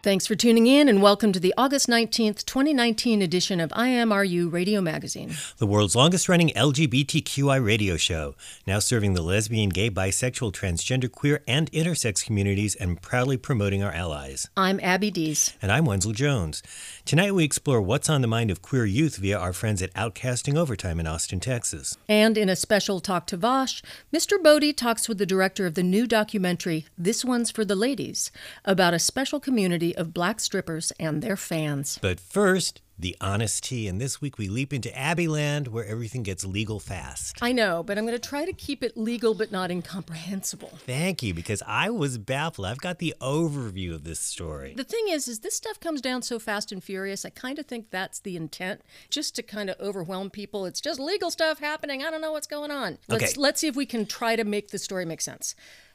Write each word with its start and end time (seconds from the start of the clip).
Thanks 0.00 0.28
for 0.28 0.36
tuning 0.36 0.68
in 0.68 0.88
and 0.88 1.02
welcome 1.02 1.32
to 1.32 1.40
the 1.40 1.52
August 1.58 1.88
19th, 1.88 2.44
2019 2.44 3.20
edition 3.20 3.58
of 3.58 3.70
IMRU 3.70 4.50
Radio 4.50 4.80
Magazine. 4.80 5.34
The 5.56 5.66
world's 5.66 5.96
longest 5.96 6.28
running 6.28 6.50
LGBTQI 6.50 7.62
radio 7.64 7.96
show, 7.96 8.36
now 8.64 8.78
serving 8.78 9.14
the 9.14 9.22
lesbian, 9.22 9.70
gay, 9.70 9.90
bisexual, 9.90 10.52
transgender, 10.52 11.10
queer, 11.10 11.42
and 11.48 11.70
intersex 11.72 12.24
communities 12.24 12.76
and 12.76 13.02
proudly 13.02 13.36
promoting 13.36 13.82
our 13.82 13.90
allies. 13.90 14.48
I'm 14.56 14.78
Abby 14.84 15.10
Dees. 15.10 15.54
And 15.60 15.72
I'm 15.72 15.84
Wenzel 15.84 16.12
Jones. 16.12 16.62
Tonight 17.04 17.34
we 17.34 17.42
explore 17.42 17.82
what's 17.82 18.08
on 18.08 18.20
the 18.20 18.28
mind 18.28 18.52
of 18.52 18.62
queer 18.62 18.86
youth 18.86 19.16
via 19.16 19.36
our 19.36 19.52
friends 19.52 19.82
at 19.82 19.92
Outcasting 19.94 20.56
Overtime 20.56 21.00
in 21.00 21.08
Austin, 21.08 21.40
Texas. 21.40 21.98
And 22.08 22.38
in 22.38 22.48
a 22.48 22.54
special 22.54 23.00
talk 23.00 23.26
to 23.26 23.36
Vash, 23.36 23.82
Mr. 24.14 24.40
Bodie 24.40 24.72
talks 24.72 25.08
with 25.08 25.18
the 25.18 25.26
director 25.26 25.66
of 25.66 25.74
the 25.74 25.82
new 25.82 26.06
documentary, 26.06 26.86
This 26.96 27.24
One's 27.24 27.50
for 27.50 27.64
the 27.64 27.74
Ladies, 27.74 28.30
about 28.64 28.94
a 28.94 29.00
special 29.00 29.40
community 29.40 29.87
of 29.96 30.14
black 30.14 30.40
strippers 30.40 30.92
and 30.98 31.22
their 31.22 31.36
fans. 31.36 31.98
But 32.00 32.20
first, 32.20 32.80
the 32.98 33.16
Honest 33.20 33.62
Tea. 33.64 33.86
And 33.86 34.00
this 34.00 34.20
week 34.20 34.38
we 34.38 34.48
leap 34.48 34.72
into 34.72 34.88
Abbyland 34.88 35.68
where 35.68 35.84
everything 35.84 36.24
gets 36.24 36.44
legal 36.44 36.80
fast. 36.80 37.38
I 37.40 37.52
know, 37.52 37.82
but 37.84 37.96
I'm 37.96 38.04
going 38.04 38.18
to 38.18 38.28
try 38.28 38.44
to 38.44 38.52
keep 38.52 38.82
it 38.82 38.96
legal 38.96 39.34
but 39.34 39.52
not 39.52 39.70
incomprehensible. 39.70 40.72
Thank 40.84 41.22
you, 41.22 41.32
because 41.32 41.62
I 41.66 41.90
was 41.90 42.18
baffled. 42.18 42.66
I've 42.66 42.78
got 42.80 42.98
the 42.98 43.14
overview 43.20 43.94
of 43.94 44.02
this 44.04 44.18
story. 44.18 44.74
The 44.76 44.82
thing 44.84 45.06
is, 45.10 45.28
is 45.28 45.40
this 45.40 45.54
stuff 45.54 45.78
comes 45.78 46.00
down 46.00 46.22
so 46.22 46.38
fast 46.38 46.72
and 46.72 46.82
furious. 46.82 47.24
I 47.24 47.30
kind 47.30 47.58
of 47.58 47.66
think 47.66 47.90
that's 47.90 48.18
the 48.18 48.36
intent, 48.36 48.80
just 49.10 49.36
to 49.36 49.42
kind 49.42 49.70
of 49.70 49.78
overwhelm 49.80 50.30
people. 50.30 50.66
It's 50.66 50.80
just 50.80 50.98
legal 50.98 51.30
stuff 51.30 51.60
happening. 51.60 52.02
I 52.02 52.10
don't 52.10 52.20
know 52.20 52.32
what's 52.32 52.46
going 52.48 52.70
on. 52.72 52.98
Let's 53.06 53.24
Okay. 53.24 53.32
let's 53.36 53.60
see 53.60 53.68
if 53.68 53.76
we 53.76 53.86
can 53.86 54.06
try 54.06 54.34
to 54.34 54.44
make 54.44 54.70
the 54.70 54.78
story 54.78 55.04
make 55.04 55.20
sense. 55.20 55.54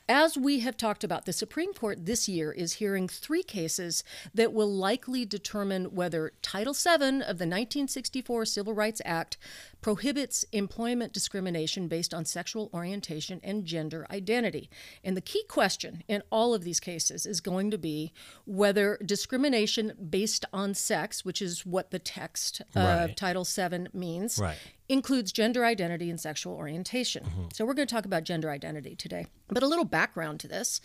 As 0.10 0.38
we 0.38 0.60
have 0.60 0.76
talked 0.76 1.06
about, 1.06 1.24
the 1.24 1.32
Supreme 1.32 1.74
Court 1.74 2.06
this 2.06 2.28
year 2.28 2.52
is 2.52 2.74
hearing 2.74 3.08
three 3.08 3.42
cases 3.42 4.04
that 4.34 4.52
will 4.52 4.70
likely 4.70 5.26
determine 5.26 5.96
whether 5.96 6.34
Title 6.42 6.74
VII 6.74 7.22
of 7.22 7.38
the 7.40 7.48
1964 7.48 8.44
Civil 8.46 8.74
Rights 8.74 9.02
Act 9.06 9.38
prohibits 9.84 10.46
employment 10.54 11.14
discrimination 11.14 11.88
based 11.88 12.14
on 12.14 12.24
sexual 12.26 12.70
orientation 12.74 13.40
and 13.44 13.66
gender 13.66 14.08
identity. 14.10 14.70
And 15.04 15.16
the 15.16 15.22
key 15.22 15.44
question 15.48 16.04
in 16.08 16.24
all 16.32 16.54
of 16.54 16.64
these 16.64 16.80
cases 16.80 17.26
is 17.26 17.42
going 17.42 17.70
to 17.72 17.78
be 17.78 18.14
whether 18.46 18.98
discrimination 19.06 19.92
based 20.10 20.46
on 20.54 20.74
sex, 20.74 21.26
which 21.26 21.42
is 21.42 21.66
what 21.66 21.92
the 21.92 22.00
text 22.00 22.62
of 22.74 23.10
Right. 23.10 23.18
Title 23.18 23.44
VII 23.44 23.88
means, 23.94 24.40
Right. 24.40 24.58
includes 24.88 25.32
gender 25.34 25.66
identity 25.66 26.10
and 26.10 26.20
sexual 26.20 26.54
orientation. 26.56 27.26
Mm-hmm. 27.26 27.48
So 27.54 27.66
we're 27.66 27.74
going 27.74 27.88
to 27.88 27.94
talk 27.94 28.06
about 28.06 28.24
gender 28.24 28.50
identity 28.50 28.96
today. 28.96 29.28
But 29.50 29.64
a 29.64 29.68
little 29.68 29.86
background 29.86 30.40
to 30.42 30.48
this 30.48 30.80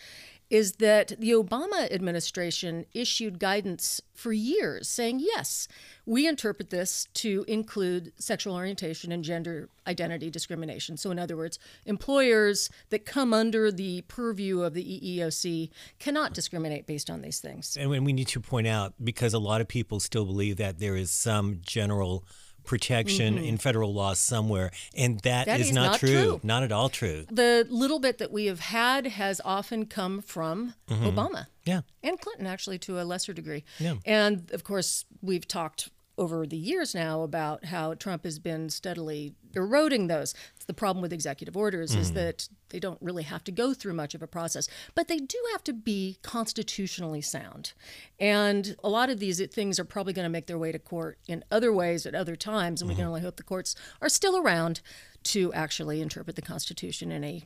is 0.51 0.73
that 0.75 1.13
the 1.19 1.31
Obama 1.33 1.93
administration 1.93 2.87
issued 2.95 3.39
guidance 3.39 4.01
for 4.15 4.33
years 4.33 4.89
saying, 4.89 5.21
yes, 5.21 5.69
we 6.07 6.27
interpret 6.27 6.71
this 6.71 7.07
to 7.15 7.45
include 7.47 8.13
sexual 8.19 8.55
orientation 8.55 9.13
and 9.13 9.23
gender 9.23 9.69
identity 9.87 10.31
discrimination. 10.31 10.97
So, 10.97 11.11
in 11.11 11.19
other 11.19 11.37
words, 11.37 11.59
employers 11.85 12.71
that 12.89 13.05
come 13.05 13.35
under 13.35 13.71
the 13.71 14.01
purview 14.03 14.63
of 14.63 14.73
the 14.73 14.85
EEOC 14.85 15.71
cannot 15.99 16.33
discriminate 16.33 16.87
based 16.87 17.11
on 17.11 17.21
these 17.21 17.41
things. 17.41 17.77
And 17.79 17.91
we 17.91 18.13
need 18.13 18.29
to 18.29 18.41
point 18.41 18.67
out, 18.67 18.95
because 19.03 19.35
a 19.35 19.39
lot 19.39 19.61
of 19.61 19.69
people 19.69 20.01
still 20.01 20.25
believe 20.25 20.57
that 20.57 20.79
there 20.79 20.97
is 20.97 21.11
some 21.11 21.61
general 21.61 22.25
protection 22.69 23.37
mm-hmm. 23.37 23.45
in 23.45 23.59
federal 23.59 23.93
law 23.93 24.15
somewhere, 24.15 24.71
and 24.95 25.19
That 25.21 25.47
that 25.47 25.61
is, 25.61 25.69
is 25.69 25.75
not, 25.75 25.93
not 25.93 26.01
true. 26.01 26.09
true. 26.11 26.41
Not 26.45 26.63
at 26.63 26.71
all 26.71 26.89
true. 26.89 27.25
The 27.31 27.67
little 27.69 27.99
bit 27.99 28.19
that 28.19 28.31
we 28.31 28.47
have 28.47 28.61
had 28.61 29.07
has 29.07 29.41
often 29.45 29.87
come 29.87 30.21
from 30.23 30.75
mm-hmm. 30.89 31.07
Obama. 31.07 31.47
Yeah. 31.65 31.83
and 32.03 32.19
Clinton 32.19 32.47
actually 32.47 32.79
to 32.79 32.99
a 32.99 33.05
lesser 33.05 33.35
degree. 33.35 33.65
Yeah. 33.79 33.97
And 34.07 34.51
of 34.53 34.65
course, 34.65 35.05
we've 35.21 35.47
talked 35.47 35.91
over 36.19 36.47
the 36.47 36.57
years 36.57 36.95
now 36.95 37.23
about 37.23 37.67
how 37.67 37.95
Trump 37.95 38.25
has 38.25 38.39
been 38.39 38.69
steadily 38.69 39.35
eroding 39.55 40.09
those. 40.09 40.35
It's 40.57 40.65
the 40.65 40.75
problem 40.75 41.01
with 41.01 41.13
executive 41.13 41.57
orders 41.57 41.95
is 41.95 42.09
mm-hmm. 42.09 42.17
that 42.17 42.49
they 42.71 42.81
don't 42.81 43.01
really 43.01 43.23
have 43.23 43.45
to 43.45 43.53
go 43.53 43.73
through 43.73 43.95
much 43.95 44.15
of 44.15 44.23
a 44.23 44.27
process, 44.27 44.69
but 44.95 45.09
they 45.09 45.19
do 45.19 45.39
have 45.53 45.65
to 45.65 45.73
be 45.73 46.19
constitutionally 46.23 47.23
sound. 47.23 47.73
And 48.19 48.77
a 48.85 48.89
lot 48.89 49.09
of 49.09 49.21
these 49.21 49.45
things 49.47 49.79
are 49.79 49.85
probably 49.85 50.13
going 50.13 50.27
to 50.27 50.31
make 50.31 50.47
their 50.47 50.59
way 50.59 50.73
to 50.73 50.79
court 50.79 51.19
in 51.27 51.45
other 51.51 51.73
ways 51.73 52.05
at 52.05 52.15
other 52.15 52.37
times, 52.37 52.83
and 52.83 52.89
we 52.89 52.95
can 52.95 53.03
mm-hmm. 53.03 53.09
only 53.09 53.21
hope 53.23 53.37
the 53.37 53.43
courts 53.43 53.75
are 54.03 54.09
still 54.09 54.37
around 54.37 54.81
to 55.25 55.53
actually 55.53 56.01
interpret 56.01 56.37
the 56.37 56.43
Constitution 56.43 57.11
in 57.11 57.25
a 57.25 57.45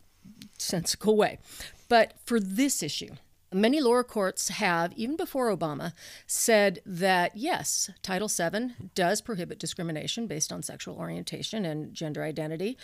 sensical 0.59 1.17
way. 1.17 1.39
But 1.89 2.15
for 2.25 2.41
this 2.41 2.83
issue, 2.83 3.11
many 3.53 3.81
lower 3.81 4.05
courts 4.05 4.49
have, 4.49 4.93
even 4.95 5.17
before 5.17 5.55
Obama, 5.55 5.93
said 6.27 6.81
that 6.87 7.37
yes, 7.37 7.91
Title 8.03 8.29
VII 8.29 8.75
does 8.95 9.21
prohibit 9.21 9.59
discrimination 9.59 10.27
based 10.27 10.53
on 10.53 10.63
sexual 10.63 10.97
orientation 10.97 11.65
and 11.65 11.95
gender 11.95 12.23
identity. 12.23 12.77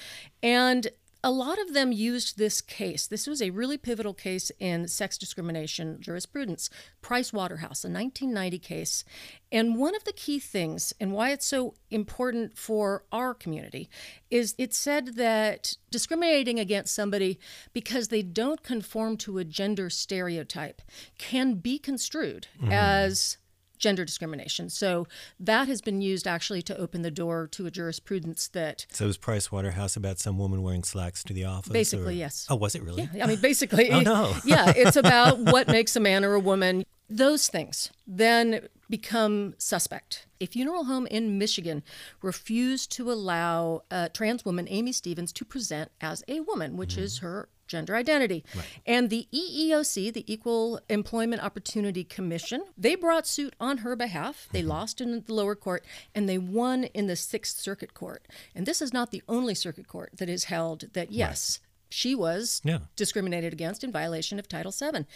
And 0.43 0.89
a 1.25 1.31
lot 1.31 1.59
of 1.59 1.75
them 1.75 1.91
used 1.91 2.39
this 2.39 2.61
case. 2.61 3.07
This 3.07 3.27
was 3.27 3.43
a 3.43 3.51
really 3.51 3.77
pivotal 3.77 4.15
case 4.15 4.53
in 4.61 4.87
sex 4.87 5.19
discrimination 5.19 5.99
jurisprudence, 6.01 6.71
Price 7.03 7.33
Waterhouse, 7.33 7.85
a 7.85 7.91
1990 7.91 8.59
case. 8.61 9.05
And 9.51 9.77
one 9.77 9.97
of 9.97 10.05
the 10.05 10.13
key 10.13 10.39
things, 10.39 10.93
and 11.01 11.13
why 11.13 11.31
it's 11.31 11.47
so 11.47 11.75
important 11.91 12.57
for 12.57 13.05
our 13.11 13.35
community, 13.35 13.89
is 14.31 14.55
it 14.59 14.73
said 14.75 15.17
that 15.17 15.77
discriminating 15.91 16.61
against 16.61 16.95
somebody 16.95 17.41
because 17.73 18.09
they 18.09 18.23
don't 18.23 18.63
conform 18.63 19.17
to 19.19 19.39
a 19.39 19.45
gender 19.45 19.91
stereotype 19.91 20.83
can 21.19 21.55
be 21.55 21.79
construed 21.79 22.47
mm-hmm. 22.61 22.73
as 22.73 23.39
gender 23.79 24.05
discrimination. 24.05 24.69
So 24.71 25.07
that 25.41 25.69
has 25.69 25.81
been 25.81 26.01
used 26.01 26.27
actually 26.27 26.63
to 26.63 26.77
open 26.77 27.03
the 27.03 27.11
door 27.11 27.47
to 27.53 27.67
a 27.67 27.71
jurisprudence 27.71 28.49
that 28.49 28.87
So 28.91 29.07
is 29.07 29.17
Price 29.17 29.51
Waterhouse 29.53 29.97
about 29.97 30.19
some 30.19 30.39
woman 30.39 30.63
wearing 30.63 30.85
slacks 30.85 31.23
to 31.25 31.33
the 31.33 31.45
office? 31.45 31.73
Basically, 31.73 32.15
or- 32.15 32.19
yes. 32.19 32.47
Oh, 32.51 32.57
was 32.57 32.75
it 32.75 32.83
really? 32.83 33.09
Yeah, 33.15 33.25
I 33.25 33.29
mean, 33.29 33.41
basically, 33.41 33.91
Oh, 33.91 34.01
no. 34.01 34.35
yeah, 34.45 34.73
it's 34.77 34.97
about 35.05 35.39
what 35.39 35.69
makes 35.69 35.95
a 35.97 36.01
man 36.01 36.25
or 36.25 36.35
a 36.35 36.41
woman. 36.41 36.85
Those 37.11 37.49
things 37.49 37.91
then 38.07 38.69
become 38.91 39.55
suspect. 39.59 40.27
A 40.41 40.47
funeral 40.47 40.85
home 40.85 41.07
in 41.07 41.39
Michigan 41.39 41.83
refused 42.23 42.93
to 42.93 43.11
allow 43.11 43.83
a 43.91 44.09
trans 44.11 44.45
woman, 44.45 44.67
Amy 44.69 44.93
Stevens, 44.93 45.33
to 45.33 45.45
present 45.45 45.91
as 46.01 46.23
a 46.29 46.41
woman, 46.41 46.77
which 46.77 46.93
Mm-hmm. 46.95 47.03
is 47.05 47.19
her 47.19 47.49
gender 47.69 47.95
identity. 47.95 48.45
And 48.87 49.11
the 49.11 49.29
EEOC, 49.33 50.13
the 50.13 50.25
Equal 50.33 50.81
Employment 50.89 51.43
Opportunity 51.45 52.03
Commission, 52.03 52.65
they 52.77 52.95
brought 52.97 53.27
suit 53.27 53.55
on 53.61 53.79
her 53.79 53.95
behalf. 53.95 54.49
They 54.53 54.61
Mm-hmm. 54.61 54.69
lost 54.69 55.01
in 55.01 55.23
the 55.27 55.33
lower 55.35 55.55
court 55.55 55.85
and 56.15 56.29
they 56.29 56.39
won 56.39 56.85
in 56.85 57.07
the 57.07 57.15
Sixth 57.17 57.59
Circuit 57.61 57.95
Court. 57.95 58.27
And 58.55 58.67
this 58.67 58.83
is 58.83 58.93
not 58.93 59.11
the 59.13 59.23
only 59.29 59.55
circuit 59.55 59.87
court 59.87 60.11
that 60.17 60.29
has 60.29 60.45
held 60.45 60.93
that, 60.95 61.13
yes, 61.13 61.61
she 61.91 62.15
was 62.15 62.61
Yeah. 62.65 62.81
discriminated 62.97 63.53
against 63.53 63.85
in 63.85 63.93
violation 63.93 64.39
of 64.39 64.49
Title 64.49 64.73
VII. 64.73 65.07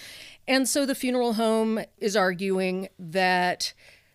And 0.47 0.69
so 0.69 0.87
the 0.87 0.95
funeral 0.95 1.35
home 1.35 1.81
is 1.99 2.17
arguing 2.17 2.89
that 2.99 3.73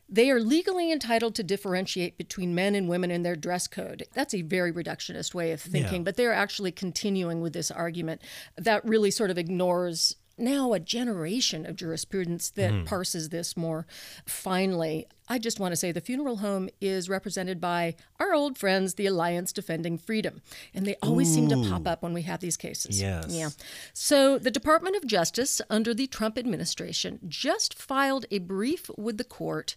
they 0.09 0.29
are 0.29 0.39
legally 0.39 0.91
entitled 0.91 1.35
to 1.35 1.43
differentiate 1.43 2.17
between 2.17 2.55
men 2.55 2.75
and 2.75 2.87
women 2.87 3.11
in 3.11 3.23
their 3.23 3.35
dress 3.35 3.67
code. 3.67 4.03
That's 4.13 4.33
a 4.33 4.41
very 4.41 4.71
reductionist 4.71 5.33
way 5.33 5.51
of 5.51 5.61
thinking, 5.61 6.01
Yeah. 6.01 6.03
but 6.05 6.15
they're 6.15 6.33
actually 6.33 6.71
continuing 6.71 7.41
with 7.41 7.53
this 7.53 7.71
argument 7.71 8.21
that 8.55 8.85
really 8.85 9.11
sort 9.11 9.31
of 9.31 9.37
ignores 9.37 10.15
now 10.37 10.73
a 10.73 10.79
generation 10.79 11.65
of 11.65 11.75
jurisprudence 11.75 12.49
that 12.51 12.71
hmm. 12.71 12.83
parses 12.83 13.29
this 13.29 13.57
more 13.57 13.85
finely. 14.25 15.07
I 15.27 15.39
just 15.39 15.59
want 15.59 15.71
to 15.73 15.75
say 15.75 15.91
the 15.91 16.01
funeral 16.01 16.37
home 16.37 16.69
is 16.79 17.09
represented 17.09 17.59
by 17.59 17.95
our 18.19 18.33
old 18.33 18.57
friends, 18.57 18.93
the 18.93 19.07
Alliance 19.07 19.51
Defending 19.51 19.97
Freedom, 19.97 20.41
and 20.73 20.85
they 20.85 20.95
always 21.01 21.33
seem 21.33 21.49
to 21.49 21.69
pop 21.69 21.85
up 21.85 22.01
when 22.01 22.13
we 22.13 22.21
have 22.21 22.39
these 22.39 22.55
cases. 22.55 23.01
Yes. 23.01 23.27
Yeah. 23.29 23.49
So, 23.93 24.37
the 24.37 24.51
Department 24.51 24.95
of 24.95 25.05
Justice 25.05 25.61
under 25.69 25.93
the 25.93 26.07
Trump 26.07 26.37
administration 26.37 27.19
just 27.27 27.73
filed 27.73 28.25
a 28.31 28.39
brief 28.39 28.89
with 28.97 29.17
the 29.17 29.23
court 29.25 29.75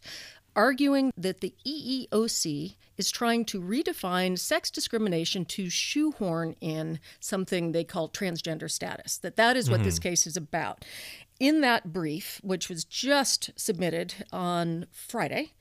arguing 0.56 1.12
that 1.16 1.40
the 1.40 1.54
EEOC 1.66 2.76
is 3.00 3.10
trying 3.10 3.46
to 3.46 3.60
redefine 3.62 4.38
sex 4.38 4.70
discrimination 4.70 5.46
to 5.46 5.70
shoehorn 5.70 6.54
in 6.60 7.00
something 7.18 7.72
they 7.72 7.82
call 7.82 8.10
transgender 8.10 8.70
status. 8.70 9.16
That 9.16 9.36
that 9.36 9.56
is 9.56 9.70
what 9.70 9.82
this 9.82 9.98
mm-hmm. 9.98 10.10
case 10.10 10.26
is 10.26 10.36
about. 10.36 10.84
In 11.40 11.62
that 11.62 11.94
brief, 11.94 12.38
which 12.44 12.68
was 12.68 12.84
just 12.84 13.50
submitted 13.56 14.26
on 14.30 14.84
Friday, 14.92 15.52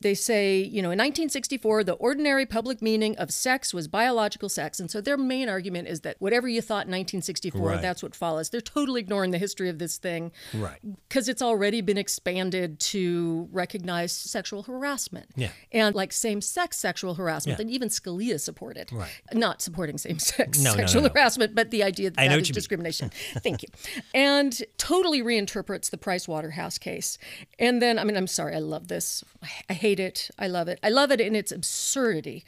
They 0.00 0.14
say, 0.14 0.58
you 0.58 0.82
know, 0.82 0.90
in 0.90 0.98
1964, 0.98 1.84
the 1.84 1.94
ordinary 1.94 2.44
public 2.44 2.82
meaning 2.82 3.16
of 3.16 3.30
sex 3.30 3.72
was 3.72 3.88
biological 3.88 4.48
sex. 4.50 4.78
And 4.78 4.90
so 4.90 5.00
their 5.00 5.16
main 5.16 5.48
argument 5.48 5.88
is 5.88 6.02
that 6.02 6.16
whatever 6.18 6.46
you 6.48 6.60
thought 6.60 6.84
in 6.86 6.92
1964, 6.92 7.60
Right. 7.66 7.80
that's 7.82 8.02
what 8.02 8.14
follows. 8.14 8.50
They're 8.50 8.60
totally 8.60 9.00
ignoring 9.00 9.30
the 9.30 9.38
history 9.38 9.68
of 9.70 9.78
this 9.78 9.96
thing 9.96 10.32
Right. 10.52 10.78
because 11.08 11.28
it's 11.30 11.40
already 11.40 11.80
been 11.80 11.96
expanded 11.96 12.78
to 12.80 13.48
recognize 13.52 14.12
sexual 14.12 14.64
harassment 14.64 15.30
Yeah. 15.34 15.50
and 15.72 15.94
like 15.94 16.12
same-sex 16.12 16.76
sexual 16.76 17.14
harassment 17.14 17.58
Yeah. 17.58 17.62
and 17.62 17.70
even 17.70 17.88
Scalia 17.88 18.38
supported 18.38 18.92
Right. 18.92 19.10
not 19.32 19.62
supporting 19.62 19.96
same-sex 19.98 20.58
No, 20.58 20.70
no, 20.70 20.70
no, 20.72 20.76
sexual 20.82 21.02
no. 21.02 21.08
harassment 21.08 21.54
but 21.54 21.70
the 21.70 21.82
idea 21.82 22.10
that 22.10 22.20
I 22.20 22.28
that 22.28 22.38
is 22.40 22.50
discrimination 22.50 23.10
thank 23.42 23.62
you 23.62 23.68
and 24.14 24.62
totally 24.76 25.22
reinterprets 25.22 25.90
the 25.90 25.96
Price 25.98 26.28
Waterhouse 26.28 26.76
case 26.78 27.16
and 27.58 27.80
then 27.80 27.98
I 27.98 28.04
mean 28.04 28.16
I'm 28.16 28.26
sorry 28.26 28.54
I 28.54 28.58
love 28.58 28.88
this 28.88 29.24
I 29.42 29.48
I 29.70 29.74
hate 29.86 30.00
it 30.00 30.30
I 30.36 30.48
love 30.48 30.66
it. 30.68 30.78
I 30.82 30.88
love 30.88 31.12
it 31.12 31.20
in 31.20 31.36
its 31.36 31.52
absurdity. 31.52 32.44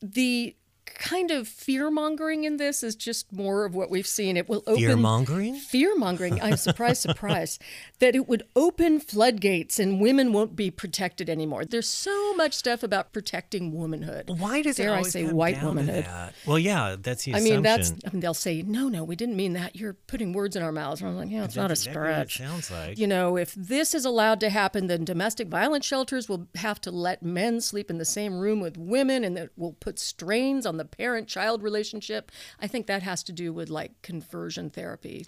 The 0.00 0.56
kind 0.98 1.30
of 1.30 1.46
fear 1.48 1.90
mongering 1.90 2.44
in 2.44 2.56
this 2.56 2.82
is 2.82 2.96
just 2.96 3.32
more 3.32 3.64
of 3.64 3.74
what 3.74 3.88
we've 3.88 4.06
seen 4.06 4.36
it 4.36 4.48
will 4.48 4.62
open 4.66 4.76
Fear 4.76 4.96
mongering? 4.96 5.54
fear 5.54 5.96
mongering. 5.96 6.40
I'm 6.42 6.56
surprised, 6.56 7.02
surprised 7.08 7.62
that 8.00 8.14
it 8.16 8.28
would 8.28 8.42
open 8.56 8.98
floodgates 9.00 9.78
and 9.78 10.00
women 10.00 10.32
won't 10.32 10.56
be 10.56 10.70
protected 10.70 11.30
anymore. 11.30 11.64
There's 11.64 11.88
so 11.88 12.34
much 12.34 12.52
stuff 12.54 12.82
about 12.82 13.12
protecting 13.12 13.72
womanhood. 13.72 14.28
Why 14.38 14.60
does 14.60 14.78
it 14.78 14.82
Dare 14.82 14.94
I 14.94 15.02
say 15.02 15.26
white 15.26 15.62
womanhood? 15.62 16.06
Well, 16.44 16.58
yeah, 16.58 16.96
that's 17.00 17.24
the 17.24 17.34
I 17.34 17.38
assumption. 17.38 17.54
mean, 17.54 17.62
that's. 17.62 17.90
I 18.04 18.10
mean, 18.12 18.20
they'll 18.20 18.34
say, 18.34 18.62
"No, 18.62 18.88
no, 18.88 19.04
we 19.04 19.14
didn't 19.14 19.36
mean 19.36 19.52
that. 19.52 19.76
You're 19.76 19.94
putting 19.94 20.32
words 20.32 20.56
in 20.56 20.62
our 20.62 20.72
mouths." 20.72 21.00
And 21.00 21.10
I'm 21.10 21.16
like, 21.16 21.30
"Yeah, 21.30 21.44
it's 21.44 21.54
not 21.56 21.66
a 21.66 21.68
That's 21.68 21.86
what 21.86 21.90
it 21.90 22.30
stretch." 22.30 22.38
sounds 22.38 22.70
like. 22.70 22.98
You 22.98 23.06
know, 23.06 23.36
if 23.36 23.54
this 23.54 23.94
is 23.94 24.04
allowed 24.04 24.40
to 24.40 24.50
happen, 24.50 24.88
then 24.88 25.04
domestic 25.04 25.46
violence 25.48 25.86
shelters 25.86 26.28
will 26.28 26.48
have 26.56 26.80
to 26.80 26.90
let 26.90 27.22
men 27.22 27.60
sleep 27.60 27.88
in 27.90 27.98
the 27.98 28.04
same 28.04 28.38
room 28.38 28.58
with 28.60 28.76
women, 28.76 29.22
and 29.22 29.36
that 29.36 29.50
will 29.56 29.74
put 29.74 29.98
strains 30.00 30.66
on 30.66 30.76
the 30.76 30.87
parent-child 30.90 31.62
relationship. 31.62 32.30
I 32.60 32.66
think 32.66 32.86
that 32.86 33.02
has 33.02 33.22
to 33.24 33.32
do 33.32 33.52
with 33.52 33.70
like 33.70 34.00
conversion 34.02 34.70
therapy 34.70 35.26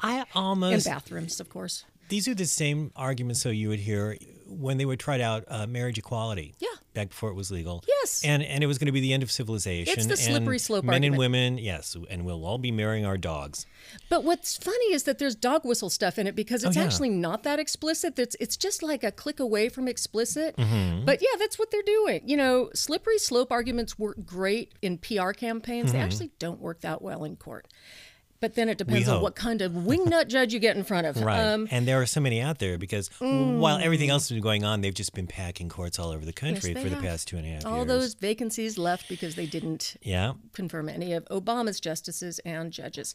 I 0.00 0.24
almost 0.34 0.86
bathrooms, 0.86 1.40
of 1.40 1.48
course. 1.48 1.84
these 2.08 2.28
are 2.28 2.34
the 2.34 2.46
same 2.46 2.92
arguments 2.96 3.40
so 3.42 3.50
you 3.50 3.68
would 3.68 3.80
hear 3.80 4.16
when 4.48 4.78
they 4.78 4.84
would 4.84 4.98
try 4.98 5.20
out 5.20 5.44
uh, 5.48 5.66
marriage 5.66 5.98
equality. 5.98 6.54
Yeah. 6.58 6.68
Back 6.94 7.10
before 7.10 7.30
it 7.30 7.34
was 7.34 7.50
legal. 7.50 7.84
Yes. 7.86 8.22
And 8.24 8.42
and 8.42 8.64
it 8.64 8.66
was 8.66 8.78
going 8.78 8.86
to 8.86 8.92
be 8.92 9.00
the 9.00 9.12
end 9.12 9.22
of 9.22 9.30
civilization. 9.30 9.94
It's 9.96 10.06
the 10.06 10.16
slippery 10.16 10.58
slope 10.58 10.84
Men 10.84 11.04
and 11.04 11.16
women, 11.16 11.58
yes, 11.58 11.96
and 12.10 12.24
we'll 12.24 12.44
all 12.44 12.58
be 12.58 12.72
marrying 12.72 13.04
our 13.06 13.16
dogs. 13.16 13.66
But 14.08 14.24
what's 14.24 14.56
funny 14.56 14.92
is 14.92 15.04
that 15.04 15.18
there's 15.18 15.36
dog 15.36 15.64
whistle 15.64 15.90
stuff 15.90 16.18
in 16.18 16.26
it 16.26 16.34
because 16.34 16.64
it's 16.64 16.76
Oh, 16.76 16.80
yeah. 16.80 16.86
actually 16.86 17.10
not 17.10 17.44
that 17.44 17.60
explicit. 17.60 18.18
It's 18.18 18.36
it's 18.40 18.56
just 18.56 18.82
like 18.82 19.04
a 19.04 19.12
click 19.12 19.38
away 19.38 19.68
from 19.68 19.86
explicit. 19.86 20.56
Mm-hmm. 20.56 21.04
But 21.04 21.20
yeah, 21.22 21.38
that's 21.38 21.58
what 21.58 21.70
they're 21.70 21.82
doing. 21.82 22.22
You 22.24 22.36
know, 22.36 22.70
slippery 22.74 23.18
slope 23.18 23.52
arguments 23.52 23.96
work 23.98 24.16
great 24.24 24.72
in 24.82 24.98
PR 24.98 25.30
campaigns. 25.32 25.90
Mm-hmm. 25.90 25.98
They 25.98 26.02
actually 26.02 26.30
don't 26.40 26.60
work 26.60 26.80
that 26.80 27.00
well 27.00 27.22
in 27.22 27.36
court. 27.36 27.68
But 28.40 28.54
then 28.54 28.68
it 28.68 28.78
depends 28.78 29.08
on 29.08 29.14
hope. 29.16 29.22
what 29.24 29.34
kind 29.34 29.60
of 29.62 29.72
wingnut 29.72 30.28
judge 30.28 30.54
you 30.54 30.60
get 30.60 30.76
in 30.76 30.84
front 30.84 31.06
of. 31.08 31.20
Right. 31.20 31.40
Um, 31.40 31.66
and 31.72 31.88
there 31.88 32.00
are 32.00 32.06
so 32.06 32.20
many 32.20 32.40
out 32.40 32.58
there 32.60 32.78
because 32.78 33.08
while 33.18 33.78
everything 33.78 34.10
else 34.10 34.28
has 34.28 34.36
been 34.36 34.42
going 34.42 34.64
on, 34.64 34.80
they've 34.80 34.94
just 34.94 35.12
been 35.12 35.26
packing 35.26 35.68
courts 35.68 35.98
all 35.98 36.10
over 36.10 36.24
the 36.24 36.32
country 36.32 36.72
they 36.72 36.82
for 36.82 36.88
the 36.88 36.96
past 37.02 37.26
two 37.26 37.36
and 37.36 37.44
a 37.46 37.48
half 37.50 37.66
all 37.66 37.72
years. 37.72 37.78
All 37.80 37.84
those 37.84 38.14
vacancies 38.14 38.78
left 38.78 39.08
because 39.08 39.34
they 39.34 39.46
didn't 39.46 39.96
Yeah. 40.02 40.34
confirm 40.52 40.88
any 40.88 41.12
of 41.14 41.24
Obama's 41.26 41.80
justices 41.80 42.38
and 42.44 42.72
judges. 42.72 43.14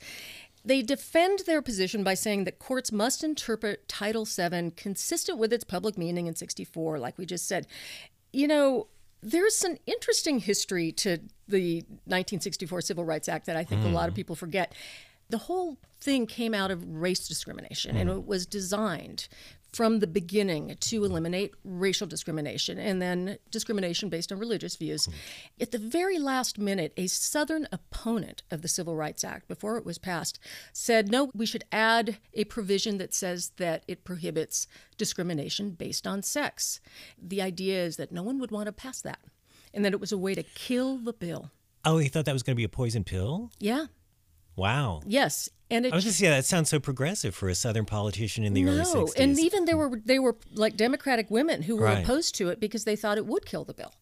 They 0.65 0.81
defend 0.81 1.39
their 1.45 1.61
position 1.61 2.03
by 2.03 2.13
saying 2.13 2.43
that 2.45 2.59
courts 2.59 2.91
must 2.91 3.23
interpret 3.23 3.87
Title 3.87 4.25
VII 4.25 4.71
consistent 4.75 5.37
with 5.37 5.51
its 5.53 5.63
public 5.63 5.97
meaning 5.97 6.27
in 6.27 6.35
64, 6.35 6.99
like 6.99 7.17
we 7.17 7.25
just 7.25 7.47
said. 7.47 7.67
You 8.31 8.47
know, 8.47 8.87
there's 9.21 9.63
an 9.63 9.77
interesting 9.85 10.39
history 10.39 10.91
to 10.93 11.17
the 11.47 11.77
1964 12.05 12.81
Civil 12.81 13.05
Rights 13.05 13.29
Act 13.29 13.45
that 13.45 13.55
I 13.55 13.63
think 13.63 13.83
a 13.85 13.89
lot 13.89 14.09
of 14.09 14.15
people 14.15 14.35
forget. 14.35 14.73
The 15.33 15.39
whole 15.39 15.79
thing 15.99 16.27
came 16.27 16.53
out 16.53 16.69
of 16.69 16.87
race 16.87 17.27
discrimination, 17.27 17.97
and 17.97 18.07
mm. 18.07 18.17
it 18.17 18.27
was 18.27 18.45
designed 18.45 19.27
from 19.71 19.97
the 19.97 20.05
beginning 20.05 20.77
to 20.79 21.03
eliminate 21.03 21.55
racial 21.63 22.05
discrimination 22.05 22.77
and 22.77 23.01
then 23.01 23.39
discrimination 23.49 24.09
based 24.09 24.31
on 24.31 24.37
religious 24.37 24.75
views. 24.75 25.07
Mm. 25.07 25.13
At 25.59 25.71
the 25.71 25.79
very 25.79 26.19
last 26.19 26.59
minute, 26.59 26.93
a 26.97 27.07
Southern 27.07 27.67
opponent 27.71 28.43
of 28.51 28.61
the 28.61 28.67
Civil 28.67 28.95
Rights 28.95 29.23
Act, 29.23 29.47
before 29.47 29.75
it 29.79 29.85
was 29.87 29.97
passed, 29.97 30.37
said, 30.71 31.09
no, 31.09 31.31
we 31.33 31.47
should 31.47 31.63
add 31.71 32.19
a 32.35 32.43
provision 32.43 32.99
that 32.99 33.15
says 33.15 33.53
that 33.57 33.83
it 33.87 34.03
prohibits 34.03 34.67
discrimination 34.99 35.71
based 35.71 36.05
on 36.05 36.21
sex. 36.21 36.79
The 37.19 37.41
idea 37.41 37.83
is 37.83 37.97
that 37.97 38.11
no 38.11 38.21
one 38.21 38.37
would 38.37 38.51
want 38.51 38.67
to 38.67 38.71
pass 38.71 39.01
that 39.01 39.21
and 39.73 39.83
that 39.83 39.93
it 39.93 39.99
was 39.99 40.11
a 40.11 40.17
way 40.19 40.35
to 40.35 40.43
kill 40.43 40.99
the 40.99 41.11
bill. 41.11 41.49
Oh, 41.83 41.97
he 41.97 42.07
thought 42.07 42.25
that 42.25 42.33
was 42.33 42.43
going 42.43 42.55
to 42.55 42.59
be 42.59 42.63
a 42.63 42.69
poison 42.69 43.03
pill? 43.03 43.49
Yeah. 43.59 43.87
Wow. 44.55 45.01
Yes. 45.05 45.49
And 45.71 45.87
it 45.87 45.93
I 45.93 45.95
was 45.95 46.03
just 46.03 46.19
yeah, 46.21 46.29
that 46.31 46.45
sounds 46.45 46.69
so 46.69 46.79
progressive 46.79 47.33
for 47.33 47.49
a 47.49 47.55
southern 47.55 47.85
politician 47.85 48.43
in 48.43 48.53
the 48.53 48.63
early 48.65 48.77
no, 48.77 48.83
60s. 49.05 49.13
and 49.17 49.39
even 49.39 49.65
there 49.65 49.75
were 49.77 49.99
they 50.05 50.19
were 50.19 50.35
like 50.53 50.77
Democratic 50.77 51.31
women 51.31 51.63
who 51.63 51.75
were 51.77 51.85
Right. 51.85 52.03
opposed 52.03 52.35
to 52.35 52.49
it 52.49 52.59
because 52.59 52.83
they 52.83 52.95
thought 52.95 53.17
it 53.17 53.25
would 53.25 53.47
kill 53.47 53.63
the 53.63 53.73
bill. 53.73 53.95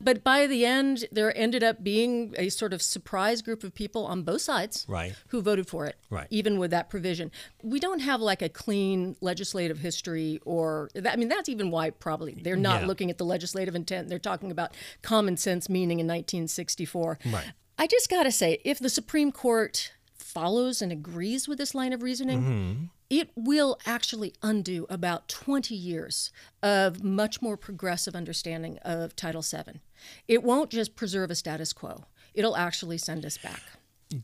But 0.00 0.24
by 0.24 0.46
the 0.46 0.64
end, 0.64 1.04
there 1.12 1.36
ended 1.36 1.62
up 1.62 1.84
being 1.84 2.34
a 2.38 2.48
sort 2.48 2.72
of 2.72 2.80
surprise 2.80 3.42
group 3.42 3.62
of 3.62 3.74
people 3.74 4.06
on 4.06 4.22
both 4.22 4.40
sides, 4.40 4.86
Right. 4.88 5.14
who 5.28 5.42
voted 5.42 5.66
for 5.68 5.84
it, 5.84 5.96
Right. 6.08 6.28
even 6.30 6.58
with 6.58 6.70
that 6.70 6.88
provision. 6.88 7.30
We 7.62 7.78
don't 7.78 8.00
have 8.00 8.22
like 8.22 8.40
a 8.40 8.48
clean 8.48 9.14
legislative 9.20 9.80
history, 9.80 10.40
or 10.46 10.88
that, 10.94 11.12
I 11.12 11.16
mean, 11.16 11.28
that's 11.28 11.50
even 11.50 11.70
why 11.70 11.90
probably 11.90 12.38
they're 12.40 12.56
not 12.56 12.82
Yeah. 12.82 12.86
looking 12.86 13.10
at 13.10 13.18
the 13.18 13.26
legislative 13.26 13.74
intent. 13.74 14.08
They're 14.08 14.18
talking 14.18 14.50
about 14.50 14.72
common 15.02 15.36
sense 15.36 15.68
meaning 15.68 16.00
in 16.00 16.06
1964. 16.06 17.18
Right. 17.26 17.52
I 17.80 17.86
just 17.86 18.08
got 18.08 18.22
to 18.22 18.32
say, 18.32 18.60
if 18.64 18.78
the 18.78 18.88
Supreme 18.88 19.30
Court 19.30 19.92
follows 20.32 20.82
and 20.82 20.92
agrees 20.92 21.48
with 21.48 21.58
this 21.58 21.74
line 21.74 21.92
of 21.92 22.02
reasoning, 22.02 22.38
Mm-hmm. 22.42 22.84
it 23.10 23.30
will 23.34 23.78
actually 23.86 24.32
undo 24.42 24.86
about 24.90 25.28
20 25.28 25.74
years 25.74 26.30
of 26.62 27.02
much 27.02 27.40
more 27.40 27.56
progressive 27.56 28.14
understanding 28.14 28.78
of 28.82 29.16
Title 29.16 29.42
VII. 29.42 29.80
It 30.26 30.42
won't 30.42 30.70
just 30.70 30.94
preserve 30.96 31.30
a 31.30 31.34
status 31.34 31.72
quo, 31.72 32.04
it'll 32.34 32.56
actually 32.56 32.98
send 32.98 33.24
us 33.24 33.38
back. 33.38 33.62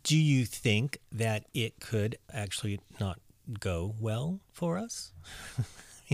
Do 0.02 0.16
you 0.16 0.44
think 0.46 0.98
that 1.12 1.44
it 1.52 1.78
could 1.80 2.16
actually 2.32 2.80
not 3.00 3.18
go 3.60 3.94
well 4.00 4.40
for 4.52 4.78
us? 4.78 5.12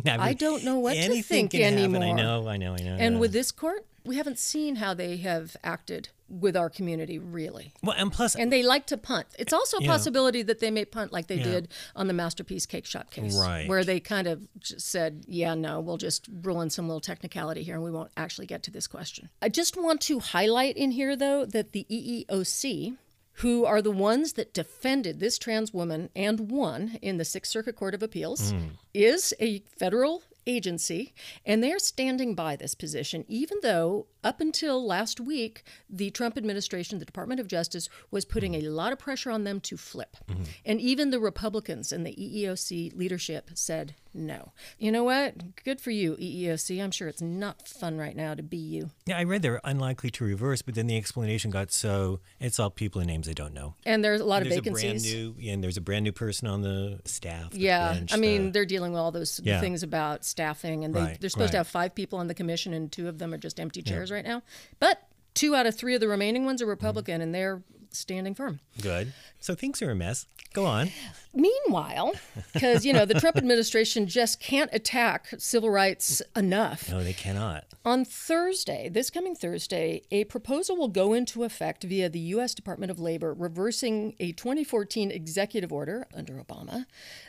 I, 0.07 0.11
mean, 0.11 0.21
I 0.21 0.33
don't 0.35 0.65
know 0.65 0.79
what 0.79 0.95
to 0.95 1.23
think 1.23 1.51
can 1.51 1.77
happen. 1.77 2.03
I 2.03 2.13
know, 2.13 2.49
I 2.49 2.57
know, 2.57 2.75
I 2.75 2.83
know. 2.83 2.97
And 2.99 3.15
yeah. 3.15 3.21
with 3.21 3.33
this 3.33 3.51
court, 3.53 3.85
we 4.05 4.17
haven't 4.17 4.39
seen 4.39 4.77
how 4.77 4.95
they 4.95 5.17
have 5.19 5.57
acted 5.63 6.09
with 6.31 6.57
our 6.57 6.71
community, 6.71 7.19
really. 7.19 7.73
well, 7.83 7.97
and 7.99 8.13
plus, 8.13 8.37
And 8.37 8.53
they 8.53 8.63
like 8.63 8.87
to 8.87 8.97
punt. 8.97 9.27
It's 9.39 9.53
also 9.53 9.79
a 9.79 9.83
Yeah. 9.83 9.91
possibility 9.91 10.43
that 10.43 10.61
they 10.61 10.71
may 10.71 10.85
punt 10.85 11.13
like 11.13 11.27
they 11.27 11.37
Yeah. 11.39 11.45
did 11.45 11.69
on 11.97 12.07
the 12.07 12.13
Masterpiece 12.13 12.67
Cakeshop 12.67 13.11
case, 13.11 13.35
Right. 13.37 13.69
where 13.69 13.83
they 13.85 13.99
kind 14.01 14.29
of 14.29 14.47
just 14.61 14.87
said, 14.87 15.25
yeah, 15.27 15.55
no, 15.55 15.81
we'll 15.81 15.97
just 15.97 16.29
rule 16.43 16.61
in 16.61 16.71
some 16.71 16.87
little 16.87 17.01
technicality 17.01 17.63
here 17.65 17.75
and 17.75 17.83
we 17.83 17.91
won't 17.91 18.13
actually 18.17 18.47
get 18.47 18.63
to 18.63 18.71
this 18.71 18.87
question. 18.87 19.29
I 19.43 19.49
just 19.49 19.77
want 19.77 20.01
to 20.03 20.21
highlight 20.21 20.77
in 20.77 20.93
here, 20.93 21.17
though, 21.17 21.45
that 21.45 21.73
the 21.73 21.85
EEOC, 21.91 22.97
who 23.35 23.65
are 23.65 23.83
the 23.83 23.91
ones 23.91 24.35
that 24.35 24.53
defended 24.55 25.19
this 25.19 25.39
trans 25.39 25.73
woman 25.75 26.11
and 26.15 26.51
won 26.51 26.99
in 27.03 27.17
the 27.17 27.25
Sixth 27.25 27.51
Circuit 27.51 27.75
Court 27.75 27.95
of 27.95 28.03
Appeals, 28.03 28.53
mm. 28.53 28.71
is 28.95 29.35
a 29.41 29.61
federal 29.79 30.23
agency, 30.47 31.13
and 31.45 31.63
they're 31.63 31.79
standing 31.79 32.35
by 32.35 32.57
this 32.57 32.75
position, 32.75 33.25
even 33.29 33.59
though 33.63 34.07
up 34.23 34.41
until 34.41 34.85
last 34.85 35.21
week, 35.21 35.63
the 35.89 36.11
Trump 36.11 36.37
administration, 36.37 36.99
the 36.99 37.05
Department 37.05 37.41
of 37.41 37.49
Justice, 37.49 37.89
was 38.11 38.25
putting 38.25 38.55
a 38.55 38.63
lot 38.63 38.93
of 38.93 38.99
pressure 38.99 39.31
on 39.31 39.45
them 39.45 39.61
to 39.61 39.77
flip. 39.77 40.17
Mm-hmm. 40.29 40.43
And 40.65 40.81
even 40.81 41.11
the 41.11 41.21
Republicans 41.21 41.93
and 41.93 42.07
the 42.07 42.15
EEOC 42.15 42.97
leadership 42.97 43.51
said 43.55 43.95
no. 44.13 44.53
You 44.79 44.91
know 44.93 45.05
what? 45.05 45.63
Good 45.65 45.81
for 45.81 45.91
you, 45.91 46.17
EEOC. 46.17 46.83
I'm 46.83 46.91
sure 46.91 47.09
it's 47.09 47.23
not 47.23 47.67
fun 47.69 47.97
right 47.99 48.17
now 48.17 48.35
to 48.35 48.43
be 48.43 48.57
you. 48.57 48.91
yeah, 49.07 49.19
I 49.19 49.25
read 49.25 49.43
they're 49.43 49.61
unlikely 49.65 50.11
to 50.11 50.25
reverse, 50.25 50.63
but 50.63 50.75
then 50.75 50.87
the 50.87 50.97
explanation 50.97 51.51
got 51.51 51.71
so 51.73 52.21
it's 52.41 52.59
all 52.59 52.71
people 52.71 53.01
and 53.01 53.09
names 53.09 53.29
I 53.29 53.33
don't 53.33 53.55
know. 53.55 53.75
And 53.87 54.05
there's 54.05 54.21
a 54.21 54.25
lot 54.25 54.43
of 54.43 54.49
There's 54.49 54.59
a 54.59 54.63
vacancies. 54.63 55.03
brand 55.03 55.03
new, 55.05 55.35
yeah, 55.39 55.53
and 55.53 55.63
there's 55.63 55.77
a 55.77 55.81
brand 55.81 56.05
new 56.05 56.13
person 56.13 56.49
on 56.49 56.63
the 56.63 57.01
staff. 57.05 57.51
the 57.51 57.61
Yeah, 57.61 57.93
bench, 57.95 58.13
I 58.13 58.17
mean, 58.17 58.47
the- 58.47 58.51
they're 58.53 58.67
dealing 58.67 58.93
with 58.93 59.01
all 59.01 59.13
those 59.13 59.41
Yeah. 59.45 59.61
things 59.61 59.83
about 59.83 60.25
staffing, 60.25 60.85
and 60.85 60.95
they, 60.95 61.01
Right, 61.01 61.21
they're 61.21 61.31
supposed 61.31 61.53
to 61.53 61.59
have 61.59 61.69
five 61.69 61.95
people 61.95 62.19
on 62.19 62.27
the 62.27 62.35
commission, 62.35 62.73
and 62.75 62.91
two 62.91 63.09
of 63.09 63.19
them 63.19 63.33
are 63.33 63.39
just 63.39 63.61
empty 63.61 63.83
chairs 63.83 64.11
right 64.11 64.25
now. 64.25 64.43
But 64.79 65.03
two 65.35 65.55
out 65.55 65.67
of 65.67 65.75
three 65.77 65.95
of 65.95 66.01
the 66.01 66.09
remaining 66.09 66.45
ones 66.45 66.61
are 66.61 66.67
Republican, 66.67 67.21
and 67.21 67.35
they're 67.35 67.63
standing 67.93 68.35
firm. 68.35 68.61
good. 68.81 69.13
So 69.39 69.55
things 69.55 69.81
are 69.83 69.91
a 69.91 69.95
mess. 69.95 70.27
Go 70.53 70.67
on. 70.67 70.91
Meanwhile, 71.33 72.13
because 72.53 72.85
you 72.85 72.93
know 72.93 73.05
the 73.05 73.15
Trump 73.21 73.37
administration 73.37 74.07
just 74.07 74.41
can't 74.41 74.69
attack 74.73 75.29
civil 75.39 75.71
rights 75.71 76.21
enough. 76.35 76.91
No, 76.91 77.05
they 77.05 77.13
cannot. 77.13 77.65
On 77.85 78.05
Thursday, 78.05 78.89
this 78.89 79.11
coming 79.11 79.35
Thursday, 79.35 80.03
a 80.11 80.25
proposal 80.25 80.77
will 80.77 80.89
go 80.89 81.13
into 81.13 81.45
effect 81.45 81.85
via 81.85 82.09
the 82.09 82.19
U.S. 82.19 82.53
Department 82.53 82.91
of 82.91 82.99
Labor, 82.99 83.33
reversing 83.33 84.15
a 84.21 84.33
2014 84.33 85.11
executive 85.11 85.73
order 85.73 86.07
under 86.15 86.35
Obama 86.35 86.85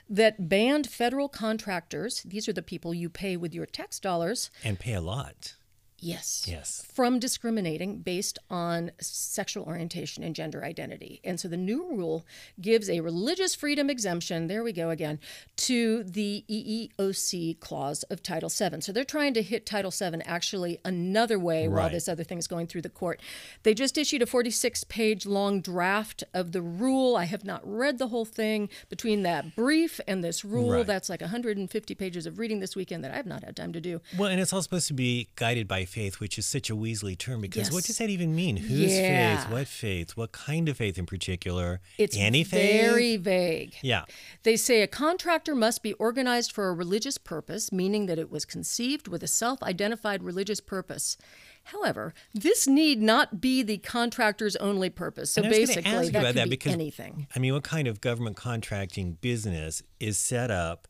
that 0.10 0.50
banned 0.50 0.90
federal 0.90 1.30
contractors, 1.30 2.24
these 2.24 2.50
are 2.50 2.54
the 2.54 2.62
people 2.62 2.94
you 2.94 3.08
pay 3.08 3.38
with 3.38 3.54
your 3.54 3.66
tax 3.66 4.00
dollars, 4.00 4.50
And 4.64 4.80
pay 4.80 4.94
a 4.94 5.02
lot. 5.02 5.56
Yes. 6.04 6.46
Yes. 6.50 6.84
From 6.92 7.20
discriminating 7.20 8.00
based 8.00 8.40
on 8.50 8.92
sexual 9.00 9.66
orientation 9.66 10.24
and 10.24 10.36
gender 10.36 10.64
identity. 10.64 11.22
And 11.24 11.40
so 11.40 11.48
the 11.48 11.58
new 11.58 11.88
rule 11.96 12.26
gives 12.60 12.90
a 12.90 13.02
religious 13.02 13.54
freedom 13.54 13.88
exemption, 13.88 14.48
there 14.48 14.64
we 14.64 14.74
go 14.74 14.90
again, 14.90 15.20
to 15.58 16.04
the 16.04 16.44
EEOC 16.50 17.60
clause 17.60 18.02
of 18.04 18.24
Title 18.24 18.50
VII. 18.50 18.82
So 18.82 18.92
they're 18.92 19.04
trying 19.04 19.36
to 19.36 19.44
hit 19.44 19.66
Title 19.68 19.92
VII 19.92 20.22
actually 20.26 20.80
another 20.84 21.38
way 21.38 21.68
while 21.68 21.90
this 21.92 22.10
other 22.10 22.24
thing 22.24 22.40
is 22.40 22.48
going 22.48 22.66
through 22.66 22.82
the 22.82 22.90
court. 22.90 23.22
They 23.62 23.76
just 23.76 23.96
issued 23.96 24.24
a 24.24 24.26
46 24.26 24.84
page 24.86 25.28
long 25.28 25.62
draft 25.62 26.24
of 26.34 26.52
the 26.52 26.64
rule. 26.64 27.16
I 27.16 27.26
have 27.26 27.46
not 27.46 27.62
read 27.64 28.00
the 28.00 28.08
whole 28.08 28.26
thing. 28.26 28.70
Between 28.90 29.22
that 29.22 29.56
brief 29.56 30.00
and 30.08 30.24
this 30.24 30.44
rule, 30.44 30.72
Right. 30.72 30.88
that's 30.88 31.10
like 31.10 31.22
150 31.22 31.94
pages 31.94 32.26
of 32.26 32.40
reading 32.40 32.60
this 32.60 32.76
weekend 32.76 33.04
that 33.04 33.12
I 33.12 33.18
have 33.18 33.28
not 33.28 33.44
had 33.44 33.56
time 33.56 33.72
to 33.74 33.80
do. 33.82 34.02
Well, 34.18 34.30
and 34.30 34.42
it's 34.42 34.52
all 34.52 34.64
supposed 34.64 34.88
to 34.88 34.94
be 34.96 35.28
guided 35.36 35.68
by 35.68 35.86
faith, 35.92 36.20
which 36.20 36.38
is 36.38 36.46
such 36.46 36.70
a 36.70 36.76
Weasley 36.76 37.18
term 37.18 37.42
because 37.42 37.72
what 37.72 37.84
does 37.84 37.98
that 37.98 38.10
even 38.10 38.36
mean? 38.36 38.58
Whose 38.58 38.92
Yeah. 38.94 39.42
faith? 39.44 39.52
What 39.52 39.68
faith? 39.68 40.12
What 40.18 40.32
kind 40.32 40.70
of 40.70 40.78
faith 40.78 40.98
in 40.98 41.06
particular? 41.06 41.82
It's 41.98 42.16
Any 42.18 42.44
faith? 42.44 42.82
very 42.82 43.18
vague. 43.18 43.76
Yeah. 43.82 44.06
They 44.44 44.56
say 44.56 44.82
a 44.82 44.88
contractor 44.88 45.54
must 45.56 45.84
be 45.84 45.94
organized 45.94 46.52
for 46.52 46.70
a 46.70 46.74
religious 46.74 47.18
purpose, 47.18 47.72
meaning 47.72 48.06
that 48.06 48.18
it 48.18 48.32
was 48.32 48.46
conceived 48.46 49.08
with 49.08 49.22
a 49.24 49.28
self 49.28 49.62
identified 49.64 50.24
religious 50.24 50.60
purpose. 50.62 51.18
However, 51.66 52.14
this 52.34 52.68
need 52.68 53.02
not 53.02 53.40
be 53.40 53.62
the 53.62 53.78
contractor's 53.78 54.56
only 54.56 54.90
purpose. 54.90 55.32
So 55.32 55.44
And 55.44 55.54
I 55.54 55.60
was 55.60 55.70
gonna 55.70 55.82
basically, 55.84 56.10
that 56.10 56.26
could 56.26 56.36
that 56.36 56.44
be 56.46 56.50
because 56.50 56.74
anything. 56.74 57.28
I 57.36 57.40
mean, 57.40 57.54
what 57.54 57.64
kind 57.64 57.88
of 57.88 58.02
government 58.02 58.36
contracting 58.36 59.14
business 59.22 59.84
is 60.00 60.18
set 60.18 60.50
up 60.50 60.88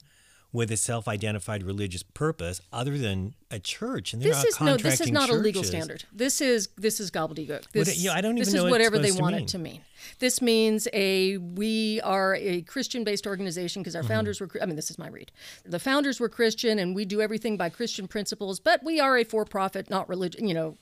with 0.53 0.69
a 0.71 0.77
self-identified 0.77 1.63
religious 1.63 2.03
purpose 2.03 2.59
other 2.73 2.97
than 2.97 3.33
a 3.49 3.59
church? 3.59 4.13
And 4.13 4.21
they're 4.21 4.33
This 4.33 4.43
is 4.43 4.61
no. 4.61 4.77
This 4.77 5.01
is 5.01 5.11
not 5.11 5.29
a 5.29 5.33
legal 5.33 5.63
standard. 5.63 6.03
This 6.11 6.41
is 6.41 6.69
this 6.77 6.99
is 6.99 7.11
gobbledygook. 7.11 7.71
This, 7.71 8.03
it- 8.05 8.09
I 8.09 8.21
don't 8.21 8.35
this 8.35 8.49
even 8.49 8.57
is 8.57 8.61
know 8.61 8.65
it's 8.67 8.71
whatever 8.71 8.99
they 8.99 9.11
want 9.11 9.35
it 9.35 9.47
to 9.49 9.57
mean. 9.57 9.81
This 10.19 10.41
means 10.41 10.87
a 10.93 11.37
we 11.37 12.01
are 12.01 12.35
a 12.35 12.61
Christian-based 12.63 13.27
organization 13.27 13.81
because 13.81 13.95
our 13.95 14.01
Mm-hmm. 14.01 14.07
founders 14.11 14.41
were. 14.41 14.49
I 14.61 14.65
mean, 14.65 14.75
this 14.75 14.89
is 14.91 14.97
my 14.97 15.07
read. 15.07 15.31
The 15.63 15.79
founders 15.79 16.19
were 16.19 16.27
Christian, 16.29 16.79
and 16.79 16.95
we 16.95 17.05
do 17.05 17.21
everything 17.21 17.55
by 17.55 17.69
Christian 17.69 18.07
principles. 18.07 18.59
But 18.59 18.83
we 18.83 18.99
are 18.99 19.17
a 19.17 19.23
for-profit, 19.23 19.89
not 19.89 20.09
religion. 20.09 20.47
You 20.47 20.53
know, 20.55 20.77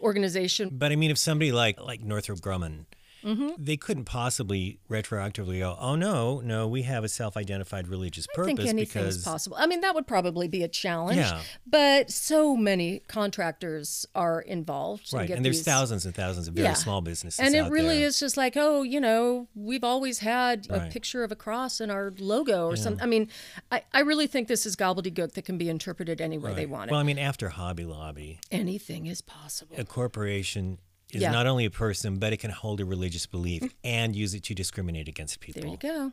organization. 0.00 0.70
But 0.72 0.92
I 0.92 0.96
mean, 0.96 1.10
if 1.10 1.18
somebody 1.18 1.52
like 1.52 1.80
like 1.80 2.00
Northrop 2.02 2.40
Grumman, 2.40 2.86
Mm-hmm. 3.24 3.50
they 3.58 3.76
couldn't 3.76 4.04
possibly 4.04 4.78
retroactively 4.90 5.60
go, 5.60 5.76
"Oh 5.80 5.94
no, 5.96 6.40
no, 6.40 6.66
we 6.68 6.82
have 6.82 7.04
a 7.04 7.08
self-identified 7.08 7.88
religious 7.88 8.26
I 8.32 8.34
purpose 8.36 8.46
think 8.56 8.68
anything 8.68 9.02
because 9.02 9.16
is 9.18 9.24
possible. 9.24 9.56
I 9.60 9.66
mean, 9.66 9.80
that 9.82 9.94
would 9.94 10.06
probably 10.06 10.48
be 10.48 10.62
a 10.62 10.68
challenge. 10.68 11.18
Yeah. 11.18 11.40
But 11.66 12.10
so 12.10 12.56
many 12.56 13.00
contractors 13.08 14.06
are 14.14 14.40
involved. 14.40 15.12
right." 15.12 15.28
get 15.28 15.36
And 15.36 15.44
there's 15.44 15.58
these- 15.58 15.64
thousands 15.64 16.04
and 16.06 16.14
thousands 16.14 16.48
of 16.48 16.54
very 16.54 16.66
Yeah. 16.68 16.74
small 16.74 17.00
businesses, 17.00 17.38
And 17.40 17.54
it 17.54 17.70
really 17.70 17.98
there. 17.98 18.08
is 18.08 18.18
just 18.18 18.36
like, 18.36 18.56
oh, 18.56 18.82
you 18.82 19.00
know, 19.00 19.48
we've 19.54 19.84
always 19.84 20.18
had 20.20 20.66
a 20.70 20.88
picture 20.90 21.22
of 21.24 21.30
a 21.32 21.36
cross 21.36 21.80
in 21.80 21.90
our 21.90 22.12
logo 22.18 22.66
or 22.66 22.76
something. 22.76 23.02
I 23.02 23.06
mean, 23.06 23.28
I, 23.70 23.82
I 23.92 24.00
really 24.00 24.26
think 24.26 24.48
this 24.48 24.66
is 24.66 24.76
gobbledygook 24.76 25.32
that 25.32 25.42
can 25.44 25.58
be 25.58 25.68
interpreted 25.68 26.20
any 26.20 26.38
way 26.38 26.54
they 26.54 26.62
Right. 26.66 26.70
want 26.70 26.90
Well. 26.90 27.00
I 27.00 27.02
mean, 27.04 27.18
after 27.18 27.50
Hobby 27.50 27.84
Lobby, 27.84 28.40
Anything 28.50 29.06
is 29.06 29.22
possible. 29.22 29.74
a 29.78 29.84
corporation 29.84 30.78
is 31.12 31.22
Yeah. 31.22 31.30
not 31.30 31.46
only 31.46 31.64
a 31.64 31.70
person, 31.70 32.18
but 32.18 32.32
it 32.32 32.38
can 32.38 32.50
hold 32.50 32.80
a 32.80 32.84
religious 32.84 33.26
belief 33.26 33.62
mm. 33.62 33.70
and 33.84 34.16
use 34.16 34.34
it 34.34 34.42
to 34.44 34.54
discriminate 34.54 35.08
against 35.08 35.40
people. 35.40 35.62
There 35.62 35.70
you 35.70 35.76
go. 35.76 36.12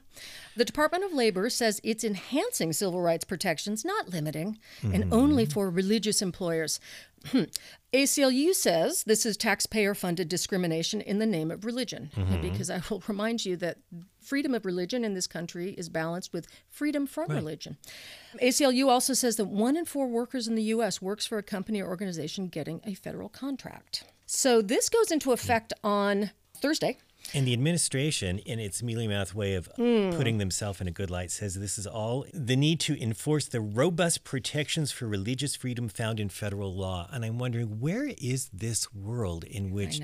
The 0.55 0.65
Department 0.65 1.03
of 1.03 1.13
Labor 1.13 1.49
says 1.49 1.79
it's 1.83 2.03
enhancing 2.03 2.73
civil 2.73 3.01
rights 3.01 3.25
protections, 3.25 3.85
not 3.85 4.09
limiting, 4.09 4.59
and 4.83 5.13
only 5.13 5.43
mm-hmm. 5.43 5.53
for 5.53 5.69
religious 5.69 6.21
employers. 6.21 6.79
ACLU 7.93 8.53
says 8.53 9.03
this 9.03 9.25
is 9.25 9.35
taxpayer 9.35 9.93
funded 9.93 10.29
discrimination 10.29 11.01
in 11.01 11.19
the 11.19 11.25
name 11.25 11.51
of 11.51 11.65
religion. 11.65 12.11
Mm-hmm. 12.15 12.41
Because 12.41 12.69
I 12.69 12.81
will 12.89 13.03
remind 13.07 13.45
you 13.45 13.55
that 13.57 13.77
freedom 14.21 14.53
of 14.53 14.65
religion 14.65 15.03
in 15.03 15.13
this 15.13 15.27
country 15.27 15.71
is 15.71 15.89
balanced 15.89 16.33
with 16.33 16.47
freedom 16.69 17.07
from 17.07 17.31
religion. 17.31 17.77
ACLU 18.41 18.87
also 18.87 19.13
says 19.13 19.37
that 19.37 19.45
one 19.45 19.75
in 19.75 19.85
four 19.85 20.07
workers 20.07 20.47
in 20.47 20.55
the 20.55 20.63
U.S. 20.63 21.01
works 21.01 21.25
for 21.25 21.37
a 21.37 21.43
company 21.43 21.81
or 21.81 21.87
organization 21.87 22.47
getting 22.47 22.81
a 22.85 22.93
federal 22.93 23.29
contract. 23.29 24.03
So 24.31 24.61
this 24.61 24.89
goes 24.89 25.09
into 25.09 25.31
effect 25.31 25.73
on 25.83 26.29
Thursday. 26.61 26.99
And 27.33 27.47
the 27.47 27.53
administration, 27.53 28.37
in 28.37 28.59
its 28.59 28.83
mealy 28.83 29.07
mouth 29.07 29.33
way 29.33 29.55
of 29.55 29.65
Hmm. 29.75 30.11
putting 30.11 30.37
themselves 30.37 30.79
in 30.79 30.87
a 30.87 30.91
good 30.91 31.09
light, 31.09 31.31
says 31.31 31.55
this 31.55 31.79
is 31.79 31.87
all 31.87 32.27
the 32.31 32.55
need 32.55 32.79
to 32.81 33.01
enforce 33.01 33.47
the 33.47 33.59
robust 33.59 34.23
protections 34.23 34.91
for 34.91 35.07
religious 35.07 35.55
freedom 35.55 35.89
found 35.89 36.19
in 36.19 36.29
federal 36.29 36.75
law. 36.75 37.09
And 37.11 37.25
I'm 37.25 37.39
wondering, 37.39 37.79
where 37.79 38.11
is 38.19 38.49
this 38.53 38.93
world 38.93 39.45
in 39.45 39.71
which 39.71 39.99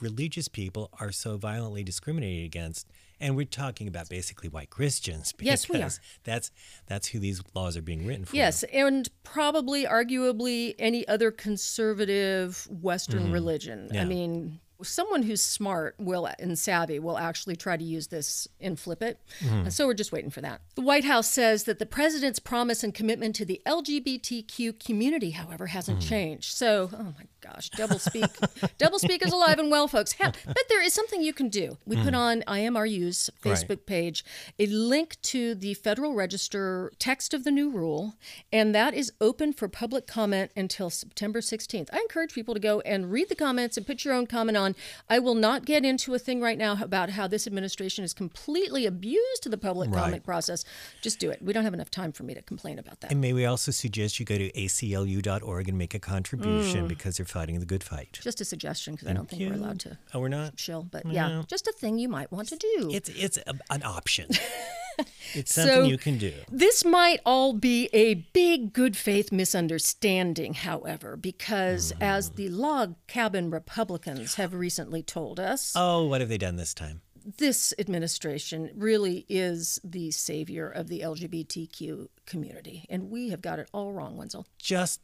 religious 0.00 0.48
people 0.48 0.88
are 0.98 1.12
so 1.12 1.36
violently 1.36 1.84
discriminated 1.84 2.46
against? 2.46 2.86
And 3.20 3.36
we're 3.36 3.46
talking 3.46 3.88
about 3.88 4.08
basically 4.08 4.48
white 4.48 4.70
Christians. 4.70 5.34
Yes, 5.40 5.68
we 5.68 5.76
are. 5.76 5.78
because 5.78 6.00
That's 6.24 6.50
that's 6.86 7.08
who 7.08 7.18
these 7.18 7.42
laws 7.54 7.76
are 7.76 7.82
being 7.82 8.06
written 8.06 8.24
for. 8.24 8.36
Yes, 8.36 8.62
and 8.72 9.08
probably, 9.24 9.84
arguably, 9.84 10.74
any 10.78 11.06
other 11.08 11.30
conservative 11.30 12.66
Western 12.70 13.24
mm-hmm. 13.24 13.32
religion. 13.32 13.90
I 13.96 14.04
mean, 14.04 14.60
someone 14.82 15.22
who's 15.22 15.42
smart 15.42 15.96
will 15.98 16.28
and 16.38 16.58
savvy 16.58 16.98
will 16.98 17.18
actually 17.18 17.56
try 17.56 17.76
to 17.76 17.84
use 17.84 18.08
this 18.08 18.46
and 18.60 18.78
flip 18.78 19.02
it. 19.02 19.20
And 19.40 19.72
so 19.72 19.86
we're 19.86 19.94
just 19.94 20.12
waiting 20.12 20.30
for 20.30 20.40
that. 20.40 20.60
The 20.76 20.82
White 20.82 21.04
House 21.04 21.28
says 21.28 21.64
that 21.64 21.78
the 21.78 21.86
president's 21.86 22.38
promise 22.38 22.84
and 22.84 22.94
commitment 22.94 23.34
to 23.36 23.44
the 23.44 23.60
LGBTQ 23.66 24.78
community, 24.84 25.30
however, 25.32 25.66
hasn't 25.66 25.98
mm-hmm. 25.98 26.08
changed. 26.08 26.54
So, 26.54 26.90
oh 26.92 27.02
my 27.02 27.24
gosh, 27.40 27.70
double 27.70 27.98
speak, 27.98 28.26
double 28.78 28.98
speak 28.98 29.24
is 29.24 29.32
alive 29.32 29.58
and 29.58 29.70
well, 29.70 29.88
folks. 29.88 30.14
But 30.18 30.36
there 30.68 30.82
is 30.82 30.92
something 30.92 31.22
you 31.22 31.32
can 31.32 31.48
do. 31.48 31.78
We 31.86 31.96
put 31.96 32.14
on 32.14 32.42
IMRU's 32.46 33.30
Right. 33.44 33.54
Facebook 33.54 33.86
page 33.86 34.24
a 34.58 34.66
link 34.66 35.16
to 35.22 35.54
the 35.54 35.74
Federal 35.74 36.14
Register 36.14 36.92
text 36.98 37.32
of 37.34 37.44
the 37.44 37.50
new 37.50 37.70
rule, 37.70 38.14
and 38.52 38.74
that 38.74 38.94
is 38.94 39.12
open 39.20 39.52
for 39.52 39.68
public 39.68 40.06
comment 40.06 40.50
until 40.56 40.90
September 40.90 41.40
16th. 41.40 41.88
I 41.92 41.98
encourage 41.98 42.32
people 42.34 42.54
to 42.54 42.60
go 42.60 42.80
and 42.80 43.10
read 43.10 43.28
the 43.28 43.34
comments 43.36 43.76
and 43.76 43.86
put 43.86 44.04
your 44.04 44.14
own 44.14 44.26
comment 44.26 44.56
on. 44.56 44.74
I 45.08 45.18
will 45.18 45.34
not 45.34 45.64
get 45.64 45.84
into 45.84 46.14
a 46.14 46.18
thing 46.18 46.40
right 46.40 46.58
now 46.58 46.78
about 46.82 47.10
how 47.10 47.26
this 47.28 47.46
administration 47.46 48.02
has 48.04 48.12
completely 48.14 48.86
abused 48.86 49.42
to 49.44 49.48
the 49.48 49.58
public 49.58 49.90
Right. 49.90 50.02
comment 50.04 50.24
process. 50.24 50.64
Just 51.02 51.18
do 51.18 51.30
it. 51.30 51.40
We 51.42 51.52
don't 51.52 51.64
have 51.64 51.74
enough 51.74 51.90
time 51.90 52.12
for 52.12 52.22
me 52.24 52.34
to 52.34 52.42
complain 52.42 52.78
about 52.78 53.00
that. 53.00 53.10
And 53.12 53.20
may 53.20 53.32
we 53.32 53.44
also 53.46 53.70
suggest 53.70 54.18
you 54.18 54.26
go 54.26 54.38
to 54.38 54.50
aclu.org 54.52 55.68
and 55.68 55.78
make 55.78 55.94
a 55.94 55.98
contribution 55.98 56.84
Mm. 56.84 56.88
because 56.88 57.16
they're 57.16 57.26
fighting 57.28 57.60
the 57.60 57.66
good 57.66 57.82
fight. 57.84 58.18
Just 58.22 58.40
a 58.40 58.44
suggestion 58.44 58.94
because 58.94 59.08
I 59.08 59.12
don't 59.12 59.28
think 59.28 59.42
we're 59.42 59.54
allowed 59.56 59.80
to 59.80 59.98
Oh, 60.14 60.20
we're 60.20 60.28
not? 60.28 60.58
shill, 60.58 60.82
but 60.90 61.04
yeah, 61.06 61.42
just 61.46 61.66
a 61.66 61.72
thing 61.72 61.98
you 61.98 62.08
might 62.08 62.30
want 62.32 62.48
to 62.48 62.56
do. 62.56 62.90
It's 62.92 63.08
it's 63.10 63.38
a, 63.46 63.54
an 63.70 63.82
option. 63.84 64.28
it's 65.34 65.54
something 65.54 65.74
So- 65.74 65.82
you 65.84 65.98
can 65.98 66.18
do. 66.18 66.32
This 66.50 66.84
might 66.84 67.20
all 67.24 67.52
be 67.52 67.88
a 67.92 68.14
big 68.14 68.72
good 68.72 68.96
faith 68.96 69.30
misunderstanding, 69.32 70.54
however, 70.54 71.16
because 71.16 71.92
Mm-hmm. 71.92 72.02
as 72.02 72.30
the 72.30 72.48
log 72.48 72.94
cabin 73.06 73.50
Republicans 73.50 74.34
have 74.34 74.52
recently 74.54 75.02
told 75.02 75.38
us, 75.38 75.72
Oh, 75.76 76.04
what 76.06 76.20
have 76.20 76.28
they 76.28 76.38
done 76.38 76.56
this 76.56 76.74
time? 76.74 77.02
this 77.36 77.74
administration 77.78 78.70
really 78.74 79.26
is 79.28 79.78
the 79.84 80.10
savior 80.10 80.70
of 80.70 80.88
the 80.88 81.00
LGBTQ 81.00 82.08
community. 82.24 82.86
And 82.88 83.10
we 83.10 83.28
have 83.28 83.42
got 83.42 83.58
it 83.58 83.68
all 83.72 83.92
wrong, 83.92 84.16
Wenzel. 84.16 84.46
Just 84.58 85.00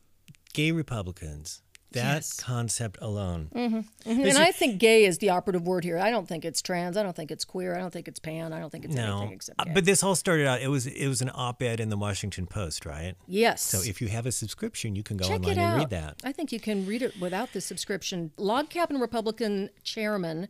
gay 0.54 0.72
Republicans. 0.72 1.60
That 1.94 2.14
Yes. 2.16 2.34
concept 2.34 2.98
alone. 3.00 3.48
And 3.54 4.38
I 4.38 4.52
think 4.52 4.78
gay 4.78 5.04
is 5.04 5.18
the 5.18 5.30
operative 5.30 5.66
word 5.66 5.84
here. 5.84 5.98
I 5.98 6.10
don't 6.10 6.28
think 6.28 6.44
it's 6.44 6.60
trans. 6.62 6.96
I 6.96 7.02
don't 7.02 7.16
think 7.16 7.30
it's 7.30 7.44
queer. 7.44 7.74
I 7.74 7.78
don't 7.78 7.92
think 7.92 8.06
it's 8.08 8.20
pan. 8.20 8.52
I 8.52 8.58
don't 8.60 8.70
think 8.70 8.84
it's 8.84 8.94
No, 8.94 9.18
anything 9.18 9.32
except 9.34 9.60
Uh, 9.60 9.64
gay. 9.64 9.72
but 9.74 9.84
this 9.84 10.02
all 10.02 10.14
started 10.14 10.46
out. 10.46 10.60
It 10.60 10.68
was 10.68 10.86
it 10.86 11.08
was 11.08 11.22
an 11.22 11.30
op-ed 11.34 11.80
in 11.80 11.88
the 11.88 11.96
Washington 11.96 12.46
Post, 12.46 12.84
right? 12.86 13.14
yes. 13.26 13.62
So 13.62 13.78
if 13.82 14.00
you 14.02 14.08
have 14.08 14.26
a 14.26 14.32
subscription, 14.32 14.94
you 14.96 15.02
can 15.02 15.16
go 15.16 15.26
Check 15.26 15.40
online 15.40 15.58
and 15.58 15.78
read 15.78 15.90
that. 15.90 16.16
I 16.24 16.32
think 16.32 16.52
you 16.52 16.60
can 16.60 16.86
read 16.86 17.02
it 17.02 17.18
without 17.20 17.52
the 17.52 17.60
subscription. 17.60 18.32
Log 18.36 18.68
Cabin 18.70 18.98
Republican 19.00 19.70
Chairman 19.82 20.48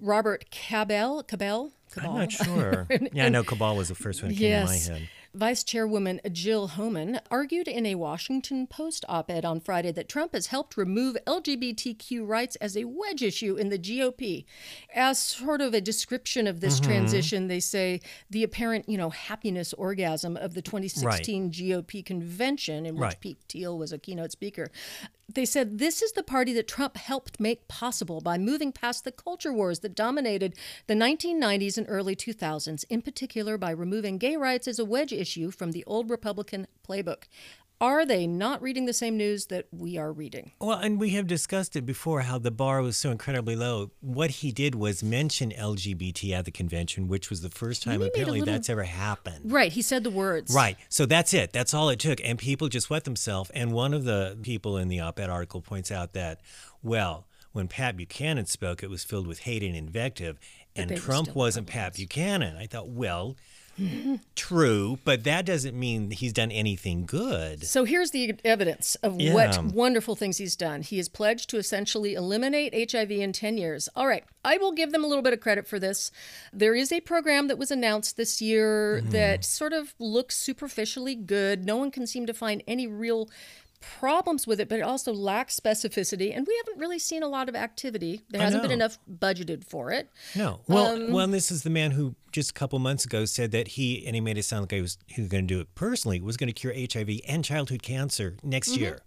Robert 0.00 0.46
Kabel, 0.50 1.22
Kabel, 1.22 1.72
I'm 1.96 2.14
not 2.14 2.32
sure. 2.44 2.86
yeah, 3.12 3.26
I 3.26 3.28
know 3.28 3.42
Cabal 3.44 3.76
was 3.76 3.88
the 3.88 3.94
first 3.94 4.22
one 4.22 4.30
that 4.32 4.38
came 4.38 4.48
Yes. 4.48 4.86
to 4.86 4.92
my 4.92 4.98
head. 4.98 5.08
Vice 5.34 5.64
Chairwoman 5.64 6.20
Jill 6.30 6.68
Homan 6.68 7.18
argued 7.30 7.66
in 7.66 7.86
a 7.86 7.94
Washington 7.94 8.66
Post 8.66 9.04
op 9.08 9.30
ed 9.30 9.46
on 9.46 9.60
Friday 9.60 9.90
that 9.90 10.08
Trump 10.08 10.34
has 10.34 10.48
helped 10.48 10.76
remove 10.76 11.16
LGBTQ 11.26 12.28
rights 12.28 12.56
as 12.56 12.76
a 12.76 12.84
wedge 12.84 13.22
issue 13.22 13.54
in 13.56 13.70
the 13.70 13.78
GOP. 13.78 14.44
As 14.94 15.18
sort 15.18 15.62
of 15.62 15.72
a 15.72 15.80
description 15.80 16.46
of 16.46 16.60
this 16.60 16.78
mm-hmm. 16.78 16.90
transition, 16.90 17.48
they 17.48 17.60
say 17.60 18.00
the 18.28 18.44
apparent, 18.44 18.90
you 18.90 18.98
know, 18.98 19.08
happiness 19.08 19.72
orgasm 19.72 20.36
of 20.36 20.52
the 20.52 20.62
2016 20.62 21.50
GOP 21.50 22.04
convention, 22.04 22.84
in 22.84 22.96
which 22.96 23.02
Right. 23.02 23.20
Pete 23.20 23.38
Thiel 23.48 23.78
was 23.78 23.92
a 23.92 23.98
keynote 23.98 24.32
speaker. 24.32 24.70
They 25.28 25.44
said 25.44 25.78
this 25.78 26.02
is 26.02 26.12
the 26.12 26.22
party 26.22 26.52
that 26.54 26.68
Trump 26.68 26.96
helped 26.96 27.40
make 27.40 27.68
possible 27.68 28.20
by 28.20 28.38
moving 28.38 28.72
past 28.72 29.04
the 29.04 29.12
culture 29.12 29.52
wars 29.52 29.80
that 29.80 29.94
dominated 29.94 30.54
the 30.88 30.94
1990s 30.94 31.78
and 31.78 31.86
early 31.88 32.14
2000s, 32.14 32.84
in 32.90 33.02
particular 33.02 33.56
by 33.56 33.70
removing 33.70 34.18
gay 34.18 34.36
rights 34.36 34.68
as 34.68 34.78
a 34.78 34.84
wedge 34.84 35.12
issue 35.12 35.50
from 35.50 35.72
the 35.72 35.84
old 35.84 36.10
Republican 36.10 36.66
playbook. 36.86 37.24
Are 37.82 38.06
they 38.06 38.28
not 38.28 38.62
reading 38.62 38.86
the 38.86 38.92
same 38.92 39.16
news 39.16 39.46
that 39.46 39.66
we 39.72 39.98
are 39.98 40.12
reading? 40.12 40.52
Well, 40.60 40.78
and 40.78 41.00
we 41.00 41.10
have 41.10 41.26
discussed 41.26 41.74
it 41.74 41.84
before 41.84 42.20
how 42.20 42.38
the 42.38 42.52
bar 42.52 42.80
was 42.80 42.96
so 42.96 43.10
incredibly 43.10 43.56
low. 43.56 43.90
What 44.00 44.30
he 44.30 44.52
did 44.52 44.76
was 44.76 45.02
mention 45.02 45.50
LGBT 45.50 46.30
at 46.32 46.44
the 46.44 46.52
convention, 46.52 47.08
which 47.08 47.28
was 47.28 47.40
the 47.40 47.50
first 47.50 47.82
time 47.82 47.98
Maybe 47.98 48.04
he 48.04 48.04
made 48.04 48.06
a 48.06 48.12
apparently 48.12 48.38
little- 48.38 48.54
that's 48.54 48.70
ever 48.70 48.84
happened. 48.84 49.50
Right. 49.50 49.72
He 49.72 49.82
said 49.82 50.04
the 50.04 50.10
words. 50.10 50.54
Right. 50.54 50.76
So 50.88 51.06
that's 51.06 51.34
it. 51.34 51.52
That's 51.52 51.74
all 51.74 51.88
it 51.90 51.98
took. 51.98 52.20
And 52.22 52.38
people 52.38 52.68
just 52.68 52.88
wet 52.88 53.02
themselves. 53.02 53.50
And 53.50 53.72
one 53.72 53.94
of 53.94 54.04
the 54.04 54.38
people 54.42 54.76
in 54.76 54.86
the 54.86 55.00
op 55.00 55.18
ed 55.18 55.28
article 55.28 55.60
points 55.60 55.90
out 55.90 56.12
that, 56.12 56.40
well, 56.84 57.26
when 57.50 57.66
Pat 57.66 57.96
Buchanan 57.96 58.46
spoke, 58.46 58.84
it 58.84 58.90
was 58.90 59.02
filled 59.02 59.26
with 59.26 59.40
hate 59.40 59.64
and 59.64 59.74
invective. 59.74 60.38
And 60.76 60.96
Trump 60.96 61.34
wasn't 61.34 61.66
Pat 61.66 61.94
Buchanan. 61.94 62.56
I 62.56 62.66
thought, 62.66 62.88
well, 62.90 63.36
true, 64.34 64.98
but 65.04 65.24
that 65.24 65.44
doesn't 65.46 65.78
mean 65.78 66.10
he's 66.10 66.32
done 66.32 66.50
anything 66.50 67.04
good. 67.06 67.64
So 67.64 67.84
here's 67.84 68.10
the 68.10 68.34
evidence 68.44 68.94
of 68.96 69.20
Yeah. 69.20 69.34
what 69.34 69.64
wonderful 69.64 70.14
things 70.16 70.38
he's 70.38 70.56
done. 70.56 70.82
He 70.82 70.96
has 70.98 71.08
pledged 71.08 71.48
to 71.50 71.56
essentially 71.58 72.14
eliminate 72.14 72.74
HIV 72.74 73.20
in 73.20 73.32
10 73.32 73.56
years. 73.56 73.88
All 73.96 74.06
right, 74.06 74.24
I 74.44 74.56
will 74.58 74.72
give 74.72 74.92
them 74.92 75.04
a 75.04 75.06
little 75.06 75.22
bit 75.22 75.32
of 75.32 75.40
credit 75.40 75.66
for 75.66 75.78
this. 75.78 76.10
There 76.52 76.74
is 76.74 76.92
a 76.92 77.00
program 77.00 77.48
that 77.48 77.58
was 77.58 77.70
announced 77.70 78.16
this 78.16 78.40
year 78.40 79.00
Mm-hmm. 79.02 79.10
that 79.10 79.44
sort 79.44 79.72
of 79.72 79.94
looks 79.98 80.36
superficially 80.36 81.14
good. 81.14 81.64
No 81.64 81.76
one 81.76 81.90
can 81.90 82.06
seem 82.06 82.26
to 82.26 82.34
find 82.34 82.62
any 82.66 82.86
real 82.86 83.28
problems 83.82 84.46
with 84.46 84.58
it, 84.60 84.68
but 84.68 84.78
it 84.78 84.82
also 84.82 85.12
lacks 85.12 85.58
specificity. 85.58 86.34
And 86.34 86.46
we 86.46 86.56
haven't 86.64 86.80
really 86.80 86.98
seen 86.98 87.22
a 87.22 87.28
lot 87.28 87.48
of 87.48 87.54
activity. 87.54 88.22
There 88.30 88.40
hasn't 88.40 88.62
been 88.62 88.72
enough 88.72 88.98
budgeted 89.10 89.64
for 89.64 89.90
it. 89.90 90.08
No. 90.34 90.60
Well, 90.66 90.94
Um, 90.96 91.12
well, 91.12 91.26
this 91.28 91.50
is 91.50 91.62
the 91.62 91.70
man 91.70 91.90
who 91.90 92.14
just 92.32 92.50
a 92.50 92.54
couple 92.54 92.78
months 92.78 93.04
ago 93.04 93.24
said 93.26 93.50
that 93.52 93.68
he 93.68 94.06
and 94.06 94.14
he 94.14 94.20
made 94.20 94.38
it 94.38 94.44
sound 94.44 94.62
like 94.62 94.72
he 94.72 94.80
was 94.80 94.96
he 95.06 95.20
was 95.20 95.28
going 95.28 95.46
to 95.46 95.54
do 95.54 95.60
it 95.60 95.74
personally. 95.74 96.20
Was 96.20 96.36
going 96.38 96.48
to 96.48 96.52
cure 96.54 96.72
HIV 96.72 97.20
and 97.28 97.44
childhood 97.44 97.82
cancer 97.82 98.36
next 98.42 98.70
Mm-hmm, 98.72 98.80
year. 98.80 99.00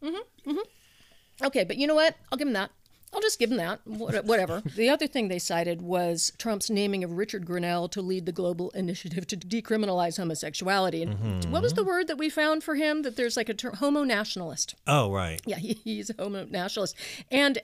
Okay, 1.44 1.63
but 1.65 1.77
you 1.77 1.86
know 1.88 1.96
what? 1.96 2.15
I'll 2.32 2.38
give 2.38 2.48
him 2.48 2.53
that. 2.53 2.72
I'll 3.15 3.22
just 3.22 3.39
give 3.39 3.50
him 3.50 3.57
that. 3.57 3.79
Whatever. 3.86 4.62
the 4.75 4.89
other 4.89 5.07
thing 5.07 5.29
they 5.29 5.39
cited 5.39 5.81
was 5.81 6.34
Trump's 6.38 6.69
naming 6.69 7.03
of 7.03 7.13
Richard 7.13 7.45
Grenell 7.45 7.89
to 7.91 8.01
lead 8.01 8.25
the 8.25 8.34
global 8.34 8.72
initiative 8.72 9.25
to 9.27 9.38
decriminalize 9.38 10.17
homosexuality. 10.17 11.01
And 11.01 11.17
mm-hmm. 11.17 11.51
what 11.51 11.62
was 11.62 11.74
the 11.74 11.84
word 11.84 12.07
that 12.07 12.17
we 12.17 12.29
found 12.29 12.63
for 12.63 12.75
him? 12.75 13.03
That 13.03 13.15
there's 13.15 13.38
like 13.38 13.48
a 13.48 13.53
term, 13.53 13.75
homo 13.75 14.03
nationalist. 14.03 14.75
Oh, 14.86 15.12
right. 15.12 15.41
Yeah, 15.45 15.57
he, 15.57 15.79
he's 15.84 16.10
a 16.10 16.15
homo 16.22 16.45
nationalist. 16.45 16.95
And 17.31 17.60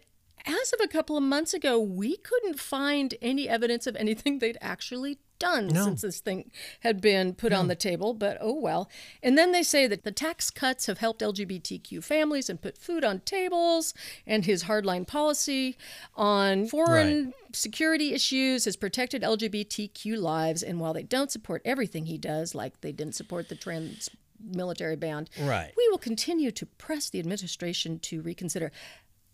as 0.45 0.73
of 0.73 0.79
a 0.81 0.87
couple 0.87 1.17
of 1.17 1.23
months 1.23 1.53
ago, 1.53 1.79
we 1.79 2.15
couldn't 2.17 2.59
find 2.59 3.13
any 3.21 3.49
evidence 3.49 3.85
of 3.87 3.95
anything 3.97 4.39
they'd 4.39 4.57
actually 4.61 5.19
done 5.41 5.69
since 5.75 6.01
this 6.01 6.19
thing 6.21 6.49
had 6.81 7.01
been 7.01 7.33
put 7.33 7.51
on 7.51 7.67
the 7.67 7.75
table, 7.75 8.13
but 8.13 8.37
oh 8.39 8.53
well. 8.57 8.89
And 9.21 9.37
then 9.37 9.51
they 9.51 9.63
say 9.63 9.87
that 9.87 10.03
the 10.03 10.11
tax 10.11 10.49
cuts 10.49 10.85
have 10.85 10.99
helped 10.99 11.21
LGBTQ 11.21 12.03
families 12.03 12.49
and 12.49 12.61
put 12.61 12.77
food 12.77 13.03
on 13.03 13.19
tables, 13.21 13.93
and 14.25 14.45
his 14.45 14.63
hardline 14.65 15.05
policy 15.05 15.75
on 16.15 16.67
foreign 16.67 17.33
security 17.51 18.13
issues 18.13 18.65
has 18.65 18.75
protected 18.77 19.23
LGBTQ 19.23 20.17
lives. 20.17 20.63
And 20.63 20.79
while 20.79 20.93
they 20.93 21.03
don't 21.03 21.31
support 21.31 21.61
everything 21.65 22.05
he 22.05 22.17
does, 22.17 22.55
like 22.55 22.79
they 22.81 22.91
didn't 22.93 23.15
support 23.15 23.49
the 23.49 23.55
trans 23.55 24.09
military 24.43 24.95
band, 24.95 25.29
Right. 25.39 25.71
we 25.77 25.87
will 25.89 25.97
continue 25.99 26.51
to 26.51 26.65
press 26.65 27.09
the 27.09 27.19
administration 27.19 27.99
to 27.99 28.21
reconsider. 28.21 28.71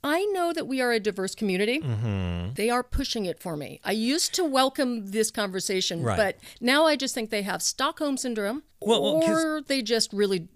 I 0.04 0.26
know 0.26 0.54
that 0.54 0.68
we 0.68 0.82
are 0.82 0.92
a 0.92 1.00
diverse 1.00 1.36
community. 1.36 1.80
Mm-hmm. 1.80 2.54
They 2.54 2.70
are 2.70 2.84
pushing 2.84 3.26
it 3.26 3.40
for 3.40 3.58
me. 3.58 3.80
I 3.84 3.92
used 3.92 4.34
to 4.36 4.44
welcome 4.44 5.12
this 5.12 5.32
conversation, 5.32 6.04
Right. 6.04 6.18
but 6.18 6.38
now 6.62 6.86
I 6.86 6.96
just 6.96 7.16
think 7.16 7.30
they 7.30 7.42
have 7.42 7.62
Stockholm 7.62 8.18
syndrome, 8.18 8.64
Well, 8.80 9.02
or 9.02 9.62
they 9.62 9.82
just 9.82 10.14
really. 10.14 10.48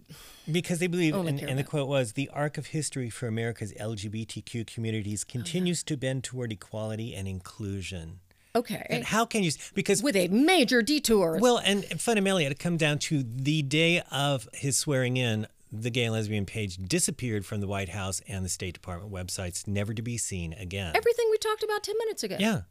Because 0.52 0.80
they 0.80 0.88
believe, 0.88 1.16
and, 1.16 1.40
and 1.40 1.58
the 1.58 1.64
quote 1.64 1.88
was, 1.88 2.14
the 2.14 2.30
arc 2.34 2.58
of 2.58 2.68
history 2.68 3.10
for 3.10 3.28
America's 3.28 3.74
LGBTQ 3.74 4.68
communities 4.68 5.24
continues 5.24 5.84
to 5.84 5.98
bend 5.98 6.24
toward 6.24 6.52
equality 6.52 7.14
and 7.16 7.28
inclusion. 7.28 8.20
Okay. 8.56 8.86
And 8.90 9.04
how 9.06 9.26
can 9.26 9.44
you, 9.44 9.52
because 9.74 10.04
with 10.04 10.16
a 10.16 10.28
major 10.28 10.82
detour. 10.82 11.38
Well, 11.40 11.58
and 11.60 11.86
fundamentally, 12.02 12.46
it 12.46 12.60
come 12.60 12.78
down 12.78 13.00
to 13.00 13.24
the 13.24 13.62
day 13.62 14.02
of 14.12 14.48
his 14.54 14.78
swearing 14.78 15.18
in. 15.18 15.48
The 15.72 15.90
gay 15.90 16.04
and 16.04 16.14
lesbian 16.14 16.46
page 16.46 16.78
disappeared 16.78 17.46
from 17.46 17.62
the 17.62 17.68
White 17.68 17.90
House 17.90 18.22
and 18.28 18.44
the 18.44 18.50
State 18.50 18.74
Department 18.74 19.12
websites, 19.14 19.68
never 19.68 19.94
to 19.94 20.02
be 20.02 20.18
seen 20.18 20.54
again. 20.54 20.94
Everything 20.96 21.28
we 21.32 21.38
talked 21.38 21.64
about 21.64 21.84
10 21.84 21.96
minutes 21.98 22.24
ago. 22.24 22.36
yeah, 22.40 22.62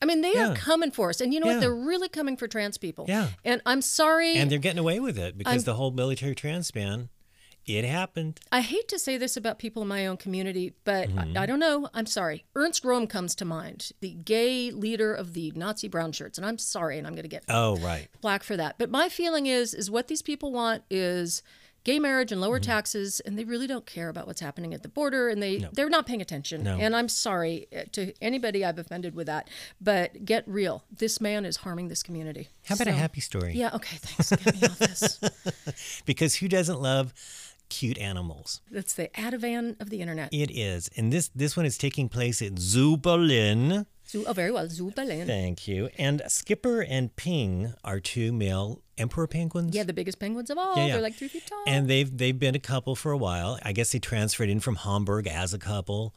I 0.00 0.04
mean, 0.04 0.20
they 0.20 0.34
Yeah. 0.34 0.52
are 0.52 0.56
coming 0.56 0.90
for 0.90 1.08
us. 1.10 1.20
And 1.20 1.32
you 1.32 1.40
know 1.40 1.46
Yeah. 1.46 1.52
what? 1.54 1.60
They're 1.60 1.74
really 1.74 2.08
coming 2.08 2.36
for 2.36 2.46
trans 2.48 2.76
people. 2.76 3.06
Yeah. 3.08 3.28
And 3.44 3.62
I'm 3.64 3.80
sorry. 3.82 4.34
and 4.36 4.50
they're 4.50 4.58
getting 4.58 4.78
away 4.80 5.00
with 5.00 5.16
it 5.18 5.38
because 5.38 5.64
the 5.64 5.74
whole 5.74 5.92
military 5.92 6.34
trans 6.34 6.70
ban, 6.72 7.08
it 7.64 7.84
happened. 7.84 8.40
I 8.50 8.60
hate 8.62 8.88
to 8.88 8.98
say 8.98 9.16
this 9.16 9.36
about 9.36 9.60
people 9.60 9.80
in 9.82 9.88
my 9.88 10.06
own 10.06 10.16
community, 10.16 10.74
but 10.84 11.08
Mm-hmm. 11.08 11.38
I, 11.38 11.42
I 11.44 11.46
don't 11.46 11.60
know. 11.60 11.88
I'm 11.94 12.06
sorry. 12.06 12.44
Ernst 12.56 12.82
Röhm 12.82 13.08
comes 13.08 13.34
to 13.36 13.44
mind, 13.44 13.92
the 14.00 14.10
gay 14.14 14.72
leader 14.72 15.14
of 15.14 15.32
the 15.34 15.52
Nazi 15.54 15.86
brown 15.88 16.10
shirts, 16.12 16.36
and 16.36 16.44
I'm 16.44 16.58
sorry, 16.58 16.98
and 16.98 17.06
I'm 17.06 17.14
going 17.14 17.22
to 17.22 17.28
get 17.28 17.44
Oh, 17.48 17.76
right. 17.76 18.08
black 18.20 18.42
for 18.42 18.56
that. 18.56 18.76
But 18.78 18.90
my 18.90 19.08
feeling 19.08 19.46
is, 19.46 19.72
is 19.72 19.88
what 19.90 20.08
these 20.08 20.22
people 20.22 20.50
want 20.52 20.82
is 20.90 21.42
gay 21.84 21.98
marriage 21.98 22.32
and 22.32 22.40
lower 22.40 22.58
Mm-hmm. 22.60 22.70
taxes, 22.70 23.20
and 23.20 23.38
they 23.38 23.44
really 23.44 23.66
don't 23.66 23.86
care 23.86 24.08
about 24.08 24.26
what's 24.26 24.40
happening 24.40 24.72
at 24.74 24.82
the 24.82 24.88
border, 24.88 25.28
and 25.28 25.42
they 25.42 25.66
they're 25.72 25.88
not 25.88 26.06
paying 26.06 26.20
attention. 26.22 26.62
No. 26.62 26.76
And 26.78 26.94
I'm 26.94 27.08
sorry 27.08 27.66
uh, 27.76 27.84
to 27.92 28.12
anybody 28.20 28.64
I've 28.64 28.78
offended 28.78 29.14
with 29.14 29.26
that, 29.26 29.48
but 29.80 30.24
get 30.24 30.44
real. 30.46 30.84
This 30.90 31.20
man 31.20 31.44
is 31.44 31.58
harming 31.58 31.88
this 31.88 32.02
community. 32.02 32.48
How 32.66 32.74
about 32.74 32.88
a 32.88 32.92
happy 32.92 33.20
story? 33.20 33.52
Yeah. 33.54 33.70
Okay. 33.74 33.96
Thanks. 33.96 34.30
Get 34.44 34.54
me 34.60 34.68
off 34.68 34.78
this. 34.78 35.20
Because 36.06 36.36
who 36.36 36.48
doesn't 36.48 36.80
love 36.80 37.12
cute 37.68 37.98
animals? 37.98 38.60
That's 38.70 38.94
the 38.94 39.08
Ativan 39.16 39.80
of 39.80 39.90
the 39.90 40.00
internet. 40.00 40.32
It 40.32 40.50
is. 40.50 40.90
And 40.96 41.12
this 41.12 41.28
this 41.34 41.56
one 41.56 41.66
is 41.66 41.78
taking 41.78 42.08
place 42.08 42.42
at 42.42 42.58
Zoo 42.58 42.96
Berlin. 42.96 43.86
Zoo, 44.12 44.24
oh, 44.26 44.32
very 44.34 44.50
well. 44.52 44.68
Zoo 44.68 44.90
Berlin. 44.90 45.26
Thank 45.26 45.66
you. 45.66 45.88
And 45.98 46.20
Skipper 46.28 46.82
and 46.82 47.14
Ping 47.16 47.72
are 47.82 47.98
two 47.98 48.30
male 48.32 48.82
emperor 48.98 49.26
penguins. 49.26 49.74
Yeah, 49.74 49.84
the 49.84 49.94
biggest 49.94 50.18
penguins 50.18 50.50
of 50.50 50.58
all. 50.58 50.76
Yeah, 50.76 50.86
yeah. 50.86 50.92
They're 50.92 51.02
like 51.02 51.14
three 51.14 51.28
feet 51.28 51.46
tall. 51.46 51.64
And 51.66 51.88
they've 51.88 52.14
they've 52.14 52.38
been 52.38 52.54
a 52.54 52.58
couple 52.60 52.94
for 52.94 53.10
a 53.10 53.16
while. 53.16 53.58
I 53.62 53.72
guess 53.72 53.92
they 53.92 53.98
transferred 53.98 54.50
in 54.50 54.60
from 54.60 54.76
Hamburg 54.76 55.26
as 55.26 55.54
a 55.54 55.58
couple, 55.58 56.14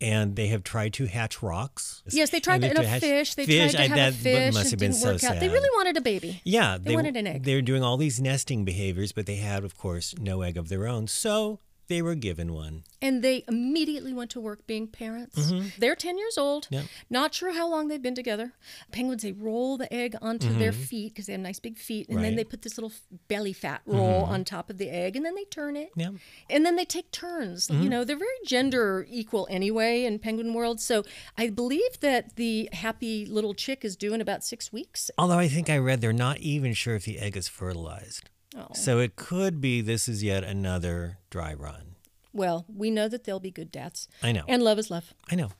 and 0.00 0.34
they 0.34 0.48
have 0.48 0.64
tried 0.64 0.92
to 0.94 1.06
hatch 1.06 1.40
rocks. 1.42 2.02
yes, 2.10 2.30
they 2.30 2.40
tried 2.40 2.64
And 2.64 2.74
to 2.74 2.82
a 2.82 2.84
hatch- 2.86 3.00
fish. 3.00 3.34
They 3.36 3.46
fish, 3.46 3.72
tried 3.74 3.86
to 3.86 3.94
I- 3.94 3.96
have 3.96 3.96
that 3.96 4.20
a 4.20 4.22
fish. 4.46 4.54
must 4.54 4.70
have 4.72 4.80
been 4.80 4.92
so 4.92 5.12
work 5.12 5.22
out. 5.24 5.38
They 5.38 5.48
really 5.48 5.70
wanted 5.76 5.96
a 5.96 6.00
baby. 6.00 6.40
Yeah, 6.44 6.78
They 6.80 6.96
wanted 6.96 7.16
an 7.16 7.26
egg. 7.28 7.44
They're 7.44 7.62
doing 7.62 7.82
all 7.84 7.96
these 7.96 8.20
nesting 8.20 8.64
behaviors, 8.64 9.12
but 9.12 9.26
they 9.26 9.36
had, 9.36 9.62
of 9.64 9.76
course, 9.78 10.14
no 10.18 10.42
egg 10.42 10.56
of 10.56 10.68
their 10.68 10.86
own. 10.88 11.06
So 11.06 11.60
they 11.88 12.02
were 12.02 12.14
given 12.14 12.52
one. 12.52 12.84
And 13.00 13.22
they 13.22 13.44
immediately 13.48 14.12
went 14.12 14.30
to 14.32 14.40
work 14.40 14.66
being 14.66 14.86
parents. 14.88 15.52
They're 15.78 15.94
10 15.94 16.18
years 16.18 16.36
old. 16.38 16.68
Mm-hmm. 16.72 16.86
Not 17.10 17.34
sure 17.34 17.52
how 17.52 17.68
long 17.68 17.88
they've 17.88 18.02
been 18.02 18.14
together. 18.14 18.52
Penguins, 18.90 19.22
they 19.22 19.32
roll 19.32 19.76
the 19.76 19.92
egg 19.92 20.16
onto 20.20 20.52
their 20.52 20.72
feet 20.72 21.12
because 21.14 21.26
they 21.26 21.32
have 21.32 21.40
nice 21.40 21.60
big 21.60 21.78
feet. 21.78 22.08
And 22.08 22.18
then 22.18 22.24
Mm-hmm. 22.24 22.24
Right. 22.24 22.30
Mm-hmm. 22.30 22.36
they 22.36 22.44
put 22.44 22.62
this 22.62 22.76
little 22.78 22.92
belly 23.28 23.52
fat 23.52 23.82
roll 23.86 24.24
on 24.24 24.44
top 24.44 24.70
of 24.70 24.78
the 24.78 24.90
egg. 24.90 25.14
And 25.16 25.24
then 25.24 25.34
they 25.34 25.44
turn 25.44 25.76
it. 25.76 25.90
Yeah. 25.94 26.10
And 26.50 26.66
then 26.66 26.76
they 26.76 26.84
take 26.84 27.10
turns. 27.12 27.68
Mm-hmm. 27.68 27.82
You 27.82 27.88
know, 27.90 28.04
they're 28.04 28.16
very 28.16 28.30
gender 28.46 29.06
equal 29.08 29.46
anyway 29.50 30.04
in 30.04 30.18
penguin 30.18 30.54
world. 30.54 30.80
So 30.80 31.04
I 31.38 31.50
believe 31.50 32.00
that 32.00 32.36
the 32.36 32.68
happy 32.72 33.26
little 33.26 33.54
chick 33.54 33.84
is 33.84 33.96
due 33.96 34.12
in 34.14 34.20
about 34.20 34.42
six 34.44 34.72
weeks. 34.72 35.10
Although 35.18 35.38
I 35.38 35.48
think 35.48 35.70
I 35.70 35.78
read 35.78 36.00
they're 36.00 36.12
not 36.12 36.38
even 36.38 36.72
sure 36.74 36.94
if 36.96 37.04
the 37.04 37.18
egg 37.18 37.36
is 37.36 37.48
fertilized. 37.48 38.30
Oh. 38.56 38.68
So 38.72 38.98
it 38.98 39.16
could 39.16 39.60
be 39.60 39.80
this 39.80 40.08
is 40.08 40.22
yet 40.22 40.42
another 40.42 41.18
dry 41.30 41.52
run. 41.54 41.96
Well, 42.32 42.64
we 42.68 42.90
know 42.90 43.08
that 43.08 43.24
there'll 43.24 43.40
be 43.40 43.50
good 43.50 43.70
deaths. 43.70 44.08
I 44.22 44.32
know. 44.32 44.44
And 44.48 44.62
love 44.62 44.78
is 44.78 44.90
love. 44.90 45.14
I 45.30 45.34
know. 45.34 45.50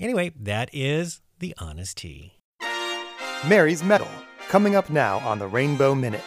Anyway, 0.00 0.32
that 0.40 0.70
is 0.72 1.20
the 1.38 1.54
honest 1.58 1.98
tea. 1.98 2.34
Mary's 3.48 3.82
Medal, 3.82 4.08
coming 4.48 4.76
up 4.76 4.90
now 4.90 5.18
on 5.18 5.38
the 5.38 5.46
Rainbow 5.46 5.94
Minute. 5.94 6.22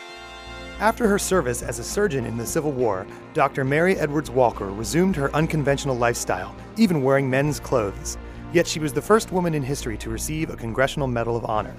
After 0.80 1.08
her 1.08 1.18
service 1.18 1.62
as 1.62 1.80
a 1.80 1.84
surgeon 1.84 2.26
in 2.26 2.36
the 2.36 2.46
Civil 2.46 2.74
War, 2.74 3.08
Dr. 3.34 3.64
Mary 3.64 3.96
Edwards 3.96 4.30
Walker 4.30 4.72
resumed 4.72 5.16
her 5.16 5.34
unconventional 5.34 5.96
lifestyle, 5.96 6.54
even 6.76 7.02
wearing 7.02 7.30
men's 7.30 7.62
clothes. 7.62 8.18
Yet 8.52 8.68
she 8.68 8.80
was 8.80 8.92
the 8.92 9.02
first 9.02 9.32
woman 9.32 9.54
in 9.54 9.64
history 9.64 9.98
to 10.00 10.10
receive 10.10 10.50
a 10.50 10.58
Congressional 10.58 11.08
Medal 11.08 11.38
of 11.38 11.46
Honor. 11.46 11.76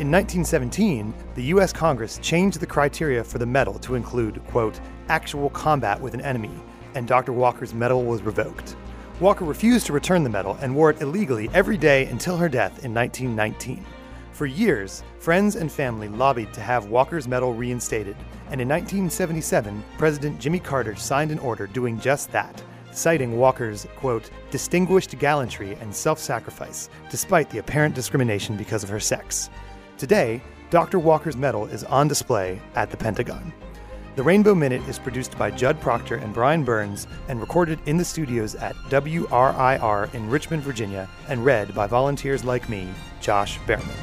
In 0.00 0.10
1917, 0.10 1.14
the 1.36 1.44
U.S. 1.54 1.72
Congress 1.72 2.18
changed 2.18 2.58
the 2.58 2.66
criteria 2.66 3.22
for 3.22 3.38
the 3.38 3.46
medal 3.46 3.74
to 3.74 3.94
include, 3.94 4.44
quote, 4.48 4.80
actual 5.08 5.50
combat 5.50 6.00
with 6.00 6.14
an 6.14 6.20
enemy, 6.20 6.50
and 6.96 7.06
Dr. 7.06 7.32
Walker's 7.32 7.72
medal 7.72 8.02
was 8.02 8.20
revoked. 8.20 8.74
Walker 9.20 9.44
refused 9.44 9.86
to 9.86 9.92
return 9.92 10.24
the 10.24 10.28
medal 10.28 10.58
and 10.60 10.74
wore 10.74 10.90
it 10.90 11.00
illegally 11.00 11.48
every 11.54 11.76
day 11.76 12.06
until 12.06 12.36
her 12.36 12.48
death 12.48 12.84
in 12.84 12.92
1919. 12.92 13.86
For 14.32 14.46
years, 14.46 15.04
friends 15.20 15.54
and 15.54 15.70
family 15.70 16.08
lobbied 16.08 16.52
to 16.54 16.60
have 16.60 16.86
Walker's 16.86 17.28
medal 17.28 17.54
reinstated, 17.54 18.16
and 18.50 18.60
in 18.60 18.68
1977, 18.68 19.84
President 19.96 20.40
Jimmy 20.40 20.58
Carter 20.58 20.96
signed 20.96 21.30
an 21.30 21.38
order 21.38 21.68
doing 21.68 22.00
just 22.00 22.32
that, 22.32 22.60
citing 22.90 23.38
Walker's, 23.38 23.86
quote, 23.94 24.28
distinguished 24.50 25.16
gallantry 25.20 25.76
and 25.80 25.94
self 25.94 26.18
sacrifice, 26.18 26.88
despite 27.10 27.48
the 27.50 27.58
apparent 27.58 27.94
discrimination 27.94 28.56
because 28.56 28.82
of 28.82 28.90
her 28.90 28.98
sex. 28.98 29.50
Today, 29.96 30.42
Dr. 30.70 30.98
Walker's 30.98 31.36
medal 31.36 31.66
is 31.66 31.84
on 31.84 32.08
display 32.08 32.60
at 32.74 32.90
the 32.90 32.96
Pentagon. 32.96 33.52
The 34.16 34.24
Rainbow 34.24 34.54
Minute 34.54 34.82
is 34.88 34.98
produced 34.98 35.38
by 35.38 35.52
Judd 35.52 35.80
Proctor 35.80 36.16
and 36.16 36.34
Brian 36.34 36.64
Burns 36.64 37.06
and 37.28 37.40
recorded 37.40 37.78
in 37.86 37.96
the 37.96 38.04
studios 38.04 38.56
at 38.56 38.74
WRIR 38.90 40.12
in 40.12 40.28
Richmond, 40.28 40.62
Virginia, 40.62 41.08
and 41.28 41.44
read 41.44 41.74
by 41.74 41.86
volunteers 41.86 42.44
like 42.44 42.68
me, 42.68 42.88
Josh 43.20 43.58
Behrman. 43.66 43.94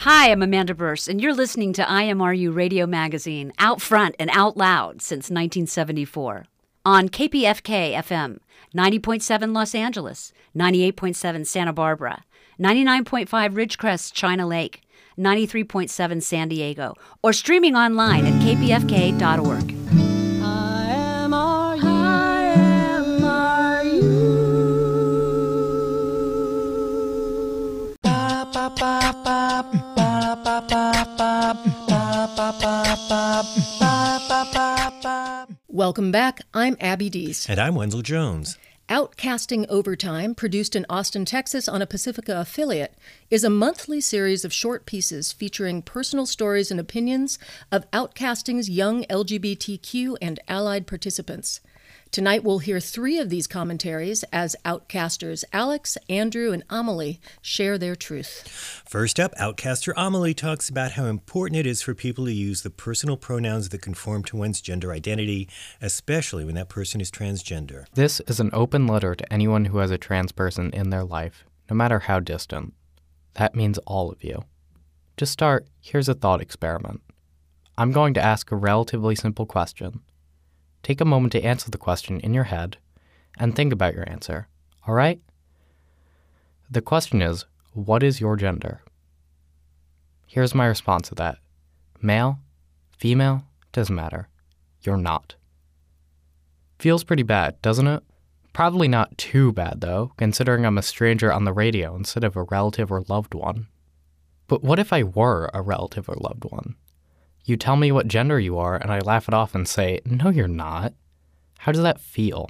Hi, 0.00 0.30
I'm 0.30 0.42
Amanda 0.42 0.74
Burse, 0.74 1.08
and 1.08 1.20
you're 1.20 1.34
listening 1.34 1.72
to 1.74 1.84
IMRU 1.84 2.54
Radio 2.54 2.86
Magazine, 2.86 3.52
out 3.58 3.80
front 3.80 4.14
and 4.20 4.30
out 4.32 4.56
loud 4.56 5.02
since 5.02 5.30
1974. 5.30 6.46
On 6.84 7.08
KPFK 7.08 7.94
FM, 7.94 8.38
90.7 8.74 9.54
Los 9.54 9.74
Angeles, 9.74 10.32
98.7 10.56 11.46
Santa 11.46 11.72
Barbara, 11.72 12.24
99.5 12.58 13.54
Ridgecrest, 13.54 14.12
China 14.12 14.46
Lake, 14.46 14.82
93.7 15.18 16.22
San 16.22 16.48
Diego, 16.48 16.94
or 17.22 17.32
streaming 17.32 17.76
online 17.76 18.26
at 18.26 18.34
kpfk.org. 18.42 19.76
Welcome 35.68 36.12
back. 36.12 36.40
I'm 36.54 36.76
Abby 36.80 37.10
Dees. 37.10 37.48
And 37.48 37.58
I'm 37.58 37.74
Wenzel 37.74 38.02
Jones. 38.02 38.56
Outcasting 38.88 39.64
Overtime, 39.68 40.34
produced 40.34 40.74
in 40.74 40.84
Austin, 40.90 41.24
Texas 41.24 41.68
on 41.68 41.80
a 41.80 41.86
Pacifica 41.86 42.40
affiliate, 42.40 42.94
is 43.30 43.44
a 43.44 43.48
monthly 43.48 44.00
series 44.00 44.44
of 44.44 44.52
short 44.52 44.86
pieces 44.86 45.32
featuring 45.32 45.82
personal 45.82 46.26
stories 46.26 46.70
and 46.70 46.80
opinions 46.80 47.38
of 47.70 47.90
outcasting's 47.92 48.68
young 48.68 49.04
LGBTQ 49.04 50.16
and 50.20 50.40
allied 50.48 50.86
participants. 50.86 51.60
Tonight 52.12 52.44
we'll 52.44 52.58
hear 52.58 52.78
three 52.78 53.18
of 53.18 53.30
these 53.30 53.46
commentaries 53.46 54.22
as 54.34 54.54
outcasters 54.66 55.44
Alex, 55.50 55.96
Andrew, 56.10 56.52
and 56.52 56.62
Amilie 56.68 57.20
share 57.40 57.78
their 57.78 57.96
truth. 57.96 58.82
First 58.86 59.18
up, 59.18 59.32
outcaster 59.36 59.94
Amilie 59.94 60.36
talks 60.36 60.68
about 60.68 60.92
how 60.92 61.06
important 61.06 61.58
it 61.58 61.66
is 61.66 61.80
for 61.80 61.94
people 61.94 62.26
to 62.26 62.32
use 62.32 62.60
the 62.60 62.68
personal 62.68 63.16
pronouns 63.16 63.70
that 63.70 63.80
conform 63.80 64.24
to 64.24 64.36
one's 64.36 64.60
gender 64.60 64.92
identity, 64.92 65.48
especially 65.80 66.44
when 66.44 66.54
that 66.56 66.68
person 66.68 67.00
is 67.00 67.10
transgender. 67.10 67.86
This 67.94 68.20
is 68.28 68.40
an 68.40 68.50
open 68.52 68.86
letter 68.86 69.14
to 69.14 69.32
anyone 69.32 69.64
who 69.64 69.78
has 69.78 69.90
a 69.90 69.96
trans 69.96 70.32
person 70.32 70.70
in 70.74 70.90
their 70.90 71.04
life, 71.04 71.46
no 71.70 71.76
matter 71.76 72.00
how 72.00 72.20
distant. 72.20 72.74
That 73.36 73.54
means 73.54 73.78
all 73.86 74.12
of 74.12 74.22
you. 74.22 74.44
To 75.16 75.24
start, 75.24 75.66
here's 75.80 76.10
a 76.10 76.14
thought 76.14 76.42
experiment. 76.42 77.00
I'm 77.78 77.90
going 77.90 78.12
to 78.12 78.22
ask 78.22 78.52
a 78.52 78.56
relatively 78.56 79.16
simple 79.16 79.46
question. 79.46 80.02
Take 80.82 81.00
a 81.00 81.04
moment 81.04 81.32
to 81.32 81.42
answer 81.42 81.70
the 81.70 81.78
question 81.78 82.20
in 82.20 82.34
your 82.34 82.44
head 82.44 82.76
and 83.38 83.54
think 83.54 83.72
about 83.72 83.94
your 83.94 84.08
answer, 84.08 84.48
all 84.86 84.94
right? 84.94 85.20
The 86.70 86.82
question 86.82 87.22
is 87.22 87.44
What 87.72 88.02
is 88.02 88.20
your 88.20 88.36
gender? 88.36 88.80
Here's 90.26 90.54
my 90.54 90.66
response 90.66 91.08
to 91.10 91.14
that 91.16 91.38
male, 92.00 92.38
female, 92.96 93.44
doesn't 93.72 93.94
matter. 93.94 94.28
You're 94.82 94.96
not. 94.96 95.36
Feels 96.78 97.04
pretty 97.04 97.22
bad, 97.22 97.60
doesn't 97.62 97.86
it? 97.86 98.02
Probably 98.52 98.88
not 98.88 99.16
too 99.16 99.52
bad, 99.52 99.80
though, 99.80 100.12
considering 100.16 100.66
I'm 100.66 100.78
a 100.78 100.82
stranger 100.82 101.32
on 101.32 101.44
the 101.44 101.52
radio 101.52 101.94
instead 101.94 102.24
of 102.24 102.36
a 102.36 102.42
relative 102.42 102.90
or 102.90 103.04
loved 103.08 103.34
one. 103.34 103.68
But 104.48 104.62
what 104.62 104.78
if 104.78 104.92
I 104.92 105.04
were 105.04 105.50
a 105.54 105.62
relative 105.62 106.08
or 106.08 106.16
loved 106.16 106.44
one? 106.44 106.74
You 107.44 107.56
tell 107.56 107.76
me 107.76 107.90
what 107.90 108.06
gender 108.06 108.38
you 108.38 108.58
are, 108.58 108.76
and 108.76 108.92
I 108.92 109.00
laugh 109.00 109.26
it 109.28 109.34
off 109.34 109.54
and 109.54 109.66
say, 109.66 110.00
No, 110.04 110.30
you're 110.30 110.48
not. 110.48 110.94
How 111.58 111.72
does 111.72 111.82
that 111.82 112.00
feel? 112.00 112.48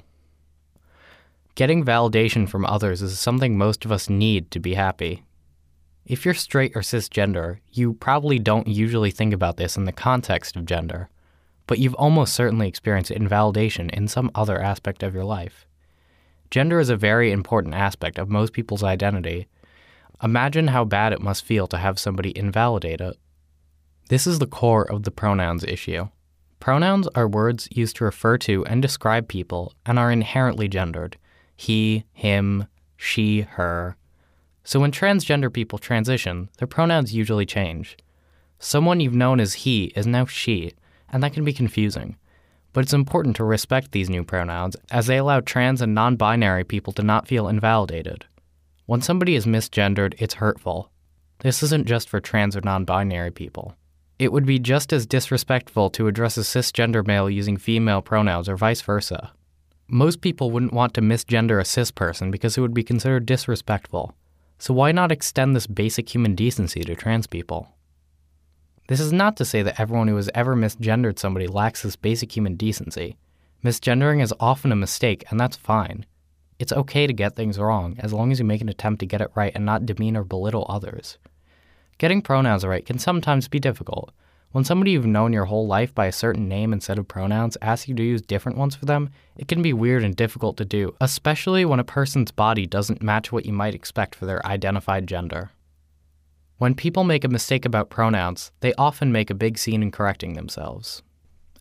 Getting 1.55 1.85
validation 1.85 2.49
from 2.49 2.65
others 2.65 3.01
is 3.01 3.19
something 3.19 3.57
most 3.57 3.85
of 3.85 3.91
us 3.91 4.09
need 4.09 4.49
to 4.51 4.59
be 4.59 4.73
happy. 4.73 5.23
If 6.05 6.25
you're 6.25 6.33
straight 6.33 6.75
or 6.75 6.81
cisgender, 6.81 7.59
you 7.71 7.93
probably 7.93 8.39
don't 8.39 8.67
usually 8.67 9.11
think 9.11 9.33
about 9.33 9.57
this 9.57 9.77
in 9.77 9.85
the 9.85 9.91
context 9.91 10.55
of 10.55 10.65
gender, 10.65 11.09
but 11.65 11.79
you've 11.79 11.93
almost 11.95 12.33
certainly 12.33 12.67
experienced 12.67 13.11
invalidation 13.11 13.89
in 13.91 14.07
some 14.07 14.29
other 14.35 14.61
aspect 14.61 15.01
of 15.01 15.13
your 15.13 15.23
life. 15.23 15.65
Gender 16.51 16.79
is 16.79 16.89
a 16.89 16.97
very 16.97 17.31
important 17.31 17.73
aspect 17.73 18.19
of 18.19 18.29
most 18.29 18.51
people's 18.53 18.83
identity. 18.83 19.47
Imagine 20.21 20.67
how 20.67 20.83
bad 20.85 21.13
it 21.13 21.21
must 21.21 21.45
feel 21.45 21.67
to 21.67 21.77
have 21.77 21.97
somebody 21.97 22.37
invalidate 22.37 22.99
it. 22.99 23.17
This 24.09 24.27
is 24.27 24.39
the 24.39 24.47
core 24.47 24.89
of 24.91 25.03
the 25.03 25.11
pronouns 25.11 25.63
issue. 25.63 26.09
Pronouns 26.59 27.07
are 27.15 27.27
words 27.27 27.67
used 27.71 27.97
to 27.97 28.05
refer 28.05 28.37
to 28.39 28.65
and 28.65 28.81
describe 28.81 29.27
people 29.27 29.73
and 29.85 29.99
are 29.99 30.11
inherently 30.11 30.67
gendered 30.67 31.17
he, 31.55 32.03
him, 32.13 32.67
she, 32.97 33.41
her. 33.41 33.95
So 34.63 34.79
when 34.79 34.91
transgender 34.91 35.51
people 35.51 35.79
transition, 35.79 36.49
their 36.57 36.67
pronouns 36.67 37.13
usually 37.13 37.45
change. 37.45 37.97
Someone 38.59 38.99
you've 38.99 39.13
known 39.13 39.39
as 39.39 39.53
he 39.53 39.85
is 39.95 40.07
now 40.07 40.25
she, 40.25 40.73
and 41.11 41.21
that 41.21 41.33
can 41.33 41.43
be 41.43 41.53
confusing. 41.53 42.17
But 42.71 42.83
it's 42.83 42.93
important 42.93 43.35
to 43.35 43.43
respect 43.43 43.91
these 43.91 44.09
new 44.09 44.23
pronouns 44.23 44.75
as 44.89 45.07
they 45.07 45.17
allow 45.17 45.41
trans 45.41 45.81
and 45.81 45.93
non 45.93 46.15
binary 46.15 46.63
people 46.63 46.93
to 46.93 47.03
not 47.03 47.27
feel 47.27 47.47
invalidated. 47.47 48.25
When 48.85 49.01
somebody 49.01 49.35
is 49.35 49.45
misgendered, 49.45 50.15
it's 50.17 50.35
hurtful. 50.35 50.89
This 51.39 51.61
isn't 51.61 51.87
just 51.87 52.09
for 52.09 52.19
trans 52.19 52.55
or 52.55 52.61
non 52.61 52.83
binary 52.83 53.31
people. 53.31 53.75
It 54.23 54.31
would 54.31 54.45
be 54.45 54.57
just 54.57 54.93
as 54.93 55.05
disrespectful 55.05 55.89
to 55.89 56.07
address 56.07 56.37
a 56.37 56.43
cisgender 56.43 57.05
male 57.05 57.29
using 57.29 57.57
female 57.57 58.01
pronouns 58.01 58.47
or 58.47 58.55
vice 58.55 58.79
versa. 58.79 59.33
Most 59.89 60.21
people 60.21 60.49
wouldn't 60.49 60.71
want 60.71 60.93
to 60.93 61.01
misgender 61.01 61.59
a 61.59 61.65
cis 61.65 61.91
person 61.91 62.31
because 62.31 62.57
it 62.57 62.61
would 62.61 62.73
be 62.73 62.85
considered 62.85 63.25
disrespectful. 63.25 64.15
So 64.59 64.73
why 64.73 64.93
not 64.93 65.11
extend 65.11 65.57
this 65.57 65.67
basic 65.67 66.15
human 66.15 66.35
decency 66.35 66.85
to 66.85 66.95
trans 66.95 67.27
people? 67.27 67.75
This 68.87 69.01
is 69.01 69.11
not 69.11 69.35
to 69.35 69.43
say 69.43 69.61
that 69.61 69.77
everyone 69.77 70.07
who 70.07 70.15
has 70.15 70.29
ever 70.33 70.55
misgendered 70.55 71.19
somebody 71.19 71.45
lacks 71.45 71.81
this 71.81 71.97
basic 71.97 72.33
human 72.33 72.55
decency. 72.55 73.17
Misgendering 73.61 74.23
is 74.23 74.33
often 74.39 74.71
a 74.71 74.77
mistake, 74.77 75.25
and 75.31 75.37
that's 75.37 75.57
fine. 75.57 76.05
It's 76.59 76.71
okay 76.71 77.07
to 77.07 77.13
get 77.13 77.35
things 77.35 77.59
wrong 77.59 77.97
as 77.99 78.13
long 78.13 78.31
as 78.31 78.39
you 78.39 78.45
make 78.45 78.61
an 78.61 78.69
attempt 78.69 79.01
to 79.01 79.05
get 79.05 79.19
it 79.19 79.31
right 79.35 79.51
and 79.53 79.65
not 79.65 79.85
demean 79.85 80.15
or 80.15 80.23
belittle 80.23 80.65
others. 80.69 81.17
Getting 82.03 82.21
pronouns 82.21 82.65
right 82.65 82.85
can 82.85 82.99
sometimes 82.99 83.47
be 83.47 83.61
difficult. 83.61 84.11
When 84.51 84.65
somebody 84.65 84.91
you've 84.91 85.05
known 85.05 85.31
your 85.31 85.45
whole 85.45 85.67
life 85.67 85.95
by 85.95 86.07
a 86.07 86.11
certain 86.11 86.49
name 86.49 86.73
instead 86.73 86.99
of 86.99 87.07
pronouns 87.07 87.57
asks 87.61 87.87
you 87.87 87.95
to 87.95 88.03
use 88.03 88.21
different 88.21 88.57
ones 88.57 88.75
for 88.75 88.83
them, 88.83 89.09
it 89.37 89.47
can 89.47 89.61
be 89.61 89.71
weird 89.71 90.03
and 90.03 90.13
difficult 90.13 90.57
to 90.57 90.65
do, 90.65 90.93
especially 90.99 91.63
when 91.63 91.79
a 91.79 91.85
person's 91.85 92.31
body 92.31 92.65
doesn't 92.65 93.01
match 93.01 93.31
what 93.31 93.45
you 93.45 93.53
might 93.53 93.73
expect 93.73 94.15
for 94.15 94.25
their 94.25 94.45
identified 94.45 95.07
gender. 95.07 95.51
When 96.57 96.75
people 96.75 97.05
make 97.05 97.23
a 97.23 97.29
mistake 97.29 97.63
about 97.63 97.89
pronouns, 97.89 98.51
they 98.59 98.73
often 98.73 99.13
make 99.13 99.29
a 99.29 99.33
big 99.33 99.57
scene 99.57 99.81
in 99.81 99.89
correcting 99.89 100.33
themselves. 100.33 101.03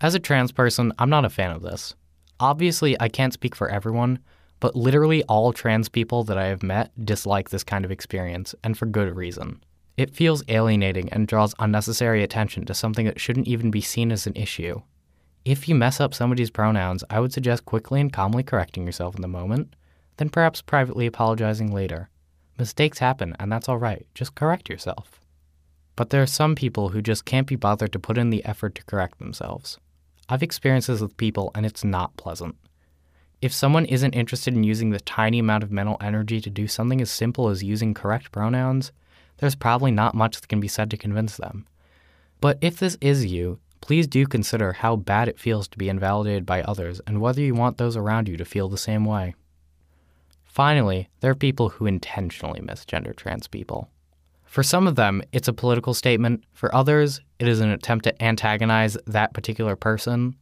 As 0.01 0.17
a 0.17 0.19
trans 0.19 0.51
person, 0.51 0.93
I'm 0.99 1.09
not 1.09 1.25
a 1.25 1.31
fan 1.31 1.53
of 1.53 1.63
this. 1.63 1.95
Obviously, 2.41 3.01
I 3.01 3.09
can't 3.09 3.33
speak 3.33 3.55
for 3.55 3.69
everyone, 3.69 4.19
but 4.59 4.75
literally 4.75 5.23
all 5.29 5.53
trans 5.53 5.89
people 5.89 6.25
that 6.25 6.37
I 6.37 6.47
have 6.47 6.65
met 6.65 6.91
dislike 7.05 7.51
this 7.51 7.63
kind 7.63 7.85
of 7.85 7.93
experience, 7.93 8.57
and 8.65 8.77
for 8.77 8.87
good 8.87 9.15
reason. 9.15 9.63
It 9.97 10.15
feels 10.15 10.43
alienating 10.49 11.09
and 11.11 11.27
draws 11.27 11.55
unnecessary 11.59 12.23
attention 12.23 12.65
to 12.65 12.75
something 12.75 13.07
that 13.07 13.21
shouldn't 13.21 13.49
even 13.49 13.71
be 13.71 13.81
seen 13.81 14.11
as 14.11 14.27
an 14.27 14.35
issue. 14.35 14.83
If 15.45 15.69
you 15.69 15.75
mess 15.75 16.01
up 16.01 16.15
somebody's 16.15 16.51
pronouns, 16.51 17.05
I 17.11 17.21
would 17.21 17.33
suggest 17.33 17.65
quickly 17.65 18.01
and 18.01 18.13
calmly 18.13 18.43
correcting 18.43 18.87
yourself 18.87 19.17
in 19.17 19.23
the 19.23 19.29
moment, 19.29 19.75
then 20.17 20.31
perhaps 20.31 20.63
privately 20.63 21.07
apologizing 21.07 21.73
later. 21.73 22.09
Mistakes 22.59 22.99
happen, 23.01 23.35
and 23.39 23.51
that's 23.51 23.69
all 23.69 23.79
right. 23.79 24.07
Just 24.15 24.35
correct 24.35 24.69
yourself. 24.69 25.21
But 25.97 26.11
there 26.11 26.23
are 26.23 26.27
some 26.27 26.55
people 26.55 26.91
who 26.91 27.03
just 27.03 27.25
can't 27.25 27.47
be 27.47 27.57
bothered 27.57 27.93
to 27.93 27.99
put 27.99 28.19
in 28.19 28.31
the 28.31 28.45
effort 28.45 28.75
to 28.77 28.85
correct 28.85 29.19
themselves. 29.19 29.79
I've 30.29 30.43
experienced 30.43 30.89
this 30.89 31.01
with 31.01 31.17
people, 31.17 31.51
and 31.55 31.67
it's 31.67 31.85
not 31.85 32.17
pleasant. 32.17 32.57
If 33.43 33.53
someone 33.53 33.85
isn't 33.87 34.15
interested 34.15 34.55
in 34.55 34.65
using 34.65 34.91
the 34.91 35.01
tiny 35.01 35.41
amount 35.41 35.65
of 35.65 35.73
mental 35.73 35.97
energy 36.01 36.41
to 36.41 36.51
do 36.51 36.69
something 36.69 37.01
as 37.01 37.11
simple 37.11 37.49
as 37.49 37.65
using 37.65 37.93
correct 37.93 38.31
pronouns, 38.31 38.93
there's 39.43 39.57
probably 39.57 39.91
not 39.91 40.15
much 40.15 40.41
that 40.41 40.47
can 40.47 40.61
be 40.61 40.69
said 40.69 40.89
to 40.89 40.97
convince 40.97 41.37
them. 41.37 41.67
But 42.41 42.59
if 42.61 42.79
this 42.79 42.97
is 43.01 43.27
you, 43.27 43.59
please 43.81 44.07
do 44.07 44.25
consider 44.25 44.73
how 44.73 44.95
bad 44.95 45.27
it 45.27 45.41
feels 45.41 45.67
to 45.67 45.79
be 45.79 45.89
invalidated 45.89 46.47
by 46.47 46.63
others 46.63 47.01
and 47.09 47.21
whether 47.21 47.41
you 47.41 47.53
want 47.53 47.77
those 47.77 47.97
around 47.97 48.29
you 48.29 48.37
to 48.37 48.45
feel 48.45 48.69
the 48.69 48.79
same 48.79 49.05
way. 49.05 49.35
Finally, 50.45 51.09
there 51.19 51.33
are 51.33 51.35
people 51.35 51.71
who 51.71 51.87
intentionally 51.87 52.61
misgender 52.61 53.17
trans 53.17 53.49
people. 53.49 53.91
For 54.45 54.63
some 54.63 54.87
of 54.87 54.95
them, 54.95 55.23
it's 55.33 55.49
a 55.49 55.53
political 55.53 55.93
statement. 55.93 56.45
For 56.53 56.73
others, 56.73 57.21
it 57.41 57.49
is 57.49 57.59
an 57.59 57.71
attempt 57.71 58.05
to 58.05 58.23
antagonize 58.23 58.97
that 59.09 59.35
particular 59.35 59.75
person. 59.75 60.37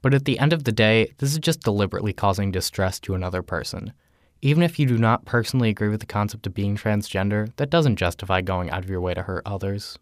But 0.00 0.14
at 0.14 0.24
the 0.24 0.40
end 0.40 0.52
of 0.52 0.64
the 0.64 0.72
day, 0.72 1.12
this 1.18 1.30
is 1.30 1.38
just 1.38 1.60
deliberately 1.60 2.12
causing 2.12 2.50
distress 2.50 2.98
to 3.00 3.14
another 3.14 3.40
person. 3.40 3.92
Even 4.44 4.64
if 4.64 4.76
you 4.76 4.86
do 4.86 4.98
not 4.98 5.24
personally 5.24 5.68
agree 5.68 5.88
with 5.88 6.00
the 6.00 6.06
concept 6.06 6.48
of 6.48 6.54
being 6.54 6.76
transgender, 6.76 7.54
that 7.56 7.70
doesn't 7.70 7.94
justify 7.94 8.40
going 8.40 8.70
out 8.70 8.82
of 8.82 8.90
your 8.90 9.00
way 9.00 9.14
to 9.14 9.22
hurt 9.22 9.44
others. 9.46 9.96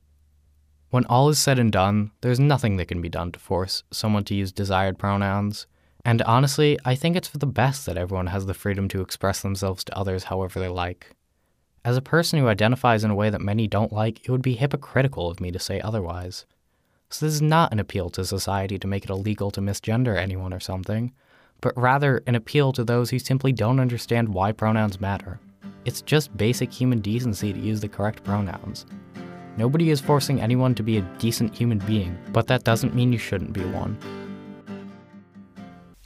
When 0.89 1.05
all 1.05 1.29
is 1.29 1.39
said 1.39 1.59
and 1.59 1.71
done, 1.71 2.13
there's 2.23 2.41
nothing 2.41 2.79
that 2.79 2.89
can 2.89 3.03
be 3.03 3.11
done 3.11 3.33
to 3.33 3.39
force 3.39 3.83
someone 3.91 4.25
to 4.25 4.35
use 4.35 4.51
desired 4.51 4.99
pronouns. 4.99 5.67
And 6.07 6.23
honestly, 6.23 6.79
I 6.87 6.95
think 6.95 7.17
it's 7.17 7.29
for 7.29 7.37
the 7.37 7.47
best 7.47 7.85
that 7.85 7.99
everyone 7.99 8.29
has 8.29 8.47
the 8.47 8.55
freedom 8.55 8.89
to 8.89 9.03
express 9.03 9.43
themselves 9.43 9.85
to 9.85 9.97
others 9.97 10.25
however 10.25 10.59
they 10.59 10.69
like. 10.69 11.15
As 11.85 11.99
a 11.99 12.03
person 12.03 12.39
who 12.39 12.49
identifies 12.49 13.05
in 13.05 13.11
a 13.11 13.15
way 13.15 13.29
that 13.29 13.43
many 13.43 13.69
don't 13.69 13.93
like, 13.93 14.25
it 14.25 14.31
would 14.31 14.43
be 14.43 14.55
hypocritical 14.55 15.31
of 15.31 15.41
me 15.41 15.51
to 15.51 15.59
say 15.59 15.83
otherwise. 15.83 16.47
So 17.11 17.27
this 17.27 17.35
is 17.35 17.43
not 17.43 17.73
an 17.73 17.79
appeal 17.79 18.09
to 18.11 18.25
society 18.25 18.79
to 18.79 18.87
make 18.87 19.05
it 19.05 19.11
illegal 19.11 19.51
to 19.51 19.61
misgender 19.61 20.17
anyone 20.17 20.55
or 20.55 20.61
something, 20.61 21.13
but 21.61 21.77
rather 21.77 22.23
an 22.27 22.35
appeal 22.35 22.73
to 22.73 22.85
those 22.85 23.11
who 23.11 23.19
simply 23.19 23.53
don't 23.53 23.81
understand 23.81 24.29
why 24.29 24.53
pronouns 24.53 25.01
matter. 25.01 25.39
It's 25.85 26.03
just 26.03 26.37
basic 26.37 26.73
human 26.73 27.01
decency 27.01 27.53
to 27.53 27.59
use 27.59 27.81
the 27.81 27.89
correct 27.89 28.23
pronouns. 28.25 28.87
Nobody 29.57 29.91
is 29.91 30.01
forcing 30.01 30.41
anyone 30.41 30.75
to 30.75 30.83
be 30.83 30.99
a 30.99 31.17
decent 31.19 31.55
human 31.55 31.79
being, 31.79 32.17
but 32.33 32.47
that 32.47 32.65
doesn't 32.65 32.95
mean 32.95 33.13
you 33.13 33.19
shouldn't 33.19 33.53
be 33.53 33.65
one. 33.65 33.99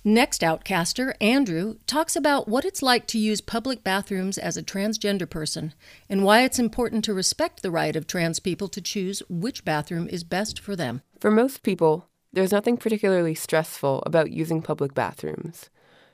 Next 0.06 0.42
outcaster, 0.42 1.14
Andrew, 1.18 1.76
talks 1.86 2.14
about 2.14 2.46
what 2.46 2.66
it's 2.66 2.82
like 2.82 3.06
to 3.06 3.18
use 3.18 3.40
public 3.40 3.82
bathrooms 3.82 4.36
as 4.36 4.58
a 4.58 4.62
transgender 4.62 5.28
person 5.28 5.72
and 6.10 6.22
why 6.24 6.42
it's 6.42 6.58
important 6.58 7.06
to 7.06 7.14
respect 7.14 7.62
the 7.62 7.70
right 7.70 7.96
of 7.96 8.06
trans 8.06 8.38
people 8.38 8.68
to 8.68 8.82
choose 8.82 9.22
which 9.30 9.64
bathroom 9.64 10.06
is 10.08 10.22
best 10.22 10.60
for 10.60 10.76
them. 10.76 11.00
For 11.20 11.30
most 11.30 11.62
people, 11.62 12.10
there's 12.34 12.52
nothing 12.52 12.76
particularly 12.76 13.34
stressful 13.34 14.02
about 14.04 14.32
using 14.32 14.60
public 14.60 14.92
bathrooms. 14.92 15.70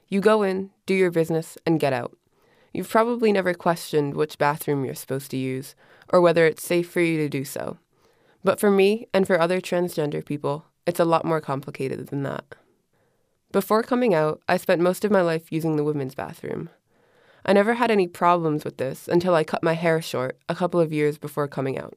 You 0.08 0.20
go 0.20 0.42
in, 0.42 0.70
do 0.84 0.92
your 0.92 1.10
business, 1.10 1.56
and 1.64 1.80
get 1.80 1.92
out. 1.92 2.16
You've 2.74 2.90
probably 2.90 3.32
never 3.32 3.54
questioned 3.54 4.14
which 4.14 4.38
bathroom 4.38 4.84
you're 4.84 4.94
supposed 4.94 5.30
to 5.30 5.36
use 5.36 5.74
or 6.12 6.20
whether 6.20 6.44
it's 6.44 6.62
safe 6.62 6.90
for 6.90 7.00
you 7.00 7.16
to 7.18 7.28
do 7.28 7.44
so. 7.44 7.78
But 8.44 8.60
for 8.60 8.70
me 8.70 9.06
and 9.14 9.26
for 9.26 9.40
other 9.40 9.60
transgender 9.60 10.24
people, 10.24 10.66
it's 10.86 11.00
a 11.00 11.04
lot 11.04 11.24
more 11.24 11.40
complicated 11.40 12.08
than 12.08 12.22
that. 12.24 12.44
Before 13.50 13.82
coming 13.82 14.14
out, 14.14 14.42
I 14.46 14.58
spent 14.58 14.80
most 14.80 15.04
of 15.04 15.10
my 15.10 15.22
life 15.22 15.50
using 15.50 15.76
the 15.76 15.84
women's 15.84 16.14
bathroom. 16.14 16.68
I 17.44 17.52
never 17.54 17.74
had 17.74 17.90
any 17.90 18.06
problems 18.06 18.64
with 18.64 18.76
this 18.76 19.08
until 19.08 19.34
I 19.34 19.44
cut 19.44 19.62
my 19.62 19.72
hair 19.72 20.02
short 20.02 20.38
a 20.48 20.54
couple 20.54 20.80
of 20.80 20.92
years 20.92 21.16
before 21.16 21.48
coming 21.48 21.78
out. 21.78 21.96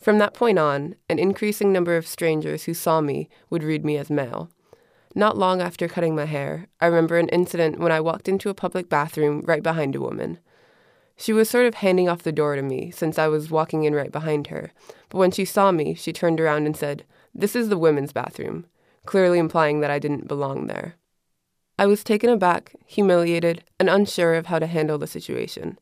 From 0.00 0.18
that 0.18 0.34
point 0.34 0.58
on, 0.58 0.94
an 1.08 1.18
increasing 1.18 1.72
number 1.72 1.96
of 1.96 2.06
strangers 2.06 2.64
who 2.64 2.74
saw 2.74 3.00
me 3.00 3.28
would 3.50 3.62
read 3.62 3.84
me 3.84 3.96
as 3.96 4.10
male. 4.10 4.50
Not 5.14 5.36
long 5.36 5.60
after 5.60 5.88
cutting 5.88 6.14
my 6.14 6.26
hair, 6.26 6.68
I 6.80 6.86
remember 6.86 7.18
an 7.18 7.28
incident 7.28 7.78
when 7.78 7.90
I 7.90 8.00
walked 8.00 8.28
into 8.28 8.50
a 8.50 8.54
public 8.54 8.88
bathroom 8.88 9.42
right 9.44 9.62
behind 9.62 9.96
a 9.96 10.00
woman. 10.00 10.38
She 11.16 11.32
was 11.32 11.50
sort 11.50 11.66
of 11.66 11.74
handing 11.74 12.08
off 12.08 12.22
the 12.22 12.30
door 12.30 12.54
to 12.54 12.62
me 12.62 12.90
since 12.92 13.18
I 13.18 13.26
was 13.26 13.50
walking 13.50 13.84
in 13.84 13.94
right 13.94 14.12
behind 14.12 14.48
her, 14.48 14.72
but 15.08 15.18
when 15.18 15.32
she 15.32 15.44
saw 15.44 15.72
me, 15.72 15.94
she 15.94 16.12
turned 16.12 16.40
around 16.40 16.66
and 16.66 16.76
said, 16.76 17.04
This 17.34 17.56
is 17.56 17.68
the 17.68 17.78
women's 17.78 18.12
bathroom 18.12 18.66
clearly 19.08 19.38
implying 19.38 19.80
that 19.80 19.90
I 19.90 19.98
didn't 19.98 20.28
belong 20.28 20.66
there. 20.66 20.96
I 21.78 21.86
was 21.86 22.04
taken 22.04 22.28
aback, 22.28 22.74
humiliated, 22.84 23.64
and 23.80 23.88
unsure 23.88 24.34
of 24.34 24.46
how 24.46 24.58
to 24.58 24.66
handle 24.66 24.98
the 24.98 25.06
situation. 25.06 25.78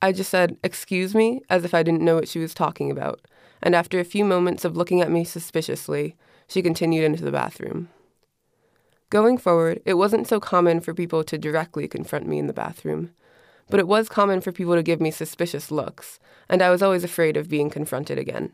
I 0.00 0.12
just 0.12 0.30
said, 0.30 0.56
Excuse 0.62 1.12
me, 1.12 1.40
as 1.50 1.64
if 1.64 1.74
I 1.74 1.82
didn't 1.82 2.02
know 2.04 2.14
what 2.14 2.28
she 2.28 2.38
was 2.38 2.54
talking 2.54 2.88
about, 2.88 3.20
and 3.62 3.74
after 3.74 4.00
a 4.00 4.04
few 4.04 4.24
moments 4.24 4.64
of 4.64 4.76
looking 4.76 5.00
at 5.00 5.10
me 5.10 5.24
suspiciously, 5.24 6.16
she 6.46 6.62
continued 6.62 7.04
into 7.04 7.24
the 7.24 7.30
bathroom. 7.30 7.88
Going 9.10 9.38
forward, 9.38 9.82
it 9.84 9.94
wasn't 9.94 10.26
so 10.26 10.40
common 10.40 10.80
for 10.80 10.94
people 10.94 11.22
to 11.24 11.38
directly 11.38 11.86
confront 11.86 12.26
me 12.26 12.38
in 12.38 12.46
the 12.46 12.52
bathroom, 12.52 13.10
but 13.68 13.78
it 13.78 13.86
was 13.86 14.08
common 14.08 14.40
for 14.40 14.52
people 14.52 14.74
to 14.74 14.82
give 14.82 15.00
me 15.00 15.10
suspicious 15.10 15.70
looks, 15.70 16.18
and 16.48 16.62
I 16.62 16.70
was 16.70 16.82
always 16.82 17.04
afraid 17.04 17.36
of 17.36 17.48
being 17.48 17.70
confronted 17.70 18.18
again. 18.18 18.52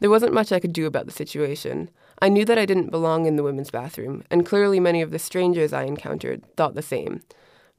There 0.00 0.10
wasn't 0.10 0.34
much 0.34 0.52
I 0.52 0.60
could 0.60 0.72
do 0.72 0.86
about 0.86 1.06
the 1.06 1.12
situation, 1.12 1.90
I 2.20 2.28
knew 2.28 2.44
that 2.44 2.58
I 2.58 2.66
didn't 2.66 2.90
belong 2.90 3.26
in 3.26 3.36
the 3.36 3.42
women's 3.42 3.70
bathroom, 3.70 4.22
and 4.30 4.46
clearly 4.46 4.78
many 4.78 5.02
of 5.02 5.10
the 5.10 5.18
strangers 5.18 5.72
I 5.72 5.84
encountered 5.84 6.42
thought 6.56 6.74
the 6.74 6.82
same. 6.82 7.22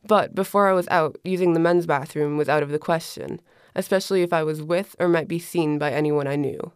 But 0.04 0.36
before 0.36 0.68
I 0.68 0.74
was 0.74 0.88
out, 0.90 1.18
using 1.24 1.54
the 1.54 1.60
men's 1.60 1.86
bathroom 1.86 2.38
was 2.38 2.50
out 2.50 2.64
of 2.64 2.70
the 2.70 2.80
question, 2.80 3.42
especially 3.76 4.22
if 4.22 4.34
I 4.34 4.44
was 4.44 4.62
with 4.62 4.96
or 5.00 5.08
might 5.08 5.28
be 5.28 5.40
seen 5.40 5.78
by 5.78 5.92
anyone 5.92 6.28
I 6.28 6.36
knew. 6.36 6.72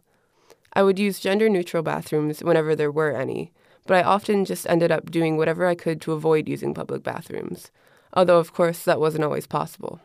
I 0.72 0.82
would 0.82 0.98
use 0.98 1.18
gender 1.18 1.48
neutral 1.48 1.82
bathrooms 1.82 2.42
whenever 2.42 2.76
there 2.76 2.92
were 2.92 3.12
any, 3.16 3.52
but 3.86 3.96
I 3.96 4.02
often 4.02 4.44
just 4.44 4.68
ended 4.68 4.92
up 4.92 5.10
doing 5.10 5.36
whatever 5.36 5.66
I 5.66 5.74
could 5.74 6.00
to 6.02 6.12
avoid 6.12 6.48
using 6.48 6.74
public 6.74 7.02
bathrooms, 7.02 7.70
although 8.12 8.38
of 8.38 8.52
course 8.52 8.84
that 8.84 9.00
wasn't 9.00 9.24
always 9.24 9.46
possible. 9.46 10.00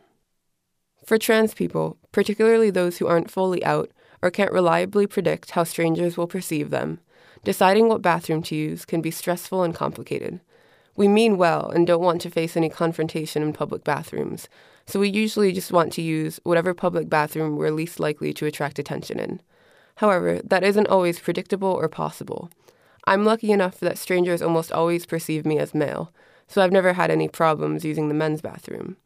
For 1.04 1.18
trans 1.18 1.54
people, 1.54 1.98
particularly 2.10 2.70
those 2.70 2.98
who 2.98 3.06
aren't 3.06 3.30
fully 3.30 3.64
out 3.64 3.92
or 4.22 4.30
can't 4.30 4.50
reliably 4.50 5.06
predict 5.06 5.52
how 5.52 5.62
strangers 5.62 6.16
will 6.16 6.26
perceive 6.26 6.70
them, 6.70 6.98
Deciding 7.46 7.88
what 7.88 8.02
bathroom 8.02 8.42
to 8.42 8.56
use 8.56 8.84
can 8.84 9.00
be 9.00 9.12
stressful 9.12 9.62
and 9.62 9.72
complicated. 9.72 10.40
We 10.96 11.06
mean 11.06 11.36
well 11.36 11.70
and 11.70 11.86
don't 11.86 12.02
want 12.02 12.20
to 12.22 12.30
face 12.30 12.56
any 12.56 12.68
confrontation 12.68 13.40
in 13.40 13.52
public 13.52 13.84
bathrooms, 13.84 14.48
so 14.86 15.00
we 15.00 15.08
usually 15.08 15.52
just 15.52 15.72
want 15.72 15.92
to 15.94 16.02
use 16.02 16.40
whatever 16.44 16.72
public 16.72 17.08
bathroom 17.08 17.56
we're 17.56 17.70
least 17.70 17.98
likely 17.98 18.32
to 18.32 18.46
attract 18.46 18.78
attention 18.78 19.18
in. 19.18 19.40
However, 19.96 20.40
that 20.44 20.64
isn't 20.64 20.88
always 20.88 21.18
predictable 21.18 21.72
or 21.72 21.88
possible. 21.88 22.50
I'm 23.06 23.24
lucky 23.24 23.52
enough 23.52 23.80
that 23.80 23.98
strangers 23.98 24.42
almost 24.42 24.72
always 24.72 25.06
perceive 25.06 25.46
me 25.46 25.58
as 25.58 25.74
male, 25.74 26.12
so 26.48 26.62
I've 26.62 26.72
never 26.72 26.92
had 26.92 27.10
any 27.10 27.28
problems 27.28 27.84
using 27.84 28.08
the 28.08 28.14
men's 28.14 28.40
bathroom. 28.40 28.96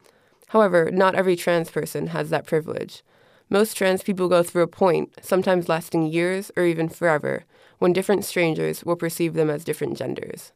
However, 0.49 0.91
not 0.91 1.15
every 1.15 1.37
trans 1.37 1.71
person 1.71 2.09
has 2.09 2.31
that 2.31 2.47
privilege. 2.47 3.03
Most 3.49 3.77
trans 3.77 4.03
people 4.03 4.29
go 4.29 4.43
through 4.43 4.63
a 4.63 4.69
point, 4.69 5.13
sometimes 5.23 5.69
lasting 5.69 6.07
years 6.07 6.51
or 6.57 6.65
even 6.65 6.89
forever, 6.89 7.45
when 7.79 7.93
different 7.93 8.25
strangers 8.25 8.85
will 8.85 8.97
perceive 8.97 9.35
them 9.35 9.49
as 9.51 9.65
different 9.65 9.97
genders. 9.97 10.53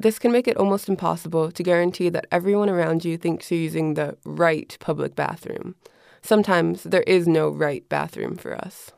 This 0.00 0.18
can 0.18 0.32
make 0.32 0.48
it 0.48 0.56
almost 0.56 0.88
impossible 0.88 1.52
to 1.52 1.62
guarantee 1.62 2.08
that 2.08 2.26
everyone 2.32 2.70
around 2.70 3.04
you 3.04 3.18
thinks 3.18 3.50
you're 3.50 3.60
using 3.60 3.92
the 3.92 4.16
right 4.24 4.74
public 4.80 5.14
bathroom. 5.14 5.74
Sometimes 6.22 6.84
there 6.84 7.02
is 7.02 7.28
no 7.28 7.50
right 7.50 7.86
bathroom 7.90 8.36
for 8.36 8.56
us. 8.56 8.92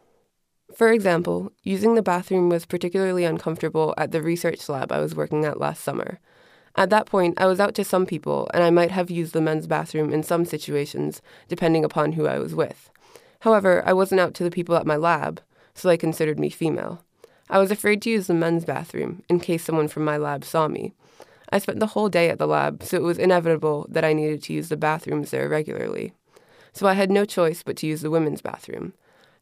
For 0.76 0.92
example, 0.92 1.50
using 1.64 1.96
the 1.96 2.02
bathroom 2.02 2.48
was 2.48 2.66
particularly 2.66 3.24
uncomfortable 3.24 3.94
at 3.98 4.12
the 4.12 4.22
research 4.22 4.68
lab 4.68 4.92
I 4.92 5.00
was 5.00 5.16
working 5.16 5.44
at 5.44 5.58
last 5.58 5.82
summer. 5.82 6.20
At 6.76 6.90
that 6.90 7.06
point, 7.06 7.34
I 7.36 7.46
was 7.46 7.58
out 7.58 7.74
to 7.74 7.84
some 7.84 8.06
people, 8.06 8.48
and 8.54 8.62
I 8.62 8.70
might 8.70 8.92
have 8.92 9.10
used 9.10 9.32
the 9.32 9.40
men's 9.40 9.66
bathroom 9.66 10.12
in 10.12 10.22
some 10.22 10.44
situations, 10.44 11.20
depending 11.48 11.84
upon 11.84 12.12
who 12.12 12.28
I 12.28 12.38
was 12.38 12.54
with. 12.54 12.90
However, 13.40 13.82
I 13.84 13.92
wasn't 13.92 14.20
out 14.20 14.34
to 14.34 14.44
the 14.44 14.52
people 14.52 14.76
at 14.76 14.86
my 14.86 14.94
lab, 14.94 15.40
so 15.74 15.88
they 15.88 15.98
considered 15.98 16.38
me 16.38 16.48
female. 16.48 17.04
I 17.52 17.58
was 17.58 17.70
afraid 17.70 18.00
to 18.02 18.10
use 18.10 18.28
the 18.28 18.34
men's 18.34 18.64
bathroom 18.64 19.24
in 19.28 19.38
case 19.38 19.62
someone 19.62 19.86
from 19.86 20.06
my 20.06 20.16
lab 20.16 20.42
saw 20.42 20.68
me. 20.68 20.94
I 21.50 21.58
spent 21.58 21.80
the 21.80 21.88
whole 21.88 22.08
day 22.08 22.30
at 22.30 22.38
the 22.38 22.46
lab, 22.46 22.82
so 22.82 22.96
it 22.96 23.02
was 23.02 23.18
inevitable 23.18 23.86
that 23.90 24.06
I 24.06 24.14
needed 24.14 24.42
to 24.44 24.54
use 24.54 24.70
the 24.70 24.76
bathrooms 24.78 25.32
there 25.32 25.50
regularly. 25.50 26.14
So 26.72 26.86
I 26.86 26.94
had 26.94 27.10
no 27.10 27.26
choice 27.26 27.62
but 27.62 27.76
to 27.76 27.86
use 27.86 28.00
the 28.00 28.10
women's 28.10 28.40
bathroom. 28.40 28.94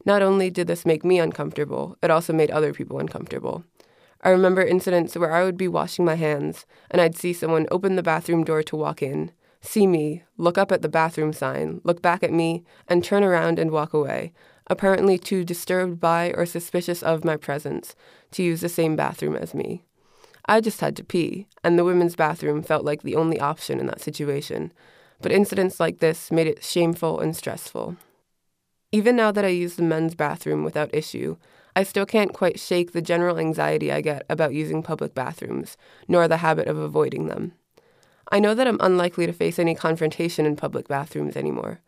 Not 0.05 0.23
only 0.23 0.51
did 0.51 0.66
this 0.66 0.85
make 0.85 1.05
me 1.05 1.20
uncomfortable, 1.20 1.96
it 2.03 2.11
also 2.11 2.33
made 2.33 2.51
other 2.51 2.73
people 2.73 2.99
uncomfortable. 2.99 3.62
I 4.23 4.31
remember 4.31 4.62
incidents 4.62 5.16
where 5.16 5.33
I 5.33 5.44
would 5.44 5.57
be 5.57 5.68
washing 5.68 6.05
my 6.05 6.16
hands 6.16 6.66
and 6.90 7.01
I'd 7.01 7.16
see 7.16 7.33
someone 7.33 7.68
open 7.70 7.94
the 7.94 8.03
bathroom 8.03 8.42
door 8.42 8.64
to 8.64 8.77
walk 8.77 9.05
in, 9.05 9.31
see 9.61 9.87
me, 9.87 10.25
look 10.37 10.59
up 10.59 10.73
at 10.73 10.83
the 10.83 10.88
bathroom 10.88 11.33
sign, 11.33 11.81
look 11.85 12.03
back 12.03 12.25
at 12.25 12.33
me, 12.33 12.64
and 12.88 13.05
turn 13.05 13.23
around 13.23 13.61
and 13.61 13.70
walk 13.70 13.92
away, 13.94 14.33
apparently 14.71 15.19
too 15.19 15.45
disturbed 15.45 16.01
by 16.01 16.33
or 16.37 16.47
suspicious 16.47 17.03
of 17.03 17.25
my 17.25 17.37
presence, 17.37 17.95
to 18.31 18.43
use 18.43 18.63
the 18.63 18.69
same 18.69 18.97
bathroom 18.97 19.37
as 19.37 19.53
me. 19.53 19.83
I 20.47 20.61
just 20.61 20.81
had 20.81 20.97
to 20.97 21.05
pee, 21.05 21.47
and 21.63 21.79
the 21.79 21.85
women's 21.85 22.17
bathroom 22.17 22.63
felt 22.63 22.85
like 22.85 23.03
the 23.03 23.17
only 23.17 23.39
option 23.39 23.79
in 23.81 23.87
that 23.87 24.01
situation, 24.01 24.73
but 25.21 25.33
incidents 25.33 25.79
like 25.79 25.99
this 25.99 26.31
made 26.31 26.47
it 26.47 26.65
shameful 26.65 27.21
and 27.21 27.37
stressful. 27.37 27.97
Even 28.93 29.17
now 29.17 29.31
that 29.31 29.45
I 29.45 29.49
use 29.49 29.75
the 29.75 29.83
men's 29.83 30.15
bathroom 30.15 30.65
without 30.65 30.95
issue, 30.95 31.37
I 31.77 31.83
still 31.83 32.07
can't 32.07 32.33
quite 32.33 32.59
shake 32.59 32.93
the 32.93 33.03
general 33.03 33.39
anxiety 33.39 33.93
I 33.93 34.01
get 34.01 34.25
about 34.29 34.55
using 34.55 34.83
public 34.83 35.15
bathrooms, 35.15 35.77
nor 36.09 36.27
the 36.27 36.39
habit 36.39 36.67
of 36.69 36.79
avoiding 36.79 37.27
them. 37.27 37.53
I 38.33 38.39
know 38.39 38.55
that 38.55 38.67
I'm 38.67 38.81
unlikely 38.81 39.27
to 39.27 39.33
face 39.33 39.59
any 39.59 39.75
confrontation 39.75 40.47
in 40.47 40.57
public 40.57 40.89
bathrooms 40.89 41.37
anymore. 41.37 41.81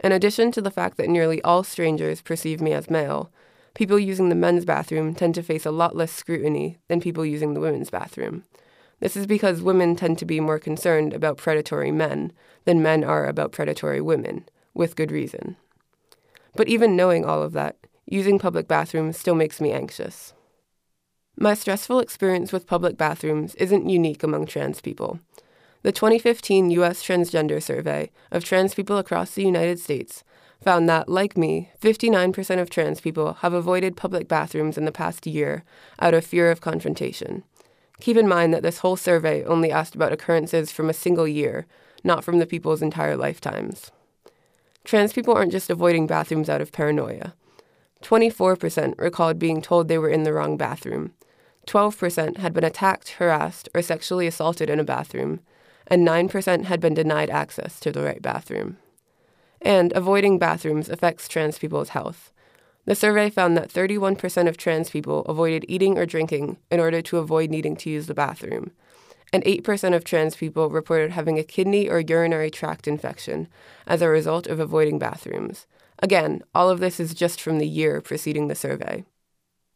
In 0.00 0.12
addition 0.12 0.52
to 0.52 0.60
the 0.60 0.70
fact 0.70 0.96
that 0.96 1.08
nearly 1.08 1.42
all 1.42 1.64
strangers 1.64 2.22
perceive 2.22 2.60
me 2.60 2.72
as 2.72 2.90
male, 2.90 3.32
people 3.74 3.98
using 3.98 4.28
the 4.28 4.34
men's 4.34 4.64
bathroom 4.64 5.14
tend 5.14 5.34
to 5.34 5.42
face 5.42 5.66
a 5.66 5.70
lot 5.70 5.96
less 5.96 6.12
scrutiny 6.12 6.78
than 6.88 7.00
people 7.00 7.24
using 7.24 7.54
the 7.54 7.60
women's 7.60 7.90
bathroom. 7.90 8.44
This 9.00 9.16
is 9.16 9.26
because 9.26 9.62
women 9.62 9.94
tend 9.94 10.18
to 10.18 10.24
be 10.24 10.40
more 10.40 10.58
concerned 10.58 11.12
about 11.12 11.36
predatory 11.36 11.92
men 11.92 12.32
than 12.64 12.82
men 12.82 13.04
are 13.04 13.26
about 13.26 13.52
predatory 13.52 14.00
women, 14.00 14.48
with 14.74 14.96
good 14.96 15.12
reason. 15.12 15.56
But 16.56 16.68
even 16.68 16.96
knowing 16.96 17.24
all 17.24 17.42
of 17.42 17.52
that, 17.52 17.76
using 18.06 18.38
public 18.38 18.66
bathrooms 18.66 19.16
still 19.16 19.36
makes 19.36 19.60
me 19.60 19.72
anxious. 19.72 20.32
My 21.36 21.54
stressful 21.54 22.00
experience 22.00 22.52
with 22.52 22.66
public 22.66 22.96
bathrooms 22.96 23.54
isn't 23.54 23.88
unique 23.88 24.24
among 24.24 24.46
trans 24.46 24.80
people. 24.80 25.20
The 25.82 25.92
2015 25.92 26.70
U.S. 26.70 27.02
Transgender 27.04 27.62
Survey 27.62 28.10
of 28.32 28.44
trans 28.44 28.74
people 28.74 28.98
across 28.98 29.30
the 29.30 29.44
United 29.44 29.78
States 29.78 30.24
found 30.60 30.88
that, 30.88 31.08
like 31.08 31.36
me, 31.36 31.70
59% 31.80 32.60
of 32.60 32.68
trans 32.68 33.00
people 33.00 33.34
have 33.34 33.52
avoided 33.52 33.96
public 33.96 34.26
bathrooms 34.26 34.76
in 34.76 34.86
the 34.86 34.92
past 34.92 35.24
year 35.24 35.62
out 36.00 36.14
of 36.14 36.26
fear 36.26 36.50
of 36.50 36.60
confrontation. 36.60 37.44
Keep 38.00 38.16
in 38.16 38.26
mind 38.28 38.52
that 38.52 38.62
this 38.62 38.78
whole 38.78 38.96
survey 38.96 39.44
only 39.44 39.70
asked 39.70 39.94
about 39.94 40.12
occurrences 40.12 40.72
from 40.72 40.90
a 40.90 40.94
single 40.94 41.28
year, 41.28 41.66
not 42.02 42.24
from 42.24 42.40
the 42.40 42.46
people's 42.46 42.82
entire 42.82 43.16
lifetimes. 43.16 43.92
Trans 44.84 45.12
people 45.12 45.34
aren't 45.34 45.52
just 45.52 45.70
avoiding 45.70 46.06
bathrooms 46.06 46.48
out 46.48 46.60
of 46.60 46.72
paranoia. 46.72 47.34
24% 48.02 48.98
recalled 48.98 49.38
being 49.38 49.60
told 49.62 49.86
they 49.86 49.98
were 49.98 50.08
in 50.08 50.22
the 50.24 50.32
wrong 50.32 50.56
bathroom. 50.56 51.12
12% 51.66 52.38
had 52.38 52.52
been 52.52 52.64
attacked, 52.64 53.10
harassed, 53.10 53.68
or 53.74 53.82
sexually 53.82 54.26
assaulted 54.26 54.70
in 54.70 54.80
a 54.80 54.84
bathroom, 54.84 55.40
and 55.88 56.06
9% 56.06 56.64
had 56.64 56.80
been 56.80 56.94
denied 56.94 57.30
access 57.30 57.80
to 57.80 57.90
the 57.90 58.02
right 58.02 58.22
bathroom. 58.22 58.76
And 59.60 59.92
avoiding 59.92 60.38
bathrooms 60.38 60.88
affects 60.88 61.26
trans 61.26 61.58
people's 61.58 61.88
health. 61.90 62.30
The 62.84 62.94
survey 62.94 63.28
found 63.28 63.56
that 63.56 63.70
31% 63.70 64.48
of 64.48 64.56
trans 64.56 64.88
people 64.88 65.22
avoided 65.22 65.64
eating 65.68 65.98
or 65.98 66.06
drinking 66.06 66.58
in 66.70 66.80
order 66.80 67.02
to 67.02 67.18
avoid 67.18 67.50
needing 67.50 67.76
to 67.76 67.90
use 67.90 68.06
the 68.06 68.14
bathroom, 68.14 68.70
and 69.32 69.44
8% 69.44 69.94
of 69.94 70.04
trans 70.04 70.36
people 70.36 70.70
reported 70.70 71.10
having 71.10 71.38
a 71.38 71.44
kidney 71.44 71.88
or 71.88 72.00
urinary 72.00 72.50
tract 72.50 72.88
infection 72.88 73.48
as 73.86 74.00
a 74.00 74.08
result 74.08 74.46
of 74.46 74.60
avoiding 74.60 74.98
bathrooms. 74.98 75.66
Again, 75.98 76.42
all 76.54 76.70
of 76.70 76.80
this 76.80 77.00
is 77.00 77.12
just 77.12 77.40
from 77.40 77.58
the 77.58 77.68
year 77.68 78.00
preceding 78.00 78.48
the 78.48 78.54
survey. 78.54 79.04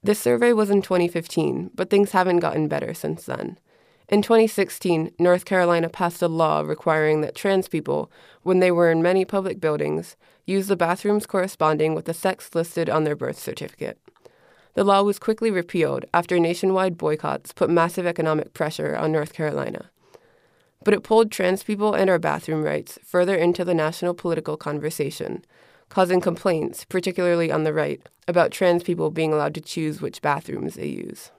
This 0.03 0.19
survey 0.19 0.53
was 0.53 0.71
in 0.71 0.83
2015, 0.83 1.73
but 1.75 1.91
things 1.91 2.13
haven't 2.13 2.41
gotten 2.41 2.67
better 2.67 2.95
since 2.95 3.25
then. 3.25 3.59
In 4.09 4.21
2016, 4.21 5.13
North 5.19 5.45
Carolina 5.45 5.89
passed 5.89 6.23
a 6.23 6.29
law 6.29 6.61
requiring 6.61 7.21
that 7.21 7.35
trans 7.35 7.69
people, 7.69 8.11
when 8.43 8.59
they 8.59 8.71
were 8.71 8.91
in 8.91 9.03
many 9.03 9.25
public 9.25 9.61
buildings, 9.61 10.17
use 10.45 10.67
the 10.67 10.77
bathrooms 10.77 11.27
corresponding 11.27 11.95
with 11.95 12.05
the 12.07 12.15
sex 12.15 12.55
listed 12.55 12.91
on 12.91 13.05
their 13.05 13.17
birth 13.17 13.39
certificate. 13.39 13.99
The 14.75 14.85
law 14.85 15.03
was 15.03 15.19
quickly 15.19 15.51
repealed 15.51 16.05
after 16.13 16.39
nationwide 16.39 16.99
boycotts 16.99 17.53
put 17.53 17.71
massive 17.71 18.07
economic 18.07 18.55
pressure 18.55 18.97
on 18.97 19.13
North 19.13 19.33
Carolina. 19.33 19.91
But 20.85 20.95
it 20.95 21.05
pulled 21.05 21.31
trans 21.31 21.63
people 21.63 21.95
and 21.95 22.11
our 22.11 22.19
bathroom 22.19 22.63
rights 22.63 22.99
further 23.05 23.37
into 23.37 23.65
the 23.65 23.75
national 23.75 24.15
political 24.15 24.57
conversation, 24.57 25.45
causing 25.89 26.21
complaints, 26.21 26.85
particularly 26.87 27.53
on 27.53 27.65
the 27.65 27.73
right, 27.73 28.01
about 28.27 28.51
trans 28.51 28.83
people 28.83 29.11
being 29.11 29.33
allowed 29.33 29.55
to 29.55 29.61
choose 29.61 30.01
which 30.01 30.23
bathrooms 30.23 30.75
they 30.75 30.89
use. 30.89 31.31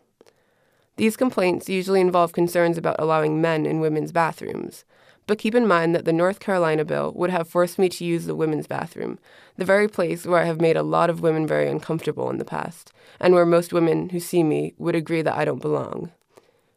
These 0.96 1.18
complaints 1.18 1.70
usually 1.70 2.02
involve 2.02 2.34
concerns 2.34 2.78
about 2.78 2.98
allowing 3.00 3.42
men 3.42 3.66
in 3.66 3.80
women's 3.80 4.12
bathrooms, 4.12 4.86
but 5.26 5.40
keep 5.40 5.56
in 5.56 5.66
mind 5.66 5.96
that 5.96 6.06
the 6.06 6.14
North 6.14 6.40
Carolina 6.40 6.86
bill 6.86 7.12
would 7.16 7.30
have 7.30 7.48
forced 7.48 7.80
me 7.80 7.90
to 7.90 8.06
use 8.06 8.26
the 8.26 8.36
women's 8.36 8.68
bathroom, 8.68 9.18
the 9.58 9.66
very 9.66 9.88
place 9.88 10.26
where 10.26 10.42
I 10.42 10.46
have 10.46 10.62
made 10.62 10.78
a 10.78 10.84
lot 10.84 11.10
of 11.10 11.22
women 11.22 11.48
very 11.48 11.68
uncomfortable 11.70 12.30
in 12.30 12.38
the 12.38 12.46
past, 12.46 12.92
and 13.20 13.34
where 13.34 13.46
most 13.46 13.74
women 13.74 14.10
who 14.10 14.20
see 14.20 14.44
me 14.44 14.74
would 14.78 14.96
agree 14.96 15.22
that 15.22 15.38
I 15.38 15.46
don't 15.46 15.62
belong. 15.62 16.12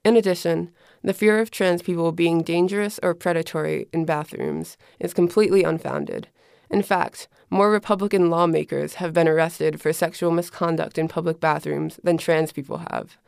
In 0.04 0.16
addition, 0.16 0.70
the 1.02 1.12
fear 1.12 1.38
of 1.38 1.50
trans 1.50 1.82
people 1.82 2.12
being 2.12 2.42
dangerous 2.42 2.98
or 3.02 3.14
predatory 3.14 3.86
in 3.92 4.04
bathrooms 4.04 4.76
is 4.98 5.12
completely 5.12 5.62
unfounded. 5.62 6.28
In 6.70 6.82
fact, 6.82 7.28
more 7.50 7.70
Republican 7.70 8.30
lawmakers 8.30 8.94
have 8.94 9.12
been 9.12 9.28
arrested 9.28 9.80
for 9.80 9.92
sexual 9.92 10.30
misconduct 10.30 10.96
in 10.98 11.06
public 11.06 11.38
bathrooms 11.38 12.00
than 12.02 12.18
trans 12.18 12.52
people 12.52 12.78
have. 12.90 13.18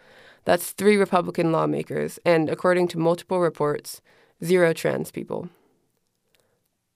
That's 0.49 0.71
three 0.71 0.97
Republican 0.97 1.53
lawmakers, 1.53 2.19
and 2.25 2.49
according 2.49 2.89
to 2.89 2.99
multiple 2.99 3.39
reports, 3.39 4.01
zero 4.43 4.73
trans 4.73 5.11
people. 5.11 5.51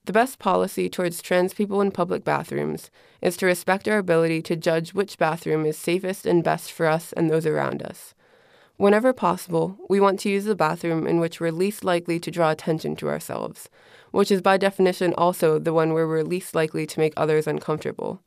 The 0.06 0.12
best 0.14 0.38
policy 0.38 0.88
towards 0.88 1.20
trans 1.20 1.52
people 1.52 1.82
in 1.82 1.90
public 1.90 2.24
bathrooms 2.24 2.90
is 3.20 3.36
to 3.36 3.44
respect 3.44 3.86
our 3.86 3.98
ability 3.98 4.40
to 4.40 4.56
judge 4.56 4.94
which 4.94 5.18
bathroom 5.18 5.66
is 5.66 5.76
safest 5.76 6.24
and 6.24 6.42
best 6.42 6.72
for 6.72 6.86
us 6.86 7.12
and 7.12 7.28
those 7.28 7.44
around 7.44 7.82
us. 7.82 8.14
Whenever 8.78 9.12
possible, 9.12 9.76
we 9.86 10.00
want 10.00 10.18
to 10.20 10.30
use 10.30 10.46
the 10.46 10.54
bathroom 10.54 11.06
in 11.06 11.20
which 11.20 11.38
we're 11.38 11.52
least 11.52 11.84
likely 11.84 12.18
to 12.20 12.30
draw 12.30 12.50
attention 12.50 12.96
to 12.96 13.10
ourselves, 13.10 13.68
which 14.12 14.30
is 14.30 14.40
by 14.40 14.56
definition 14.56 15.12
also 15.18 15.58
the 15.58 15.74
one 15.74 15.92
where 15.92 16.08
we're 16.08 16.24
least 16.24 16.54
likely 16.54 16.86
to 16.86 16.98
make 16.98 17.12
others 17.18 17.46
uncomfortable. 17.46 18.22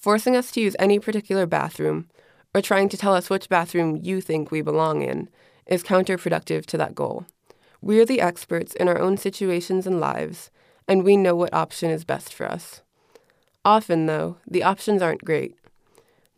Forcing 0.00 0.34
us 0.34 0.50
to 0.52 0.62
use 0.62 0.74
any 0.78 0.98
particular 0.98 1.44
bathroom, 1.44 2.08
or 2.54 2.62
trying 2.62 2.88
to 2.88 2.96
tell 2.96 3.14
us 3.14 3.30
which 3.30 3.48
bathroom 3.48 3.96
you 3.96 4.20
think 4.20 4.50
we 4.50 4.60
belong 4.60 5.02
in, 5.02 5.28
is 5.66 5.82
counterproductive 5.82 6.66
to 6.66 6.78
that 6.78 6.94
goal. 6.94 7.26
We're 7.80 8.06
the 8.06 8.20
experts 8.20 8.74
in 8.74 8.88
our 8.88 8.98
own 8.98 9.16
situations 9.16 9.86
and 9.86 10.00
lives, 10.00 10.50
and 10.88 11.04
we 11.04 11.16
know 11.16 11.36
what 11.36 11.52
option 11.54 11.90
is 11.90 12.04
best 12.04 12.32
for 12.32 12.46
us. 12.46 12.82
Often, 13.64 14.06
though, 14.06 14.38
the 14.46 14.62
options 14.62 15.02
aren't 15.02 15.24
great. 15.24 15.54